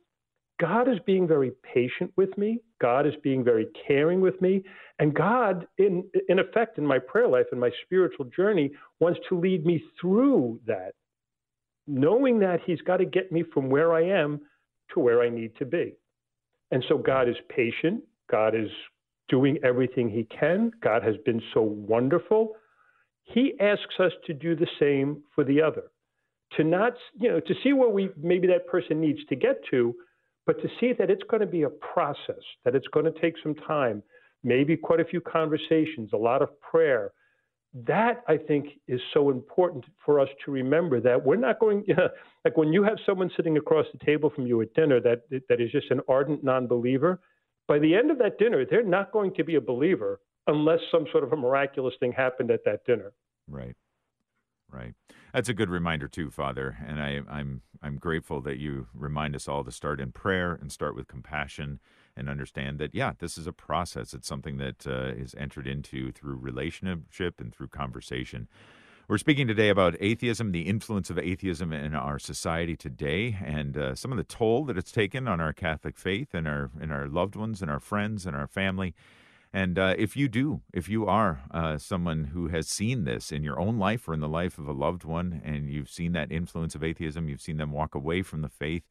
God 0.59 0.87
is 0.87 0.97
being 1.05 1.27
very 1.27 1.51
patient 1.73 2.11
with 2.15 2.35
me. 2.37 2.61
God 2.79 3.05
is 3.05 3.13
being 3.21 3.43
very 3.43 3.67
caring 3.85 4.21
with 4.21 4.41
me. 4.41 4.63
And 4.99 5.13
God, 5.13 5.67
in, 5.77 6.05
in 6.29 6.39
effect, 6.39 6.77
in 6.77 6.85
my 6.85 6.97
prayer 6.97 7.27
life 7.27 7.47
and 7.51 7.59
my 7.59 7.71
spiritual 7.83 8.25
journey, 8.35 8.71
wants 9.01 9.19
to 9.27 9.37
lead 9.37 9.65
me 9.65 9.83
through 9.99 10.61
that, 10.65 10.93
knowing 11.87 12.39
that 12.39 12.61
He's 12.65 12.81
got 12.81 12.97
to 12.97 13.05
get 13.05 13.31
me 13.33 13.43
from 13.53 13.69
where 13.69 13.93
I 13.93 14.03
am 14.03 14.39
to 14.93 14.99
where 14.99 15.21
I 15.21 15.29
need 15.29 15.55
to 15.57 15.65
be. 15.65 15.93
And 16.71 16.83
so 16.87 16.97
God 16.97 17.29
is 17.29 17.35
patient. 17.49 18.03
God 18.29 18.55
is 18.55 18.69
doing 19.29 19.57
everything 19.63 20.09
He 20.09 20.23
can. 20.23 20.71
God 20.81 21.03
has 21.03 21.15
been 21.25 21.41
so 21.53 21.61
wonderful. 21.61 22.53
He 23.23 23.53
asks 23.59 23.99
us 23.99 24.11
to 24.27 24.33
do 24.33 24.55
the 24.55 24.67
same 24.79 25.23
for 25.33 25.43
the 25.43 25.61
other, 25.61 25.83
to 26.57 26.63
not, 26.63 26.93
you 27.19 27.29
know, 27.29 27.39
to 27.39 27.53
see 27.63 27.73
where 27.73 27.89
we 27.89 28.09
maybe 28.21 28.47
that 28.47 28.67
person 28.67 29.01
needs 29.01 29.19
to 29.29 29.35
get 29.35 29.61
to 29.71 29.95
but 30.45 30.61
to 30.61 30.69
see 30.79 30.93
that 30.93 31.09
it's 31.09 31.23
going 31.23 31.41
to 31.41 31.47
be 31.47 31.63
a 31.63 31.69
process, 31.69 32.41
that 32.63 32.75
it's 32.75 32.87
going 32.87 33.05
to 33.05 33.19
take 33.19 33.35
some 33.41 33.55
time, 33.55 34.03
maybe 34.43 34.77
quite 34.77 34.99
a 34.99 35.05
few 35.05 35.19
conversations, 35.21 36.11
a 36.13 36.17
lot 36.17 36.41
of 36.41 36.49
prayer. 36.61 37.11
That 37.83 38.23
I 38.27 38.37
think 38.37 38.79
is 38.87 39.01
so 39.13 39.29
important 39.29 39.83
for 40.05 40.21
us 40.21 40.29
to 40.45 40.51
remember 40.51 41.01
that 41.01 41.23
we're 41.23 41.35
not 41.35 41.59
going 41.59 41.83
you 41.87 41.95
know, 41.97 42.07
like 42.45 42.55
when 42.55 42.71
you 42.71 42.83
have 42.83 42.97
someone 43.05 43.29
sitting 43.35 43.57
across 43.57 43.85
the 43.91 44.03
table 44.05 44.31
from 44.33 44.47
you 44.47 44.61
at 44.61 44.73
dinner 44.73 45.01
that 45.01 45.23
that 45.49 45.59
is 45.59 45.71
just 45.71 45.91
an 45.91 46.01
ardent 46.07 46.43
non-believer. 46.43 47.19
By 47.67 47.79
the 47.79 47.95
end 47.95 48.11
of 48.11 48.19
that 48.19 48.37
dinner, 48.37 48.63
they're 48.63 48.83
not 48.83 49.11
going 49.11 49.33
to 49.33 49.43
be 49.43 49.55
a 49.55 49.61
believer 49.61 50.21
unless 50.47 50.79
some 50.91 51.05
sort 51.11 51.23
of 51.23 51.33
a 51.33 51.35
miraculous 51.35 51.95
thing 51.99 52.11
happened 52.11 52.51
at 52.51 52.63
that 52.65 52.85
dinner. 52.85 53.11
Right. 53.49 53.75
Right. 54.71 54.93
That's 55.35 55.49
a 55.49 55.53
good 55.53 55.69
reminder 55.69 56.07
too, 56.07 56.31
Father. 56.31 56.77
And 56.87 57.01
I, 57.01 57.09
am 57.09 57.27
I'm, 57.29 57.61
I'm 57.83 57.97
grateful 57.97 58.39
that 58.43 58.57
you 58.57 58.87
remind 58.93 59.35
us 59.35 59.49
all 59.49 59.65
to 59.65 59.71
start 59.71 59.99
in 59.99 60.13
prayer 60.13 60.53
and 60.53 60.71
start 60.71 60.95
with 60.95 61.09
compassion 61.09 61.81
and 62.15 62.29
understand 62.29 62.79
that 62.79 62.95
yeah, 62.95 63.11
this 63.19 63.37
is 63.37 63.45
a 63.45 63.51
process. 63.51 64.13
It's 64.13 64.29
something 64.29 64.55
that 64.59 64.87
uh, 64.87 65.07
is 65.07 65.35
entered 65.37 65.67
into 65.67 66.13
through 66.13 66.35
relationship 66.37 67.41
and 67.41 67.53
through 67.53 67.67
conversation. 67.67 68.47
We're 69.09 69.17
speaking 69.17 69.45
today 69.45 69.67
about 69.67 69.97
atheism, 69.99 70.53
the 70.53 70.61
influence 70.61 71.09
of 71.09 71.19
atheism 71.19 71.73
in 71.73 71.93
our 71.95 72.17
society 72.17 72.77
today, 72.77 73.37
and 73.43 73.77
uh, 73.77 73.93
some 73.93 74.13
of 74.13 74.17
the 74.17 74.23
toll 74.23 74.63
that 74.63 74.77
it's 74.77 74.93
taken 74.93 75.27
on 75.27 75.41
our 75.41 75.51
Catholic 75.51 75.97
faith 75.97 76.33
and 76.33 76.47
our 76.47 76.71
and 76.79 76.93
our 76.93 77.09
loved 77.09 77.35
ones 77.35 77.61
and 77.61 77.69
our 77.69 77.81
friends 77.81 78.25
and 78.25 78.37
our 78.37 78.47
family. 78.47 78.95
And 79.55 79.79
uh, 79.79 79.95
if 79.97 80.17
you 80.17 80.27
do, 80.27 80.59
if 80.73 80.89
you 80.89 81.05
are 81.07 81.39
uh, 81.49 81.77
someone 81.77 82.25
who 82.25 82.49
has 82.49 82.67
seen 82.67 83.05
this 83.05 83.31
in 83.31 83.41
your 83.41 83.57
own 83.57 83.79
life 83.79 84.05
or 84.05 84.13
in 84.13 84.19
the 84.19 84.27
life 84.27 84.57
of 84.57 84.67
a 84.67 84.73
loved 84.73 85.05
one, 85.05 85.41
and 85.45 85.69
you've 85.69 85.89
seen 85.89 86.11
that 86.11 86.29
influence 86.29 86.75
of 86.75 86.83
atheism, 86.83 87.29
you've 87.29 87.39
seen 87.39 87.55
them 87.55 87.71
walk 87.71 87.95
away 87.95 88.21
from 88.21 88.41
the 88.41 88.49
faith, 88.49 88.83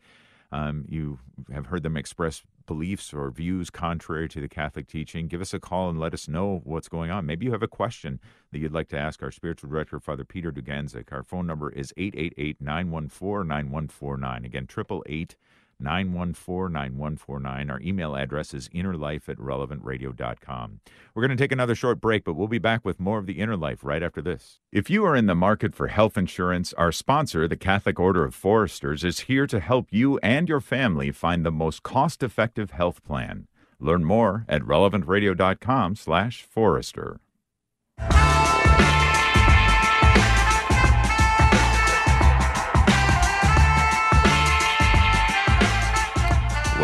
um, 0.53 0.87
you 0.89 1.19
have 1.53 1.67
heard 1.67 1.83
them 1.83 1.99
express 1.99 2.43
beliefs 2.65 3.13
or 3.13 3.31
views 3.31 3.69
contrary 3.69 4.27
to 4.27 4.41
the 4.41 4.49
Catholic 4.49 4.89
teaching, 4.89 5.29
give 5.29 5.43
us 5.43 5.53
a 5.53 5.61
call 5.61 5.91
and 5.91 6.01
let 6.01 6.15
us 6.15 6.29
know 6.29 6.63
what's 6.65 6.89
going 6.89 7.11
on. 7.11 7.27
Maybe 7.27 7.45
you 7.45 7.53
have 7.53 7.63
a 7.63 7.69
question 7.69 8.19
that 8.51 8.59
you'd 8.59 8.73
like 8.73 8.89
to 8.89 8.99
ask 8.99 9.23
our 9.23 9.31
spiritual 9.31 9.69
director, 9.69 10.01
Father 10.01 10.25
Peter 10.25 10.51
Dugandzic. 10.51 11.13
Our 11.13 11.23
phone 11.23 11.47
number 11.47 11.69
is 11.69 11.93
888 11.99 12.63
914 12.63 13.47
9149. 13.47 14.45
Again, 14.47 14.63
888 14.63 15.37
914 15.81 16.73
9149. 16.73 17.71
Our 17.71 17.81
email 17.81 18.17
address 18.17 18.55
is 18.55 18.69
innerlife 18.69 19.29
at 19.29 19.39
relevantradio.com. 19.39 20.81
We're 21.15 21.27
going 21.27 21.37
to 21.37 21.43
take 21.43 21.53
another 21.53 21.75
short 21.75 22.01
break, 22.01 22.25
but 22.25 22.35
we'll 22.35 22.49
be 22.49 22.59
back 22.59 22.85
with 22.85 23.01
more 23.01 23.19
of 23.19 23.27
the 23.27 23.41
inner 23.41 23.57
life 23.57 23.85
right 23.85 24.03
after 24.03 24.23
this. 24.23 24.61
If 24.73 24.91
you 24.91 25.05
are 25.05 25.17
in 25.17 25.27
the 25.27 25.35
market 25.35 25.75
for 25.75 25.89
health 25.89 26.17
insurance, 26.17 26.73
our 26.75 26.93
sponsor, 26.93 27.47
the 27.49 27.57
Catholic 27.57 27.99
Order 27.99 28.25
of 28.25 28.35
Foresters, 28.35 29.05
is 29.05 29.21
here 29.21 29.47
to 29.47 29.61
help 29.61 29.89
you 29.91 30.19
and 30.19 30.49
your 30.49 30.61
family 30.61 31.11
find 31.11 31.45
the 31.45 31.53
most 31.53 31.83
cost-effective 31.83 32.71
health 32.73 33.03
plan. 33.05 33.47
Learn 33.79 34.05
more 34.05 34.45
at 34.49 34.63
relevantradio.com 34.63 35.97
slash 35.97 36.43
forester. 36.43 37.21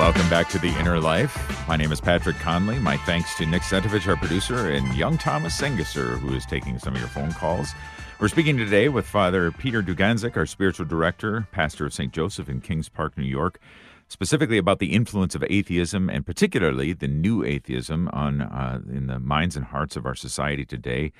Welcome 0.00 0.30
back 0.30 0.48
to 0.48 0.58
The 0.58 0.74
Inner 0.78 0.98
Life. 0.98 1.68
My 1.68 1.76
name 1.76 1.92
is 1.92 2.00
Patrick 2.00 2.36
Conley. 2.36 2.78
My 2.78 2.96
thanks 2.96 3.36
to 3.36 3.44
Nick 3.44 3.60
Sentovich, 3.60 4.08
our 4.08 4.16
producer, 4.16 4.70
and 4.70 4.94
young 4.94 5.18
Thomas 5.18 5.60
Sengesser, 5.60 6.18
who 6.18 6.34
is 6.34 6.46
taking 6.46 6.78
some 6.78 6.94
of 6.94 7.00
your 7.00 7.10
phone 7.10 7.32
calls. 7.32 7.74
We're 8.18 8.28
speaking 8.28 8.56
today 8.56 8.88
with 8.88 9.04
Father 9.04 9.52
Peter 9.52 9.82
Dugandzic, 9.82 10.38
our 10.38 10.46
spiritual 10.46 10.86
director, 10.86 11.46
pastor 11.52 11.84
of 11.84 11.92
St. 11.92 12.14
Joseph 12.14 12.48
in 12.48 12.62
Kings 12.62 12.88
Park, 12.88 13.18
New 13.18 13.24
York, 13.24 13.60
specifically 14.08 14.56
about 14.56 14.78
the 14.78 14.94
influence 14.94 15.34
of 15.34 15.44
atheism 15.50 16.08
and 16.08 16.24
particularly 16.24 16.94
the 16.94 17.06
new 17.06 17.44
atheism 17.44 18.08
on 18.14 18.40
uh, 18.40 18.80
in 18.90 19.06
the 19.06 19.20
minds 19.20 19.54
and 19.54 19.66
hearts 19.66 19.96
of 19.96 20.06
our 20.06 20.14
society 20.14 20.64
today 20.64 21.12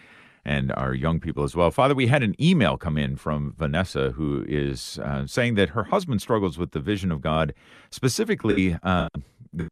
and 0.45 0.73
our 0.73 0.95
young 0.95 1.21
people 1.21 1.45
as 1.45 1.55
well. 1.55 1.71
Father, 1.71 1.95
we 1.95 2.07
had 2.07 2.23
an 2.23 2.35
email 2.41 2.77
come 2.77 2.97
in 2.97 3.17
from 3.17 3.55
Vanessa 3.59 4.11
who 4.13 4.45
is 4.49 4.99
uh, 5.03 5.27
saying 5.27 5.55
that 5.55 5.71
her 5.71 5.85
husband 5.85 6.23
struggles 6.23 6.59
with 6.59 6.73
the 6.73 6.81
vision 6.81 7.13
of 7.13 7.21
God, 7.21 7.55
specifically, 7.91 8.77
uh, 8.83 9.09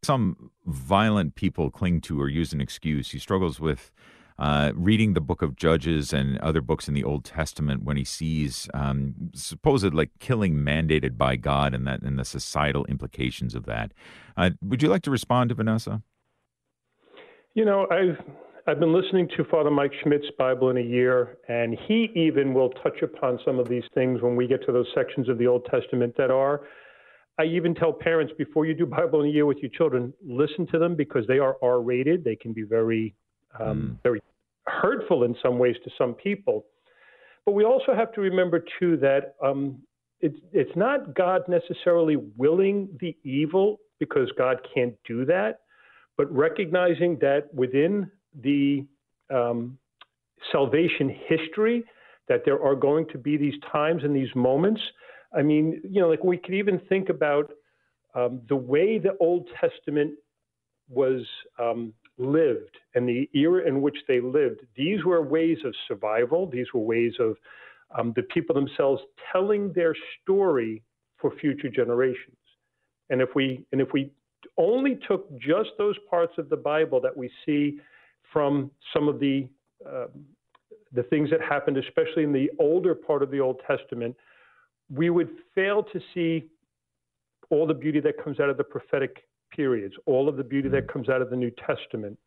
some 0.05 0.51
violent 0.67 1.35
people 1.35 1.71
cling 1.71 2.01
to 2.03 2.21
or 2.21 2.29
use 2.29 2.53
an 2.53 2.61
excuse. 2.61 3.11
He 3.11 3.19
struggles 3.19 3.61
with. 3.61 3.93
Uh, 4.41 4.71
reading 4.77 5.15
the 5.15 5.21
book 5.21 5.43
of 5.43 5.57
Judges 5.57 6.13
and 6.13 6.39
other 6.39 6.61
books 6.61 6.87
in 6.87 6.95
the 6.95 7.03
Old 7.03 7.25
Testament 7.25 7.83
when 7.83 7.97
he 7.97 8.05
sees 8.05 8.69
um, 8.73 9.13
supposed 9.35 9.93
like 9.93 10.11
killing 10.21 10.55
mandated 10.55 11.19
by 11.19 11.35
God 11.35 11.75
and 11.75 11.89
that 11.89 12.03
and 12.03 12.17
the 12.17 12.25
societal 12.25 12.85
implications 12.85 13.57
of 13.57 13.67
that. 13.67 13.93
Uh, 14.37 14.51
would 14.63 14.81
you 14.81 14.89
like 14.89 15.03
to 15.03 15.11
respond 15.11 15.49
to 15.49 15.57
Vanessa? 15.57 16.03
You 17.55 17.65
know, 17.65 17.89
I've 17.91 18.23
I've 18.69 18.81
been 18.81 18.93
listening 18.93 19.31
to 19.35 19.45
Father 19.45 19.71
Mike 19.71 19.93
Schmitz's 20.05 20.31
Bible 20.37 20.69
in 20.69 20.77
a 20.77 20.83
year, 20.83 21.39
and 21.49 21.75
he 21.87 22.11
even 22.15 22.53
will 22.53 22.69
touch 22.69 23.01
upon 23.03 23.39
some 23.43 23.59
of 23.59 23.67
these 23.67 23.85
things 23.95 24.21
when 24.21 24.37
we 24.37 24.47
get 24.47 24.63
to 24.67 24.73
those 24.73 24.87
sections 24.95 25.31
of 25.31 25.39
the 25.39 25.47
Old 25.47 25.65
Testament 25.71 26.15
that 26.19 26.31
are. 26.31 26.61
I 27.39 27.45
even 27.45 27.75
tell 27.75 27.95
parents 27.95 28.31
before 28.37 28.67
you 28.67 28.75
do 28.75 28.85
Bible 28.85 29.23
in 29.23 29.29
a 29.29 29.33
year 29.33 29.47
with 29.47 29.57
your 29.63 29.71
children, 29.71 30.13
listen 30.23 30.67
to 30.67 30.79
them 30.79 30.97
because 30.97 31.27
they 31.27 31.39
are 31.39 31.57
R-rated. 31.63 32.25
They 32.25 32.37
can 32.37 32.53
be 32.53 32.63
very, 32.63 33.15
um, 33.59 33.97
mm. 33.97 34.03
very 34.03 34.21
hurtful 34.67 35.25
in 35.25 35.35
some 35.43 35.59
ways 35.59 35.77
to 35.85 35.91
some 35.97 36.13
people. 36.13 36.67
But 37.47 37.53
we 37.53 37.65
also 37.65 37.95
have 37.95 38.13
to 38.13 38.21
remember 38.21 38.63
too 38.79 38.99
that 38.99 39.37
um, 39.43 39.79
it's 40.21 40.37
it's 40.53 40.77
not 40.77 41.15
God 41.15 41.41
necessarily 41.49 42.17
willing 42.37 42.91
the 43.01 43.17
evil 43.25 43.79
because 43.99 44.31
God 44.37 44.59
can't 44.75 44.95
do 45.07 45.25
that, 45.25 45.61
but 46.19 46.31
recognizing 46.31 47.17
that 47.23 47.49
within 47.55 48.11
the 48.43 48.87
um, 49.31 49.79
salvation 50.53 51.15
history 51.27 51.85
that 52.29 52.43
there 52.45 52.63
are 52.63 52.75
going 52.75 53.07
to 53.09 53.19
be 53.19 53.37
these 53.37 53.59
times 53.73 54.05
and 54.05 54.15
these 54.15 54.35
moments. 54.35 54.81
I 55.37 55.43
mean, 55.43 55.81
you 55.85 56.01
know, 56.01 56.09
like 56.09 56.25
we 56.25 56.37
could 56.37 56.55
even 56.55 56.81
think 56.89 57.09
about 57.09 57.51
um, 58.15 58.41
the 58.49 58.57
way 58.57 58.99
the 58.99 59.17
Old 59.21 59.49
Testament 59.61 60.15
was 60.89 61.23
um, 61.59 61.93
lived 62.17 62.77
and 62.95 63.09
the 63.09 63.29
era 63.35 63.67
in 63.67 63.81
which 63.83 63.97
they 64.07 64.21
lived, 64.21 64.61
these 64.77 65.05
were 65.05 65.23
ways 65.23 65.59
of 65.65 65.75
survival. 65.87 66.47
These 66.47 66.67
were 66.75 66.81
ways 66.81 67.13
of 67.21 67.37
um, 67.97 68.13
the 68.17 68.23
people 68.23 68.55
themselves 68.55 69.03
telling 69.33 69.73
their 69.73 69.95
story 70.23 70.83
for 71.17 71.33
future 71.41 71.69
generations. 71.69 72.37
And 73.11 73.21
if 73.21 73.31
we 73.35 73.65
and 73.73 73.81
if 73.81 73.89
we 73.93 74.11
only 74.57 74.99
took 75.09 75.31
just 75.39 75.71
those 75.79 75.97
parts 76.11 76.35
of 76.39 76.49
the 76.49 76.57
Bible 76.57 77.01
that 77.01 77.17
we 77.17 77.31
see 77.45 77.79
from 78.33 78.71
some 78.93 79.09
of 79.09 79.21
the 79.21 79.49
uh, 79.87 80.07
the 80.93 81.03
things 81.05 81.29
that 81.31 81.41
happened, 81.41 81.77
especially 81.77 82.25
in 82.25 82.33
the 82.33 82.51
older 82.59 82.95
part 82.95 83.23
of 83.23 83.31
the 83.31 83.41
Old 83.41 83.61
Testament, 83.67 84.17
we 84.91 85.11
would 85.11 85.29
fail 85.55 85.83
to 85.83 86.01
see 86.15 86.49
all 87.51 87.67
the 87.67 87.75
beauty 87.75 88.01
that 88.01 88.23
comes 88.23 88.41
out 88.41 88.49
of 88.49 88.57
the 88.57 88.65
prophetic 88.65 89.29
periods, 89.55 89.95
all 90.07 90.29
of 90.29 90.37
the 90.37 90.45
beauty 90.45 90.69
that 90.69 90.91
comes 90.91 91.09
out 91.09 91.21
of 91.21 91.31
the 91.31 91.37
New 91.37 91.53
Testament. 91.67 92.19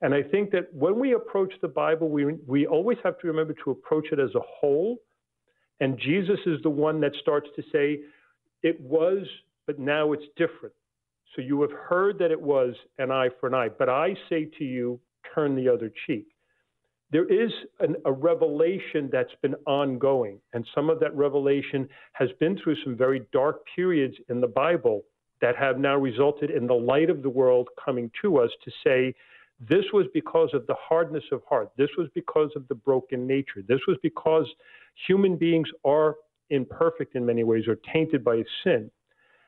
And 0.00 0.14
I 0.14 0.22
think 0.22 0.50
that 0.52 0.72
when 0.72 0.98
we 0.98 1.14
approach 1.14 1.52
the 1.60 1.68
Bible, 1.68 2.08
we, 2.08 2.24
we 2.46 2.66
always 2.66 2.98
have 3.02 3.18
to 3.20 3.26
remember 3.26 3.54
to 3.64 3.70
approach 3.70 4.08
it 4.12 4.20
as 4.20 4.34
a 4.34 4.40
whole. 4.40 4.98
And 5.80 5.98
Jesus 5.98 6.38
is 6.46 6.60
the 6.62 6.70
one 6.70 7.00
that 7.00 7.12
starts 7.20 7.48
to 7.56 7.62
say, 7.72 8.00
it 8.62 8.80
was, 8.80 9.26
but 9.66 9.78
now 9.78 10.12
it's 10.12 10.24
different. 10.36 10.74
So 11.34 11.42
you 11.42 11.60
have 11.62 11.72
heard 11.72 12.18
that 12.18 12.30
it 12.30 12.40
was 12.40 12.74
an 12.98 13.10
eye 13.10 13.28
for 13.38 13.48
an 13.48 13.54
eye, 13.54 13.68
but 13.68 13.88
I 13.88 14.14
say 14.28 14.48
to 14.58 14.64
you, 14.64 14.98
turn 15.34 15.54
the 15.54 15.68
other 15.68 15.92
cheek. 16.06 16.26
There 17.10 17.26
is 17.26 17.50
an, 17.80 17.96
a 18.04 18.12
revelation 18.12 19.08
that's 19.10 19.34
been 19.40 19.54
ongoing, 19.66 20.40
and 20.52 20.66
some 20.74 20.90
of 20.90 21.00
that 21.00 21.16
revelation 21.16 21.88
has 22.12 22.28
been 22.38 22.58
through 22.58 22.76
some 22.84 22.96
very 22.96 23.22
dark 23.32 23.60
periods 23.74 24.14
in 24.28 24.40
the 24.40 24.46
Bible 24.46 25.02
that 25.40 25.56
have 25.56 25.78
now 25.78 25.96
resulted 25.96 26.50
in 26.50 26.66
the 26.66 26.74
light 26.74 27.08
of 27.08 27.22
the 27.22 27.30
world 27.30 27.68
coming 27.82 28.10
to 28.20 28.38
us 28.38 28.50
to 28.64 28.70
say, 28.84 29.14
this 29.60 29.84
was 29.92 30.06
because 30.12 30.50
of 30.52 30.66
the 30.66 30.76
hardness 30.78 31.24
of 31.32 31.42
heart. 31.48 31.70
This 31.76 31.90
was 31.96 32.08
because 32.14 32.50
of 32.54 32.68
the 32.68 32.74
broken 32.74 33.26
nature. 33.26 33.62
This 33.66 33.80
was 33.88 33.96
because 34.02 34.46
human 35.06 35.36
beings 35.36 35.68
are 35.84 36.16
imperfect 36.50 37.14
in 37.16 37.26
many 37.26 37.44
ways 37.44 37.66
or 37.66 37.76
tainted 37.92 38.22
by 38.22 38.42
sin. 38.62 38.90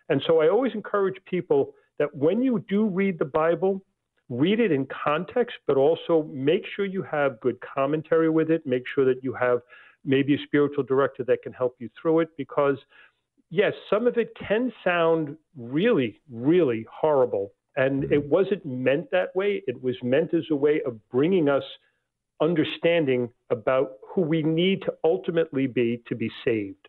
And 0.09 0.23
so 0.27 0.41
I 0.41 0.49
always 0.49 0.73
encourage 0.75 1.17
people 1.27 1.75
that 1.99 2.15
when 2.15 2.43
you 2.43 2.65
do 2.69 2.87
read 2.87 3.19
the 3.19 3.25
Bible, 3.25 3.83
read 4.31 4.61
it 4.61 4.71
in 4.73 4.87
context, 4.87 5.57
but 5.67 5.77
also 5.77 6.23
make 6.33 6.63
sure 6.75 6.87
you 6.87 7.03
have 7.03 7.41
good 7.41 7.59
commentary 7.61 8.31
with 8.31 8.51
it. 8.51 8.65
Make 8.65 8.85
sure 8.95 9.05
that 9.05 9.23
you 9.23 9.35
have 9.35 9.59
maybe 10.05 10.35
a 10.35 10.39
spiritual 10.47 10.85
director 10.85 11.25
that 11.25 11.43
can 11.43 11.53
help 11.53 11.77
you 11.79 11.91
through 12.01 12.21
it 12.21 12.29
because, 12.39 12.77
yes, 13.51 13.73
some 13.91 14.07
of 14.07 14.17
it 14.17 14.33
can 14.37 14.73
sound 14.83 15.37
really, 15.59 16.21
really 16.31 16.87
horrible. 16.91 17.53
And 17.77 18.05
mm-hmm. 18.05 18.13
it 18.15 18.25
wasn't 18.25 18.65
meant 18.65 19.11
that 19.11 19.35
way. 19.35 19.63
It 19.67 19.83
was 19.83 19.97
meant 20.03 20.33
as 20.33 20.45
a 20.51 20.57
way 20.57 20.81
of 20.87 20.97
bringing 21.11 21.49
us 21.49 21.65
understanding 22.41 23.29
about 23.51 23.95
who 24.15 24.23
we 24.23 24.43
need 24.43 24.83
to 24.83 24.95
ultimately 25.05 25.67
be 25.67 26.03
to 26.09 26.15
be 26.15 26.31
saved. 26.45 26.89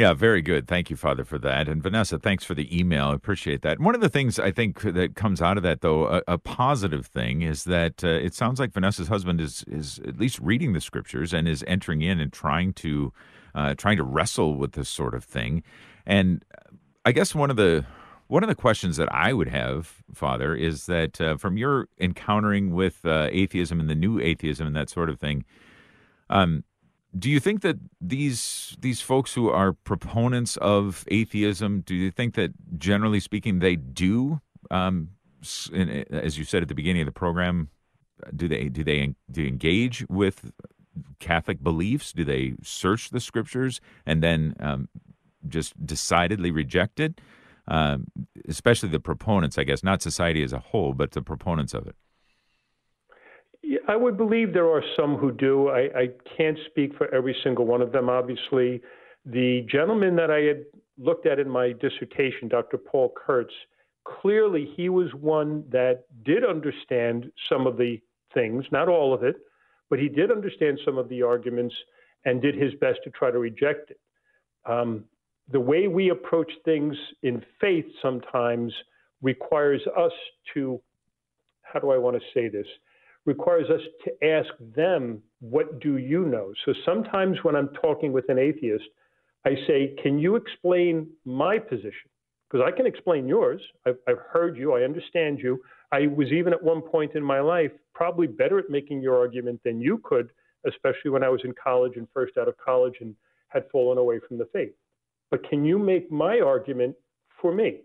Yeah, 0.00 0.14
very 0.14 0.40
good. 0.40 0.66
Thank 0.66 0.88
you, 0.88 0.96
Father, 0.96 1.26
for 1.26 1.38
that. 1.40 1.68
And 1.68 1.82
Vanessa, 1.82 2.18
thanks 2.18 2.42
for 2.42 2.54
the 2.54 2.74
email. 2.74 3.08
I 3.08 3.14
appreciate 3.14 3.60
that. 3.60 3.78
One 3.78 3.94
of 3.94 4.00
the 4.00 4.08
things 4.08 4.38
I 4.38 4.50
think 4.50 4.80
that 4.80 5.14
comes 5.14 5.42
out 5.42 5.58
of 5.58 5.62
that, 5.62 5.82
though, 5.82 6.06
a, 6.06 6.22
a 6.26 6.38
positive 6.38 7.04
thing, 7.04 7.42
is 7.42 7.64
that 7.64 8.02
uh, 8.02 8.08
it 8.08 8.32
sounds 8.32 8.58
like 8.58 8.72
Vanessa's 8.72 9.08
husband 9.08 9.42
is 9.42 9.62
is 9.68 10.00
at 10.08 10.18
least 10.18 10.38
reading 10.38 10.72
the 10.72 10.80
scriptures 10.80 11.34
and 11.34 11.46
is 11.46 11.62
entering 11.66 12.00
in 12.00 12.18
and 12.18 12.32
trying 12.32 12.72
to 12.72 13.12
uh, 13.54 13.74
trying 13.74 13.98
to 13.98 14.02
wrestle 14.02 14.54
with 14.54 14.72
this 14.72 14.88
sort 14.88 15.14
of 15.14 15.22
thing. 15.22 15.62
And 16.06 16.46
I 17.04 17.12
guess 17.12 17.34
one 17.34 17.50
of 17.50 17.56
the 17.56 17.84
one 18.28 18.42
of 18.42 18.48
the 18.48 18.54
questions 18.54 18.96
that 18.96 19.14
I 19.14 19.34
would 19.34 19.48
have, 19.48 19.96
Father, 20.14 20.54
is 20.54 20.86
that 20.86 21.20
uh, 21.20 21.36
from 21.36 21.58
your 21.58 21.88
encountering 22.00 22.74
with 22.74 23.04
uh, 23.04 23.28
atheism 23.30 23.78
and 23.78 23.90
the 23.90 23.94
new 23.94 24.18
atheism 24.18 24.66
and 24.66 24.76
that 24.76 24.88
sort 24.88 25.10
of 25.10 25.20
thing, 25.20 25.44
um, 26.30 26.64
do 27.18 27.28
you 27.28 27.40
think 27.40 27.62
that 27.62 27.76
these 28.00 28.76
these 28.80 29.00
folks 29.00 29.34
who 29.34 29.48
are 29.48 29.72
proponents 29.72 30.56
of 30.58 31.04
atheism, 31.08 31.80
do 31.80 31.94
you 31.94 32.10
think 32.10 32.34
that 32.34 32.52
generally 32.78 33.20
speaking 33.20 33.58
they 33.58 33.76
do, 33.76 34.40
um, 34.70 35.10
as 35.42 36.38
you 36.38 36.44
said 36.44 36.62
at 36.62 36.68
the 36.68 36.74
beginning 36.74 37.02
of 37.02 37.06
the 37.06 37.12
program, 37.12 37.68
do 38.34 38.46
they 38.46 38.68
do 38.68 38.84
they 38.84 39.14
do 39.30 39.42
they 39.42 39.48
engage 39.48 40.04
with 40.08 40.52
Catholic 41.18 41.62
beliefs? 41.62 42.12
Do 42.12 42.24
they 42.24 42.54
search 42.62 43.10
the 43.10 43.20
scriptures 43.20 43.80
and 44.06 44.22
then 44.22 44.54
um, 44.60 44.88
just 45.48 45.84
decidedly 45.84 46.50
reject 46.50 47.00
it? 47.00 47.20
Um, 47.66 48.06
especially 48.48 48.88
the 48.88 49.00
proponents, 49.00 49.56
I 49.56 49.64
guess, 49.64 49.84
not 49.84 50.02
society 50.02 50.42
as 50.42 50.52
a 50.52 50.58
whole, 50.58 50.92
but 50.92 51.12
the 51.12 51.22
proponents 51.22 51.72
of 51.72 51.86
it. 51.86 51.94
I 53.88 53.96
would 53.96 54.16
believe 54.16 54.52
there 54.52 54.68
are 54.68 54.82
some 54.96 55.16
who 55.16 55.32
do. 55.32 55.68
I, 55.68 55.80
I, 55.96 56.08
can't 56.36 56.58
speak 56.66 56.96
for 56.96 57.12
every 57.14 57.36
single 57.44 57.66
one 57.66 57.82
of 57.82 57.92
them, 57.92 58.08
obviously. 58.08 58.80
The 59.26 59.66
gentleman 59.70 60.16
that 60.16 60.30
I 60.30 60.40
had 60.40 60.64
looked 60.98 61.26
at 61.26 61.38
in 61.38 61.48
my 61.48 61.72
dissertation, 61.72 62.48
Dr. 62.48 62.78
Paul 62.78 63.12
Kurtz, 63.14 63.52
clearly 64.04 64.72
he 64.76 64.88
was 64.88 65.12
one 65.14 65.64
that 65.70 66.04
did 66.24 66.44
understand 66.44 67.30
some 67.48 67.66
of 67.66 67.76
the 67.76 68.00
things, 68.34 68.64
not 68.72 68.88
all 68.88 69.14
of 69.14 69.22
it, 69.22 69.36
but 69.88 69.98
he 69.98 70.08
did 70.08 70.30
understand 70.30 70.78
some 70.84 70.98
of 70.98 71.08
the 71.08 71.22
arguments 71.22 71.74
and 72.24 72.40
did 72.40 72.54
his 72.54 72.72
best 72.80 72.98
to 73.04 73.10
try 73.10 73.30
to 73.30 73.38
reject 73.38 73.90
it. 73.90 74.00
Um, 74.66 75.04
the 75.50 75.60
way 75.60 75.88
we 75.88 76.10
approach 76.10 76.50
things 76.64 76.96
in 77.22 77.42
faith 77.60 77.86
sometimes 78.00 78.72
requires 79.22 79.82
us 79.96 80.12
to, 80.54 80.80
how 81.62 81.80
do 81.80 81.90
I 81.90 81.98
want 81.98 82.16
to 82.16 82.22
say 82.32 82.48
this? 82.48 82.66
Requires 83.26 83.68
us 83.70 83.80
to 84.04 84.26
ask 84.26 84.48
them, 84.74 85.22
what 85.40 85.80
do 85.80 85.98
you 85.98 86.24
know? 86.24 86.52
So 86.64 86.72
sometimes 86.84 87.38
when 87.42 87.54
I'm 87.54 87.68
talking 87.82 88.12
with 88.12 88.28
an 88.28 88.38
atheist, 88.38 88.84
I 89.44 89.54
say, 89.66 89.94
can 90.02 90.18
you 90.18 90.36
explain 90.36 91.08
my 91.24 91.58
position? 91.58 92.10
Because 92.50 92.66
I 92.66 92.76
can 92.76 92.86
explain 92.86 93.28
yours. 93.28 93.60
I've, 93.86 93.98
I've 94.08 94.18
heard 94.32 94.56
you. 94.56 94.74
I 94.74 94.82
understand 94.82 95.38
you. 95.38 95.62
I 95.92 96.06
was 96.06 96.28
even 96.28 96.52
at 96.52 96.62
one 96.62 96.82
point 96.82 97.14
in 97.14 97.22
my 97.22 97.40
life 97.40 97.70
probably 97.94 98.26
better 98.26 98.58
at 98.58 98.70
making 98.70 99.02
your 99.02 99.16
argument 99.16 99.60
than 99.64 99.80
you 99.80 100.00
could, 100.04 100.30
especially 100.66 101.10
when 101.10 101.22
I 101.22 101.28
was 101.28 101.40
in 101.44 101.54
college 101.62 101.96
and 101.96 102.06
first 102.12 102.36
out 102.38 102.48
of 102.48 102.56
college 102.56 102.94
and 103.00 103.14
had 103.48 103.64
fallen 103.70 103.98
away 103.98 104.20
from 104.26 104.38
the 104.38 104.48
faith 104.52 104.72
but 105.30 105.48
can 105.48 105.64
you 105.64 105.78
make 105.78 106.10
my 106.10 106.40
argument 106.40 106.96
for 107.40 107.54
me? 107.54 107.82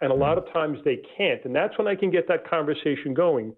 And 0.00 0.12
a 0.12 0.14
lot 0.14 0.36
of 0.36 0.52
times 0.52 0.78
they 0.84 1.00
can't. 1.16 1.44
And 1.44 1.54
that's 1.54 1.76
when 1.78 1.86
I 1.86 1.96
can 1.96 2.10
get 2.10 2.28
that 2.28 2.48
conversation 2.48 3.14
going. 3.14 3.54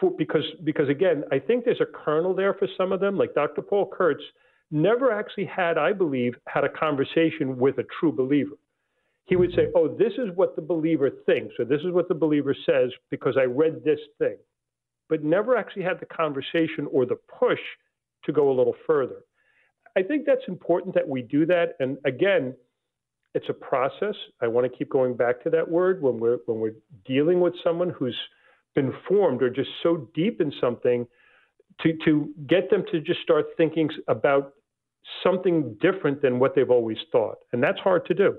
For, 0.00 0.10
because, 0.10 0.44
because 0.64 0.88
again, 0.88 1.24
I 1.30 1.38
think 1.38 1.64
there's 1.64 1.80
a 1.80 2.04
kernel 2.04 2.34
there 2.34 2.54
for 2.54 2.66
some 2.76 2.92
of 2.92 3.00
them, 3.00 3.18
like 3.18 3.34
Dr. 3.34 3.62
Paul 3.62 3.90
Kurtz 3.92 4.22
never 4.70 5.12
actually 5.12 5.44
had, 5.44 5.76
I 5.76 5.92
believe, 5.92 6.34
had 6.48 6.64
a 6.64 6.68
conversation 6.68 7.58
with 7.58 7.78
a 7.78 7.84
true 8.00 8.12
believer. 8.12 8.56
He 9.26 9.36
would 9.36 9.52
say, 9.54 9.68
Oh, 9.74 9.88
this 9.88 10.12
is 10.18 10.28
what 10.34 10.56
the 10.56 10.62
believer 10.62 11.10
thinks, 11.26 11.54
or 11.58 11.64
this 11.64 11.80
is 11.80 11.92
what 11.92 12.08
the 12.08 12.14
believer 12.14 12.54
says 12.66 12.90
because 13.10 13.36
I 13.38 13.44
read 13.44 13.84
this 13.84 14.00
thing, 14.18 14.36
but 15.08 15.22
never 15.22 15.56
actually 15.56 15.82
had 15.82 16.00
the 16.00 16.06
conversation 16.06 16.88
or 16.90 17.06
the 17.06 17.18
push 17.38 17.60
to 18.24 18.32
go 18.32 18.50
a 18.50 18.54
little 18.54 18.76
further. 18.86 19.20
I 19.96 20.02
think 20.02 20.26
that's 20.26 20.42
important 20.48 20.94
that 20.94 21.08
we 21.08 21.22
do 21.22 21.46
that. 21.46 21.74
And 21.78 21.98
again, 22.04 22.54
it's 23.34 23.48
a 23.48 23.54
process. 23.54 24.14
I 24.40 24.48
want 24.48 24.70
to 24.70 24.76
keep 24.76 24.90
going 24.90 25.14
back 25.16 25.42
to 25.44 25.50
that 25.50 25.68
word 25.68 26.02
when 26.02 26.18
we're 26.18 26.38
when 26.46 26.60
we're 26.60 26.74
dealing 27.04 27.40
with 27.40 27.54
someone 27.62 27.90
who's 27.90 28.16
been 28.74 28.92
formed 29.08 29.42
or 29.42 29.50
just 29.50 29.70
so 29.82 30.08
deep 30.14 30.40
in 30.40 30.52
something 30.60 31.06
to 31.82 31.96
to 32.04 32.30
get 32.46 32.70
them 32.70 32.84
to 32.92 33.00
just 33.00 33.20
start 33.22 33.46
thinking 33.56 33.90
about 34.08 34.52
something 35.22 35.76
different 35.80 36.22
than 36.22 36.38
what 36.38 36.54
they've 36.54 36.70
always 36.70 36.98
thought, 37.12 37.38
and 37.52 37.62
that's 37.62 37.78
hard 37.80 38.06
to 38.06 38.14
do. 38.14 38.36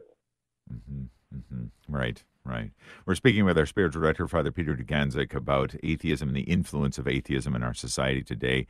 Mm-hmm, 0.71 1.37
mm-hmm. 1.37 1.95
Right. 1.95 2.23
Right. 2.47 2.69
We're 3.07 3.15
speaking 3.15 3.43
with 3.43 3.57
our 3.57 3.65
spiritual 3.65 4.03
director, 4.03 4.27
Father 4.27 4.51
Peter 4.51 4.75
Dugandzic, 4.75 5.33
about 5.33 5.73
atheism 5.81 6.27
and 6.27 6.37
the 6.37 6.41
influence 6.41 6.99
of 6.99 7.07
atheism 7.07 7.55
in 7.55 7.63
our 7.63 7.73
society 7.73 8.21
today. 8.21 8.67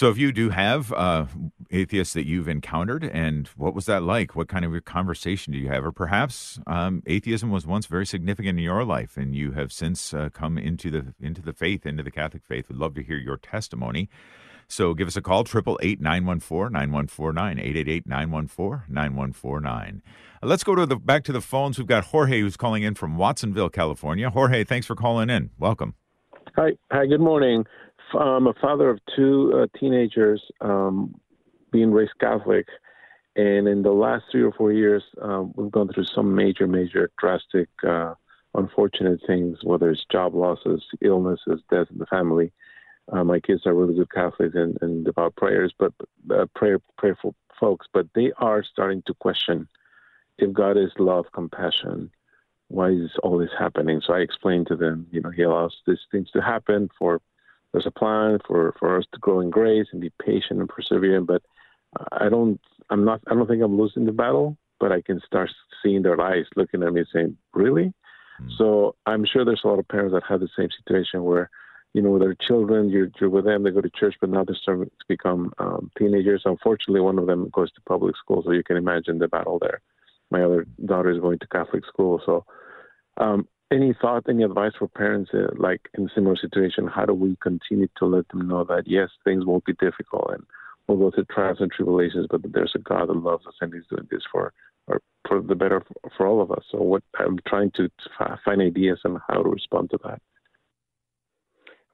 So, 0.00 0.08
if 0.08 0.16
you 0.16 0.32
do 0.32 0.48
have 0.48 0.94
uh, 0.94 1.26
atheists 1.70 2.14
that 2.14 2.26
you've 2.26 2.48
encountered, 2.48 3.04
and 3.04 3.46
what 3.48 3.74
was 3.74 3.84
that 3.84 4.02
like? 4.02 4.34
What 4.34 4.48
kind 4.48 4.64
of 4.64 4.84
conversation 4.86 5.52
do 5.52 5.58
you 5.58 5.68
have? 5.68 5.84
Or 5.84 5.92
perhaps 5.92 6.58
um, 6.66 7.02
atheism 7.04 7.50
was 7.50 7.66
once 7.66 7.84
very 7.84 8.06
significant 8.06 8.58
in 8.58 8.64
your 8.64 8.82
life, 8.82 9.18
and 9.18 9.36
you 9.36 9.50
have 9.50 9.70
since 9.70 10.14
uh, 10.14 10.30
come 10.32 10.56
into 10.56 10.90
the 10.90 11.12
into 11.20 11.42
the 11.42 11.52
faith, 11.52 11.84
into 11.84 12.02
the 12.02 12.10
Catholic 12.10 12.46
faith. 12.46 12.70
We'd 12.70 12.78
love 12.78 12.94
to 12.94 13.02
hear 13.02 13.18
your 13.18 13.36
testimony. 13.36 14.08
So, 14.68 14.94
give 14.94 15.06
us 15.06 15.18
a 15.18 15.20
call 15.20 15.44
triple 15.44 15.78
eight 15.82 16.00
nine 16.00 16.24
one 16.24 16.40
four 16.40 16.70
nine 16.70 16.92
one 16.92 17.06
four 17.06 17.34
nine 17.34 17.58
eight 17.58 17.76
eight 17.76 17.90
eight 17.90 18.06
nine 18.06 18.30
one 18.30 18.46
four 18.46 18.86
nine 18.88 19.16
one 19.16 19.34
four 19.34 19.60
nine. 19.60 20.00
Let's 20.42 20.64
go 20.64 20.74
to 20.74 20.86
the 20.86 20.96
back 20.96 21.24
to 21.24 21.32
the 21.32 21.42
phones. 21.42 21.76
We've 21.76 21.86
got 21.86 22.04
Jorge 22.04 22.40
who's 22.40 22.56
calling 22.56 22.84
in 22.84 22.94
from 22.94 23.18
Watsonville, 23.18 23.68
California. 23.68 24.30
Jorge, 24.30 24.64
thanks 24.64 24.86
for 24.86 24.94
calling 24.96 25.28
in. 25.28 25.50
Welcome. 25.58 25.94
Hi. 26.56 26.70
Hi. 26.90 27.06
Good 27.06 27.20
morning. 27.20 27.64
I'm 28.14 28.46
a 28.46 28.54
father 28.54 28.90
of 28.90 29.00
two 29.14 29.52
uh, 29.54 29.78
teenagers 29.78 30.42
um, 30.60 31.14
being 31.70 31.92
raised 31.92 32.18
Catholic. 32.20 32.66
And 33.36 33.68
in 33.68 33.82
the 33.82 33.92
last 33.92 34.24
three 34.30 34.42
or 34.42 34.52
four 34.52 34.72
years, 34.72 35.04
um, 35.22 35.52
we've 35.56 35.70
gone 35.70 35.88
through 35.92 36.04
some 36.04 36.34
major, 36.34 36.66
major 36.66 37.10
drastic 37.18 37.68
uh, 37.86 38.14
unfortunate 38.54 39.20
things, 39.26 39.58
whether 39.62 39.90
it's 39.90 40.04
job 40.10 40.34
losses, 40.34 40.82
illnesses, 41.00 41.60
death 41.70 41.86
in 41.90 41.98
the 41.98 42.06
family. 42.06 42.52
Uh, 43.12 43.24
my 43.24 43.40
kids 43.40 43.66
are 43.66 43.74
really 43.74 43.94
good 43.94 44.10
Catholics 44.10 44.54
and, 44.54 44.78
and 44.82 45.04
devout 45.04 45.36
prayers, 45.36 45.72
but 45.78 45.92
uh, 46.30 46.46
prayer 46.54 46.80
prayerful 46.98 47.34
folks. 47.58 47.86
But 47.92 48.06
they 48.14 48.32
are 48.38 48.62
starting 48.64 49.02
to 49.06 49.14
question 49.14 49.68
if 50.38 50.52
God 50.52 50.76
is 50.76 50.90
love, 50.98 51.26
compassion. 51.32 52.10
Why 52.68 52.90
is 52.90 53.10
all 53.22 53.38
this 53.38 53.50
happening? 53.58 54.00
So 54.04 54.14
I 54.14 54.20
explained 54.20 54.68
to 54.68 54.76
them, 54.76 55.06
you 55.10 55.20
know, 55.20 55.30
He 55.30 55.42
allows 55.42 55.76
these 55.86 55.98
things 56.12 56.30
to 56.32 56.40
happen 56.40 56.88
for 56.98 57.20
there's 57.72 57.86
a 57.86 57.90
plan 57.90 58.38
for 58.46 58.74
for 58.78 58.96
us 58.98 59.04
to 59.12 59.18
grow 59.18 59.40
in 59.40 59.50
grace 59.50 59.86
and 59.92 60.00
be 60.00 60.12
patient 60.22 60.60
and 60.60 60.68
persevere. 60.68 61.20
But 61.20 61.42
I 62.12 62.28
don't, 62.28 62.60
I'm 62.90 63.04
not, 63.04 63.20
I 63.28 63.34
don't 63.34 63.46
think 63.46 63.62
I'm 63.62 63.78
losing 63.78 64.06
the 64.06 64.12
battle, 64.12 64.56
but 64.78 64.92
I 64.92 65.00
can 65.00 65.20
start 65.26 65.50
seeing 65.82 66.02
their 66.02 66.20
eyes 66.20 66.46
looking 66.56 66.82
at 66.82 66.92
me 66.92 67.04
saying, 67.12 67.36
"Really?" 67.54 67.92
Mm. 68.40 68.48
So 68.58 68.96
I'm 69.06 69.24
sure 69.24 69.44
there's 69.44 69.62
a 69.64 69.68
lot 69.68 69.78
of 69.78 69.88
parents 69.88 70.14
that 70.14 70.24
have 70.28 70.40
the 70.40 70.48
same 70.56 70.68
situation 70.78 71.24
where, 71.24 71.50
you 71.94 72.02
know, 72.02 72.10
with 72.10 72.22
their 72.22 72.34
children, 72.34 72.90
you're, 72.90 73.08
you're 73.20 73.30
with 73.30 73.44
them, 73.44 73.62
they 73.62 73.70
go 73.70 73.80
to 73.80 73.90
church, 73.90 74.14
but 74.20 74.30
now 74.30 74.44
they're 74.44 74.56
starting 74.60 74.86
to 74.86 75.04
become 75.08 75.52
um, 75.58 75.90
teenagers. 75.98 76.42
Unfortunately, 76.44 77.00
one 77.00 77.18
of 77.18 77.26
them 77.26 77.50
goes 77.50 77.72
to 77.72 77.80
public 77.82 78.16
school, 78.16 78.42
so 78.42 78.52
you 78.52 78.62
can 78.62 78.76
imagine 78.76 79.18
the 79.18 79.28
battle 79.28 79.58
there. 79.60 79.80
My 80.30 80.42
other 80.42 80.66
daughter 80.86 81.10
is 81.10 81.20
going 81.20 81.38
to 81.40 81.46
Catholic 81.48 81.84
school, 81.86 82.20
so. 82.24 82.44
Um, 83.16 83.46
any 83.70 83.94
thought, 84.00 84.24
any 84.28 84.42
advice 84.42 84.72
for 84.78 84.88
parents 84.88 85.30
uh, 85.32 85.48
like 85.56 85.88
in 85.96 86.10
similar 86.14 86.36
situation? 86.36 86.86
How 86.86 87.04
do 87.06 87.14
we 87.14 87.36
continue 87.40 87.88
to 87.98 88.06
let 88.06 88.28
them 88.28 88.48
know 88.48 88.64
that 88.64 88.84
yes, 88.86 89.08
things 89.24 89.44
will 89.44 89.62
be 89.64 89.74
difficult 89.74 90.30
and 90.32 90.44
we'll 90.86 90.98
go 90.98 91.14
through 91.14 91.26
trials 91.26 91.58
and 91.60 91.70
tribulations, 91.70 92.26
but 92.30 92.40
there's 92.52 92.72
a 92.74 92.80
God 92.80 93.08
that 93.08 93.16
loves 93.16 93.46
us 93.46 93.54
and 93.60 93.72
He's 93.72 93.84
doing 93.88 94.08
this 94.10 94.22
for 94.30 94.52
or 94.86 95.00
for 95.28 95.40
the 95.40 95.54
better 95.54 95.82
for 96.16 96.26
all 96.26 96.42
of 96.42 96.50
us. 96.50 96.64
So 96.70 96.78
what 96.78 97.02
I'm 97.18 97.38
trying 97.46 97.70
to 97.76 97.88
find 98.44 98.60
ideas 98.60 98.98
on 99.04 99.20
how 99.28 99.42
to 99.42 99.48
respond 99.48 99.90
to 99.90 99.98
that. 100.04 100.20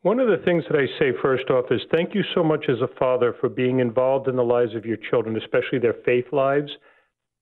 One 0.03 0.21
of 0.21 0.29
the 0.29 0.45
things 0.45 0.63
that 0.71 0.79
I 0.79 0.87
say 1.01 1.11
first 1.21 1.51
off 1.51 1.67
is 1.71 1.81
thank 1.91 2.15
you 2.15 2.23
so 2.35 2.45
much 2.45 2.67
as 2.69 2.81
a 2.81 2.89
father 2.99 3.35
for 3.41 3.49
being 3.49 3.81
involved 3.81 4.29
in 4.29 4.37
the 4.37 4.45
lives 4.45 4.75
of 4.75 4.87
your 4.87 4.99
children, 5.11 5.37
especially 5.37 5.81
their 5.81 5.97
faith 6.05 6.27
lives. 6.33 6.71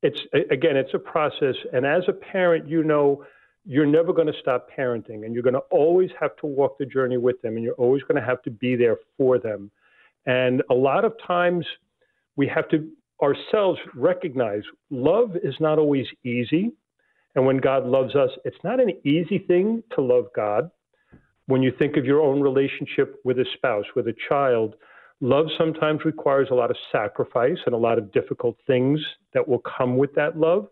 It's 0.02 0.18
again, 0.50 0.76
it's 0.76 0.94
a 0.94 0.98
process, 0.98 1.54
and 1.72 1.86
as 1.86 2.02
a 2.08 2.12
parent, 2.12 2.68
you 2.68 2.82
know 2.82 3.24
you're 3.64 3.86
never 3.86 4.12
going 4.12 4.26
to 4.26 4.38
stop 4.40 4.68
parenting, 4.76 5.24
and 5.24 5.34
you're 5.34 5.42
going 5.42 5.54
to 5.54 5.62
always 5.70 6.10
have 6.20 6.36
to 6.36 6.46
walk 6.46 6.78
the 6.78 6.86
journey 6.86 7.16
with 7.16 7.40
them, 7.42 7.56
and 7.56 7.64
you're 7.64 7.74
always 7.74 8.02
going 8.02 8.20
to 8.20 8.26
have 8.26 8.42
to 8.42 8.50
be 8.50 8.76
there 8.76 8.98
for 9.16 9.38
them. 9.38 9.70
And 10.26 10.62
a 10.70 10.74
lot 10.74 11.04
of 11.04 11.14
times, 11.26 11.66
we 12.36 12.46
have 12.48 12.68
to 12.70 12.90
ourselves 13.22 13.78
recognize 13.94 14.62
love 14.90 15.36
is 15.42 15.54
not 15.60 15.78
always 15.78 16.06
easy. 16.24 16.72
And 17.34 17.46
when 17.46 17.58
God 17.58 17.84
loves 17.84 18.14
us, 18.14 18.30
it's 18.44 18.62
not 18.62 18.80
an 18.80 18.90
easy 19.04 19.38
thing 19.38 19.82
to 19.94 20.00
love 20.00 20.26
God. 20.36 20.70
When 21.46 21.62
you 21.62 21.72
think 21.78 21.96
of 21.96 22.04
your 22.04 22.20
own 22.20 22.40
relationship 22.40 23.20
with 23.24 23.38
a 23.38 23.46
spouse, 23.56 23.84
with 23.94 24.08
a 24.08 24.14
child, 24.28 24.74
love 25.20 25.46
sometimes 25.58 26.04
requires 26.04 26.48
a 26.50 26.54
lot 26.54 26.70
of 26.70 26.76
sacrifice 26.90 27.58
and 27.66 27.74
a 27.74 27.78
lot 27.78 27.98
of 27.98 28.12
difficult 28.12 28.56
things 28.66 29.00
that 29.32 29.46
will 29.46 29.60
come 29.60 29.96
with 29.96 30.14
that 30.14 30.38
love. 30.38 30.68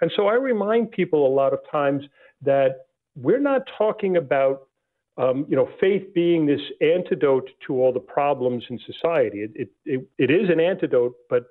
And 0.00 0.10
so 0.16 0.26
I 0.26 0.34
remind 0.34 0.90
people 0.90 1.26
a 1.26 1.34
lot 1.34 1.52
of 1.52 1.60
times 1.70 2.04
that 2.44 2.86
we're 3.16 3.40
not 3.40 3.62
talking 3.78 4.16
about 4.16 4.68
um, 5.16 5.46
you 5.48 5.56
know, 5.56 5.68
faith 5.80 6.02
being 6.14 6.44
this 6.46 6.60
antidote 6.80 7.48
to 7.66 7.74
all 7.80 7.92
the 7.92 8.00
problems 8.00 8.64
in 8.68 8.78
society. 8.84 9.42
It, 9.42 9.50
it, 9.54 9.68
it, 9.84 10.08
it 10.18 10.30
is 10.30 10.50
an 10.50 10.58
antidote, 10.58 11.14
but 11.30 11.44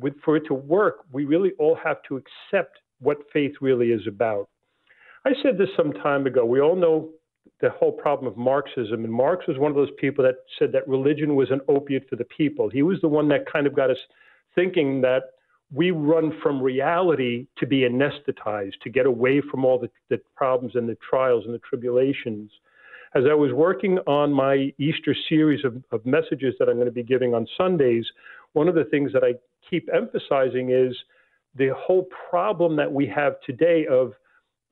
with, 0.00 0.14
for 0.24 0.36
it 0.36 0.44
to 0.48 0.54
work, 0.54 1.04
we 1.12 1.24
really 1.24 1.52
all 1.58 1.78
have 1.82 1.98
to 2.08 2.16
accept 2.16 2.78
what 3.00 3.18
faith 3.32 3.52
really 3.60 3.90
is 3.92 4.06
about. 4.08 4.48
I 5.24 5.32
said 5.42 5.56
this 5.56 5.68
some 5.76 5.92
time 5.92 6.26
ago. 6.26 6.44
We 6.44 6.60
all 6.60 6.76
know 6.76 7.10
the 7.60 7.70
whole 7.70 7.92
problem 7.92 8.30
of 8.30 8.36
Marxism, 8.36 9.04
and 9.04 9.12
Marx 9.12 9.46
was 9.46 9.58
one 9.58 9.70
of 9.70 9.76
those 9.76 9.90
people 9.98 10.24
that 10.24 10.36
said 10.58 10.72
that 10.72 10.86
religion 10.88 11.36
was 11.36 11.50
an 11.50 11.60
opiate 11.68 12.08
for 12.10 12.16
the 12.16 12.24
people. 12.24 12.68
He 12.68 12.82
was 12.82 13.00
the 13.00 13.08
one 13.08 13.28
that 13.28 13.50
kind 13.50 13.66
of 13.66 13.76
got 13.76 13.90
us 13.90 13.96
thinking 14.54 15.00
that 15.02 15.22
we 15.74 15.90
run 15.90 16.32
from 16.40 16.62
reality 16.62 17.46
to 17.58 17.66
be 17.66 17.80
anesthetized, 17.80 18.78
to 18.82 18.90
get 18.90 19.06
away 19.06 19.42
from 19.50 19.64
all 19.64 19.78
the, 19.78 19.90
the 20.08 20.20
problems 20.36 20.76
and 20.76 20.88
the 20.88 20.96
trials 21.08 21.44
and 21.44 21.54
the 21.54 21.60
tribulations. 21.68 22.50
As 23.14 23.24
I 23.28 23.34
was 23.34 23.52
working 23.52 23.98
on 24.06 24.32
my 24.32 24.72
Easter 24.78 25.16
series 25.28 25.64
of, 25.64 25.82
of 25.90 26.06
messages 26.06 26.54
that 26.58 26.68
I'm 26.68 26.76
going 26.76 26.86
to 26.86 26.92
be 26.92 27.02
giving 27.02 27.34
on 27.34 27.46
Sundays, 27.56 28.04
one 28.52 28.68
of 28.68 28.76
the 28.76 28.84
things 28.84 29.12
that 29.12 29.24
I 29.24 29.34
keep 29.68 29.88
emphasizing 29.92 30.70
is 30.70 30.94
the 31.56 31.70
whole 31.76 32.06
problem 32.30 32.76
that 32.76 32.92
we 32.92 33.06
have 33.08 33.34
today 33.44 33.86
of, 33.90 34.12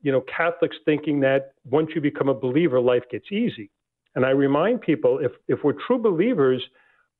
you 0.01 0.11
know, 0.11 0.21
Catholics 0.21 0.77
thinking 0.85 1.19
that 1.21 1.53
once 1.69 1.89
you 1.95 2.01
become 2.01 2.29
a 2.29 2.33
believer, 2.33 2.79
life 2.79 3.03
gets 3.11 3.31
easy. 3.31 3.69
And 4.15 4.25
I 4.25 4.29
remind 4.29 4.81
people 4.81 5.19
if, 5.19 5.31
if 5.47 5.59
we're 5.63 5.75
true 5.87 5.97
believers, 5.97 6.61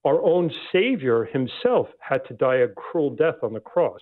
our 0.05 0.21
own 0.21 0.51
Savior 0.71 1.25
himself 1.25 1.87
had 1.99 2.25
to 2.27 2.33
die 2.33 2.57
a 2.57 2.67
cruel 2.67 3.09
death 3.09 3.35
on 3.41 3.53
the 3.53 3.59
cross. 3.59 4.01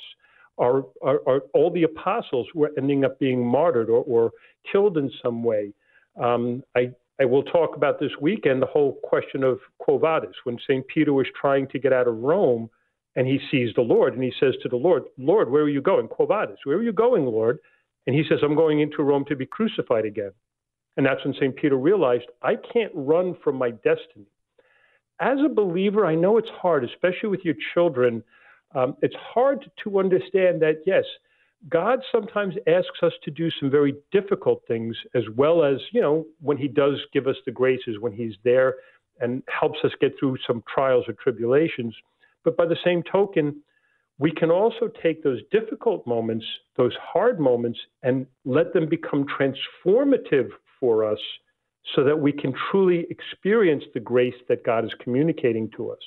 Our, 0.58 0.86
our, 1.02 1.20
our, 1.28 1.42
all 1.54 1.72
the 1.72 1.84
apostles 1.84 2.48
were 2.56 2.72
ending 2.78 3.06
up 3.06 3.20
being 3.20 3.46
martyred 3.46 3.90
or, 3.90 4.04
or 4.04 4.32
killed 4.72 4.98
in 4.98 5.12
some 5.24 5.44
way. 5.44 5.74
Um, 6.22 6.64
I, 6.76 6.92
I 7.20 7.26
will 7.26 7.44
talk 7.44 7.76
about 7.76 8.00
this 8.00 8.12
weekend 8.20 8.62
the 8.62 8.68
whole 8.68 8.98
question 9.04 9.44
of 9.44 9.60
Quo 9.78 9.98
Vadis, 9.98 10.36
when 10.44 10.58
St. 10.68 10.86
Peter 10.88 11.14
was 11.14 11.28
trying 11.40 11.68
to 11.68 11.80
get 11.80 11.94
out 11.94 12.08
of 12.08 12.18
Rome 12.18 12.70
and 13.16 13.28
he 13.28 13.40
sees 13.52 13.74
the 13.76 13.82
Lord 13.82 14.14
and 14.14 14.24
he 14.24 14.34
says 14.40 14.56
to 14.64 14.70
the 14.70 14.76
Lord, 14.76 15.04
Lord, 15.18 15.50
where 15.52 15.64
are 15.64 15.70
you 15.70 15.82
going? 15.82 16.08
Quo 16.08 16.26
Vadis, 16.26 16.58
where 16.64 16.78
are 16.78 16.84
you 16.84 16.94
going, 16.94 17.26
Lord? 17.26 17.60
And 18.08 18.16
he 18.16 18.24
says, 18.28 18.40
I'm 18.44 18.56
going 18.56 18.82
into 18.82 19.04
Rome 19.04 19.26
to 19.30 19.36
be 19.36 19.46
crucified 19.46 20.06
again. 20.06 20.32
And 20.98 21.06
that's 21.06 21.24
when 21.24 21.34
St. 21.36 21.56
Peter 21.56 21.78
realized, 21.78 22.26
I 22.42 22.56
can't 22.74 22.92
run 22.96 23.38
from 23.44 23.56
my 23.56 23.72
destiny 23.72 24.26
as 25.22 25.38
a 25.46 25.50
believer, 25.50 26.06
I 26.06 26.16
know 26.16 26.38
it's 26.38 26.50
hard, 26.50 26.84
especially 26.84 27.30
with 27.30 27.46
your 27.46 27.56
children. 27.74 28.24
Um, 28.74 28.98
it's 29.02 29.16
hard 29.16 29.70
to 29.84 30.00
understand 30.00 30.62
that, 30.62 30.82
yes, 30.86 31.06
God 31.70 32.00
sometimes 32.12 32.56
asks 32.68 33.04
us 33.04 33.14
to 33.24 33.32
do 33.32 33.50
some 33.60 33.70
very 33.70 33.96
difficult 34.12 34.64
things, 34.68 34.98
as 35.14 35.24
well 35.36 35.64
as, 35.64 35.78
you 35.92 36.02
know, 36.02 36.26
when 36.40 36.58
He 36.58 36.68
does 36.68 36.96
give 37.14 37.28
us 37.28 37.36
the 37.46 37.52
graces, 37.52 38.00
when 38.00 38.14
He's 38.14 38.34
there 38.44 38.76
and 39.20 39.44
helps 39.48 39.78
us 39.84 39.92
get 40.02 40.14
through 40.20 40.38
some 40.48 40.64
trials 40.74 41.06
or 41.08 41.14
tribulations. 41.14 41.96
But 42.44 42.58
by 42.58 42.66
the 42.66 42.78
same 42.84 43.04
token, 43.04 43.62
we 44.18 44.32
can 44.32 44.50
also 44.50 44.90
take 45.02 45.24
those 45.24 45.42
difficult 45.52 46.06
moments, 46.08 46.46
those 46.76 46.96
hard 47.00 47.40
moments, 47.40 47.80
and 48.02 48.26
let 48.46 48.74
them 48.74 48.90
become 48.90 49.26
transformative 49.26 50.50
for 50.80 51.06
us 51.06 51.20
so 51.96 52.04
that 52.04 52.20
we 52.20 52.32
can 52.32 52.54
truly 52.70 53.08
experience 53.10 53.84
the 53.94 54.00
grace 54.00 54.36
that 54.48 54.64
God 54.64 54.86
is 54.86 54.92
communicating 55.04 55.70
to 55.78 55.92
us. 55.92 56.00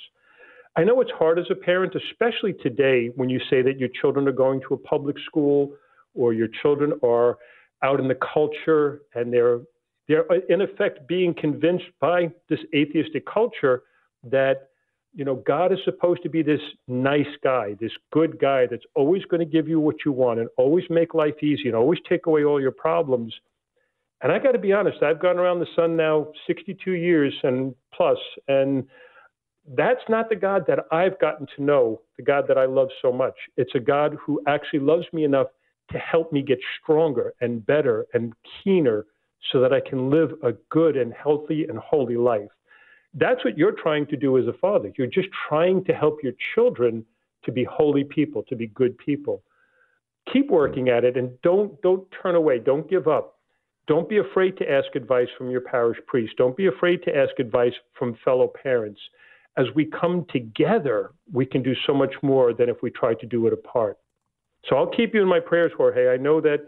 I 0.76 0.84
know 0.84 1.00
it's 1.00 1.10
hard 1.12 1.38
as 1.38 1.46
a 1.50 1.54
parent, 1.54 1.94
especially 1.94 2.52
today 2.52 3.10
when 3.14 3.28
you 3.28 3.40
say 3.50 3.62
that 3.62 3.78
your 3.78 3.88
children 4.00 4.26
are 4.26 4.32
going 4.32 4.60
to 4.68 4.74
a 4.74 4.78
public 4.78 5.16
school 5.24 5.72
or 6.14 6.32
your 6.32 6.48
children 6.62 6.92
are 7.02 7.38
out 7.82 8.00
in 8.00 8.08
the 8.08 8.18
culture 8.34 9.02
and 9.14 9.32
they're 9.32 9.60
they're 10.08 10.30
uh, 10.30 10.40
in 10.48 10.60
effect 10.60 11.06
being 11.06 11.34
convinced 11.34 11.86
by 12.00 12.30
this 12.48 12.58
atheistic 12.74 13.24
culture 13.26 13.82
that 14.24 14.68
you 15.14 15.24
know 15.24 15.36
God 15.36 15.72
is 15.72 15.78
supposed 15.84 16.22
to 16.24 16.28
be 16.28 16.42
this 16.42 16.60
nice 16.88 17.34
guy, 17.42 17.74
this 17.80 17.92
good 18.12 18.38
guy 18.40 18.66
that's 18.66 18.84
always 18.94 19.24
going 19.26 19.40
to 19.40 19.46
give 19.46 19.68
you 19.68 19.80
what 19.80 19.96
you 20.04 20.12
want 20.12 20.40
and 20.40 20.48
always 20.56 20.84
make 20.90 21.14
life 21.14 21.42
easy 21.42 21.66
and 21.66 21.76
always 21.76 22.00
take 22.08 22.26
away 22.26 22.44
all 22.44 22.60
your 22.60 22.72
problems. 22.72 23.34
And 24.24 24.32
I 24.32 24.38
got 24.38 24.52
to 24.52 24.58
be 24.58 24.72
honest, 24.72 25.02
I've 25.02 25.20
gone 25.20 25.38
around 25.38 25.60
the 25.60 25.66
sun 25.76 25.98
now 25.98 26.28
62 26.46 26.92
years 26.92 27.34
and 27.42 27.74
plus, 27.92 28.16
and 28.48 28.84
that's 29.76 30.00
not 30.08 30.30
the 30.30 30.34
God 30.34 30.64
that 30.66 30.78
I've 30.90 31.20
gotten 31.20 31.46
to 31.56 31.62
know, 31.62 32.00
the 32.16 32.22
God 32.22 32.46
that 32.48 32.56
I 32.56 32.64
love 32.64 32.88
so 33.02 33.12
much. 33.12 33.34
It's 33.58 33.74
a 33.74 33.80
God 33.80 34.16
who 34.18 34.40
actually 34.46 34.78
loves 34.78 35.04
me 35.12 35.24
enough 35.24 35.48
to 35.92 35.98
help 35.98 36.32
me 36.32 36.40
get 36.40 36.58
stronger 36.80 37.34
and 37.42 37.64
better 37.66 38.06
and 38.14 38.32
keener 38.62 39.04
so 39.52 39.60
that 39.60 39.74
I 39.74 39.80
can 39.86 40.08
live 40.08 40.30
a 40.42 40.52
good 40.70 40.96
and 40.96 41.12
healthy 41.12 41.64
and 41.64 41.76
holy 41.76 42.16
life. 42.16 42.48
That's 43.12 43.44
what 43.44 43.58
you're 43.58 43.72
trying 43.72 44.06
to 44.06 44.16
do 44.16 44.38
as 44.38 44.46
a 44.46 44.54
father. 44.54 44.90
You're 44.96 45.06
just 45.06 45.28
trying 45.50 45.84
to 45.84 45.92
help 45.92 46.22
your 46.22 46.32
children 46.54 47.04
to 47.44 47.52
be 47.52 47.64
holy 47.64 48.04
people, 48.04 48.42
to 48.44 48.56
be 48.56 48.68
good 48.68 48.96
people. 48.96 49.42
Keep 50.32 50.50
working 50.50 50.88
at 50.88 51.04
it 51.04 51.18
and 51.18 51.38
don't 51.42 51.78
don't 51.82 52.08
turn 52.22 52.36
away. 52.36 52.58
Don't 52.58 52.88
give 52.88 53.06
up. 53.06 53.33
Don't 53.86 54.08
be 54.08 54.18
afraid 54.18 54.56
to 54.58 54.70
ask 54.70 54.94
advice 54.94 55.28
from 55.36 55.50
your 55.50 55.60
parish 55.60 55.98
priest. 56.06 56.34
Don't 56.38 56.56
be 56.56 56.66
afraid 56.66 57.02
to 57.04 57.16
ask 57.16 57.38
advice 57.38 57.74
from 57.98 58.16
fellow 58.24 58.50
parents. 58.62 59.00
As 59.56 59.66
we 59.74 59.84
come 59.84 60.26
together, 60.30 61.12
we 61.32 61.46
can 61.46 61.62
do 61.62 61.74
so 61.86 61.94
much 61.94 62.14
more 62.22 62.54
than 62.54 62.68
if 62.68 62.76
we 62.82 62.90
try 62.90 63.14
to 63.14 63.26
do 63.26 63.46
it 63.46 63.52
apart. 63.52 63.98
So 64.68 64.76
I'll 64.76 64.90
keep 64.90 65.14
you 65.14 65.22
in 65.22 65.28
my 65.28 65.40
prayers, 65.40 65.72
Jorge. 65.76 66.08
I 66.08 66.16
know 66.16 66.40
that 66.40 66.66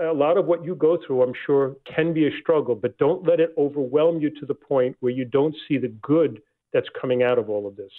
a 0.00 0.12
lot 0.12 0.36
of 0.36 0.46
what 0.46 0.64
you 0.64 0.74
go 0.74 0.98
through, 1.06 1.22
I'm 1.22 1.32
sure, 1.46 1.76
can 1.94 2.12
be 2.12 2.26
a 2.26 2.40
struggle, 2.40 2.74
but 2.74 2.98
don't 2.98 3.26
let 3.26 3.40
it 3.40 3.54
overwhelm 3.56 4.20
you 4.20 4.30
to 4.30 4.46
the 4.46 4.54
point 4.54 4.96
where 5.00 5.12
you 5.12 5.24
don't 5.24 5.54
see 5.66 5.78
the 5.78 5.94
good 6.02 6.42
that's 6.72 6.88
coming 7.00 7.22
out 7.22 7.38
of 7.38 7.48
all 7.48 7.66
of 7.66 7.76
this. 7.76 7.92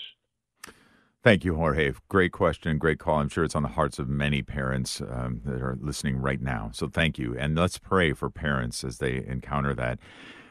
Thank 1.22 1.44
you, 1.44 1.56
Jorge. 1.56 1.92
Great 2.08 2.32
question, 2.32 2.78
great 2.78 2.98
call. 2.98 3.20
I'm 3.20 3.28
sure 3.28 3.44
it's 3.44 3.56
on 3.56 3.64
the 3.64 3.70
hearts 3.70 4.00
of 4.00 4.08
many 4.08 4.42
parents 4.42 5.02
um, 5.02 5.42
that 5.44 5.62
are 5.62 5.78
listening 5.82 6.18
right 6.18 6.42
now. 6.42 6.72
So 6.74 6.88
thank 6.88 7.20
you. 7.20 7.36
And 7.38 7.58
let's 7.58 7.78
pray 7.78 8.14
for 8.14 8.30
parents 8.30 8.86
as 8.86 9.00
they 9.00 9.26
encounter 9.28 9.76
that. 9.76 10.00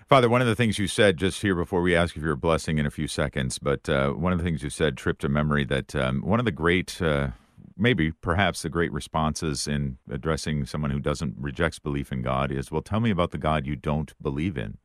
Father, 0.08 0.28
one 0.28 0.42
of 0.42 0.46
the 0.46 0.54
things 0.54 0.78
you 0.78 0.86
said 0.86 1.16
just 1.16 1.40
here 1.40 1.54
before 1.54 1.80
we 1.80 1.96
ask 1.96 2.14
you 2.16 2.20
for 2.20 2.26
your 2.26 2.36
blessing 2.36 2.76
in 2.76 2.84
a 2.84 2.90
few 2.90 3.08
seconds, 3.08 3.58
but 3.58 3.88
uh, 3.88 4.10
one 4.10 4.32
of 4.32 4.38
the 4.38 4.44
things 4.44 4.62
you 4.62 4.68
said 4.68 4.98
tripped 4.98 5.22
to 5.22 5.28
memory 5.28 5.64
that 5.64 5.94
um, 5.94 6.20
one 6.20 6.38
of 6.38 6.44
the 6.44 6.52
great, 6.52 7.00
uh, 7.00 7.28
maybe 7.78 8.12
perhaps 8.12 8.60
the 8.60 8.68
great 8.68 8.92
responses 8.92 9.66
in 9.66 9.96
addressing 10.10 10.66
someone 10.66 10.90
who 10.90 11.00
doesn't 11.00 11.34
rejects 11.38 11.78
belief 11.78 12.12
in 12.12 12.20
God 12.20 12.52
is, 12.52 12.70
well, 12.70 12.82
tell 12.82 13.00
me 13.00 13.10
about 13.10 13.30
the 13.30 13.38
God 13.38 13.66
you 13.66 13.76
don't 13.76 14.12
believe 14.22 14.58
in. 14.58 14.76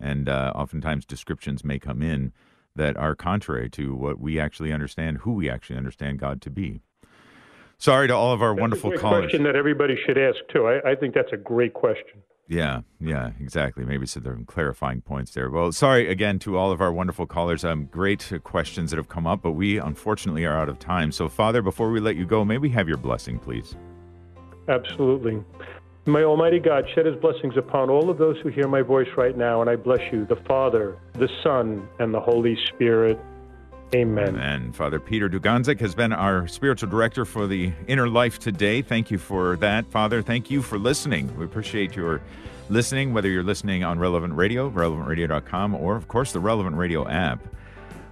And 0.00 0.28
uh, 0.28 0.52
oftentimes 0.54 1.06
descriptions 1.06 1.64
may 1.64 1.78
come 1.78 2.02
in 2.02 2.32
that 2.76 2.96
are 2.96 3.14
contrary 3.14 3.68
to 3.70 3.94
what 3.94 4.20
we 4.20 4.38
actually 4.38 4.72
understand, 4.72 5.18
who 5.18 5.32
we 5.32 5.50
actually 5.50 5.76
understand 5.76 6.18
God 6.18 6.40
to 6.42 6.50
be. 6.50 6.80
Sorry 7.78 8.08
to 8.08 8.14
all 8.14 8.32
of 8.32 8.40
our 8.42 8.54
that's 8.54 8.60
wonderful 8.60 8.92
a 8.92 8.98
callers. 8.98 9.24
question 9.24 9.42
that 9.44 9.56
everybody 9.56 9.98
should 10.06 10.16
ask 10.16 10.38
too. 10.52 10.66
I, 10.66 10.92
I 10.92 10.94
think 10.94 11.14
that's 11.14 11.32
a 11.32 11.36
great 11.36 11.74
question. 11.74 12.22
Yeah, 12.48 12.82
yeah, 13.00 13.32
exactly. 13.40 13.84
Maybe 13.84 14.06
so 14.06 14.20
there 14.20 14.32
are 14.32 14.44
clarifying 14.46 15.00
points 15.00 15.32
there. 15.32 15.50
Well, 15.50 15.72
sorry 15.72 16.08
again 16.08 16.38
to 16.40 16.56
all 16.56 16.70
of 16.70 16.80
our 16.80 16.92
wonderful 16.92 17.26
callers. 17.26 17.64
Um, 17.64 17.86
great 17.86 18.32
questions 18.44 18.90
that 18.90 18.98
have 18.98 19.08
come 19.08 19.26
up, 19.26 19.42
but 19.42 19.52
we 19.52 19.78
unfortunately 19.78 20.44
are 20.44 20.56
out 20.56 20.68
of 20.68 20.78
time. 20.78 21.10
So, 21.10 21.28
Father, 21.28 21.60
before 21.60 21.90
we 21.90 21.98
let 21.98 22.14
you 22.14 22.24
go, 22.24 22.44
may 22.44 22.58
we 22.58 22.70
have 22.70 22.88
your 22.88 22.98
blessing, 22.98 23.40
please? 23.40 23.74
Absolutely. 24.68 25.42
May 26.08 26.22
Almighty 26.22 26.60
God 26.60 26.84
shed 26.94 27.04
his 27.04 27.16
blessings 27.16 27.56
upon 27.56 27.90
all 27.90 28.10
of 28.10 28.18
those 28.18 28.38
who 28.40 28.48
hear 28.48 28.68
my 28.68 28.80
voice 28.80 29.08
right 29.16 29.36
now, 29.36 29.60
and 29.60 29.68
I 29.68 29.74
bless 29.74 30.00
you, 30.12 30.24
the 30.24 30.36
Father, 30.36 30.96
the 31.14 31.28
Son, 31.42 31.88
and 31.98 32.14
the 32.14 32.20
Holy 32.20 32.56
Spirit. 32.68 33.18
Amen. 33.92 34.36
And 34.36 34.74
Father 34.74 35.00
Peter 35.00 35.28
Dugandzic 35.28 35.80
has 35.80 35.96
been 35.96 36.12
our 36.12 36.46
spiritual 36.46 36.88
director 36.88 37.24
for 37.24 37.48
the 37.48 37.72
Inner 37.88 38.08
Life 38.08 38.38
today. 38.38 38.82
Thank 38.82 39.10
you 39.10 39.18
for 39.18 39.56
that, 39.56 39.86
Father. 39.86 40.22
Thank 40.22 40.48
you 40.48 40.62
for 40.62 40.78
listening. 40.78 41.36
We 41.36 41.44
appreciate 41.44 41.96
your 41.96 42.20
listening, 42.68 43.12
whether 43.12 43.28
you're 43.28 43.42
listening 43.42 43.82
on 43.82 43.98
Relevant 43.98 44.34
Radio, 44.34 44.70
relevantradio.com, 44.70 45.74
or, 45.74 45.96
of 45.96 46.06
course, 46.06 46.32
the 46.32 46.40
Relevant 46.40 46.76
Radio 46.76 47.08
app. 47.08 47.40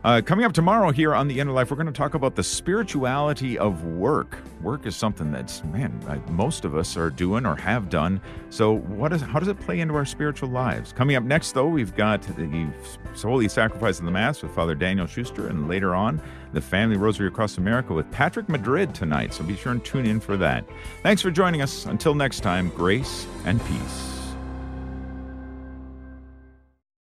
Uh, 0.04 0.20
coming 0.20 0.44
up 0.44 0.52
tomorrow 0.52 0.90
here 0.90 1.14
on 1.14 1.28
the 1.28 1.40
Inner 1.40 1.52
Life, 1.52 1.70
we're 1.70 1.78
going 1.78 1.86
to 1.86 1.92
talk 1.92 2.12
about 2.12 2.34
the 2.34 2.42
spirituality 2.42 3.56
of 3.56 3.84
work. 3.84 4.36
Work 4.60 4.84
is 4.84 4.94
something 4.94 5.32
that's 5.32 5.64
man, 5.64 5.98
most 6.28 6.66
of 6.66 6.76
us 6.76 6.94
are 6.98 7.08
doing 7.08 7.46
or 7.46 7.56
have 7.56 7.88
done. 7.88 8.20
So, 8.50 8.74
what 8.74 9.14
is 9.14 9.22
how 9.22 9.38
does 9.38 9.48
it 9.48 9.58
play 9.58 9.80
into 9.80 9.94
our 9.94 10.04
spiritual 10.04 10.50
lives? 10.50 10.92
Coming 10.92 11.16
up 11.16 11.24
next, 11.24 11.52
though, 11.52 11.66
we've 11.66 11.96
got 11.96 12.20
the 12.20 12.68
Holy 13.16 13.48
Sacrifice 13.48 13.98
of 13.98 14.04
the 14.04 14.10
Mass 14.10 14.42
with 14.42 14.54
Father 14.54 14.74
Daniel 14.74 15.06
Schuster, 15.06 15.48
and 15.48 15.68
later 15.68 15.94
on, 15.94 16.20
the 16.52 16.60
Family 16.60 16.98
Rosary 16.98 17.28
Across 17.28 17.56
America 17.56 17.94
with 17.94 18.10
Patrick 18.10 18.50
Madrid 18.50 18.94
tonight. 18.94 19.32
So 19.32 19.42
be 19.42 19.56
sure 19.56 19.72
and 19.72 19.82
tune 19.82 20.04
in 20.04 20.20
for 20.20 20.36
that. 20.36 20.66
Thanks 21.02 21.22
for 21.22 21.30
joining 21.30 21.62
us. 21.62 21.86
Until 21.86 22.14
next 22.14 22.40
time, 22.40 22.68
grace 22.76 23.26
and 23.46 23.58
peace. 23.64 24.13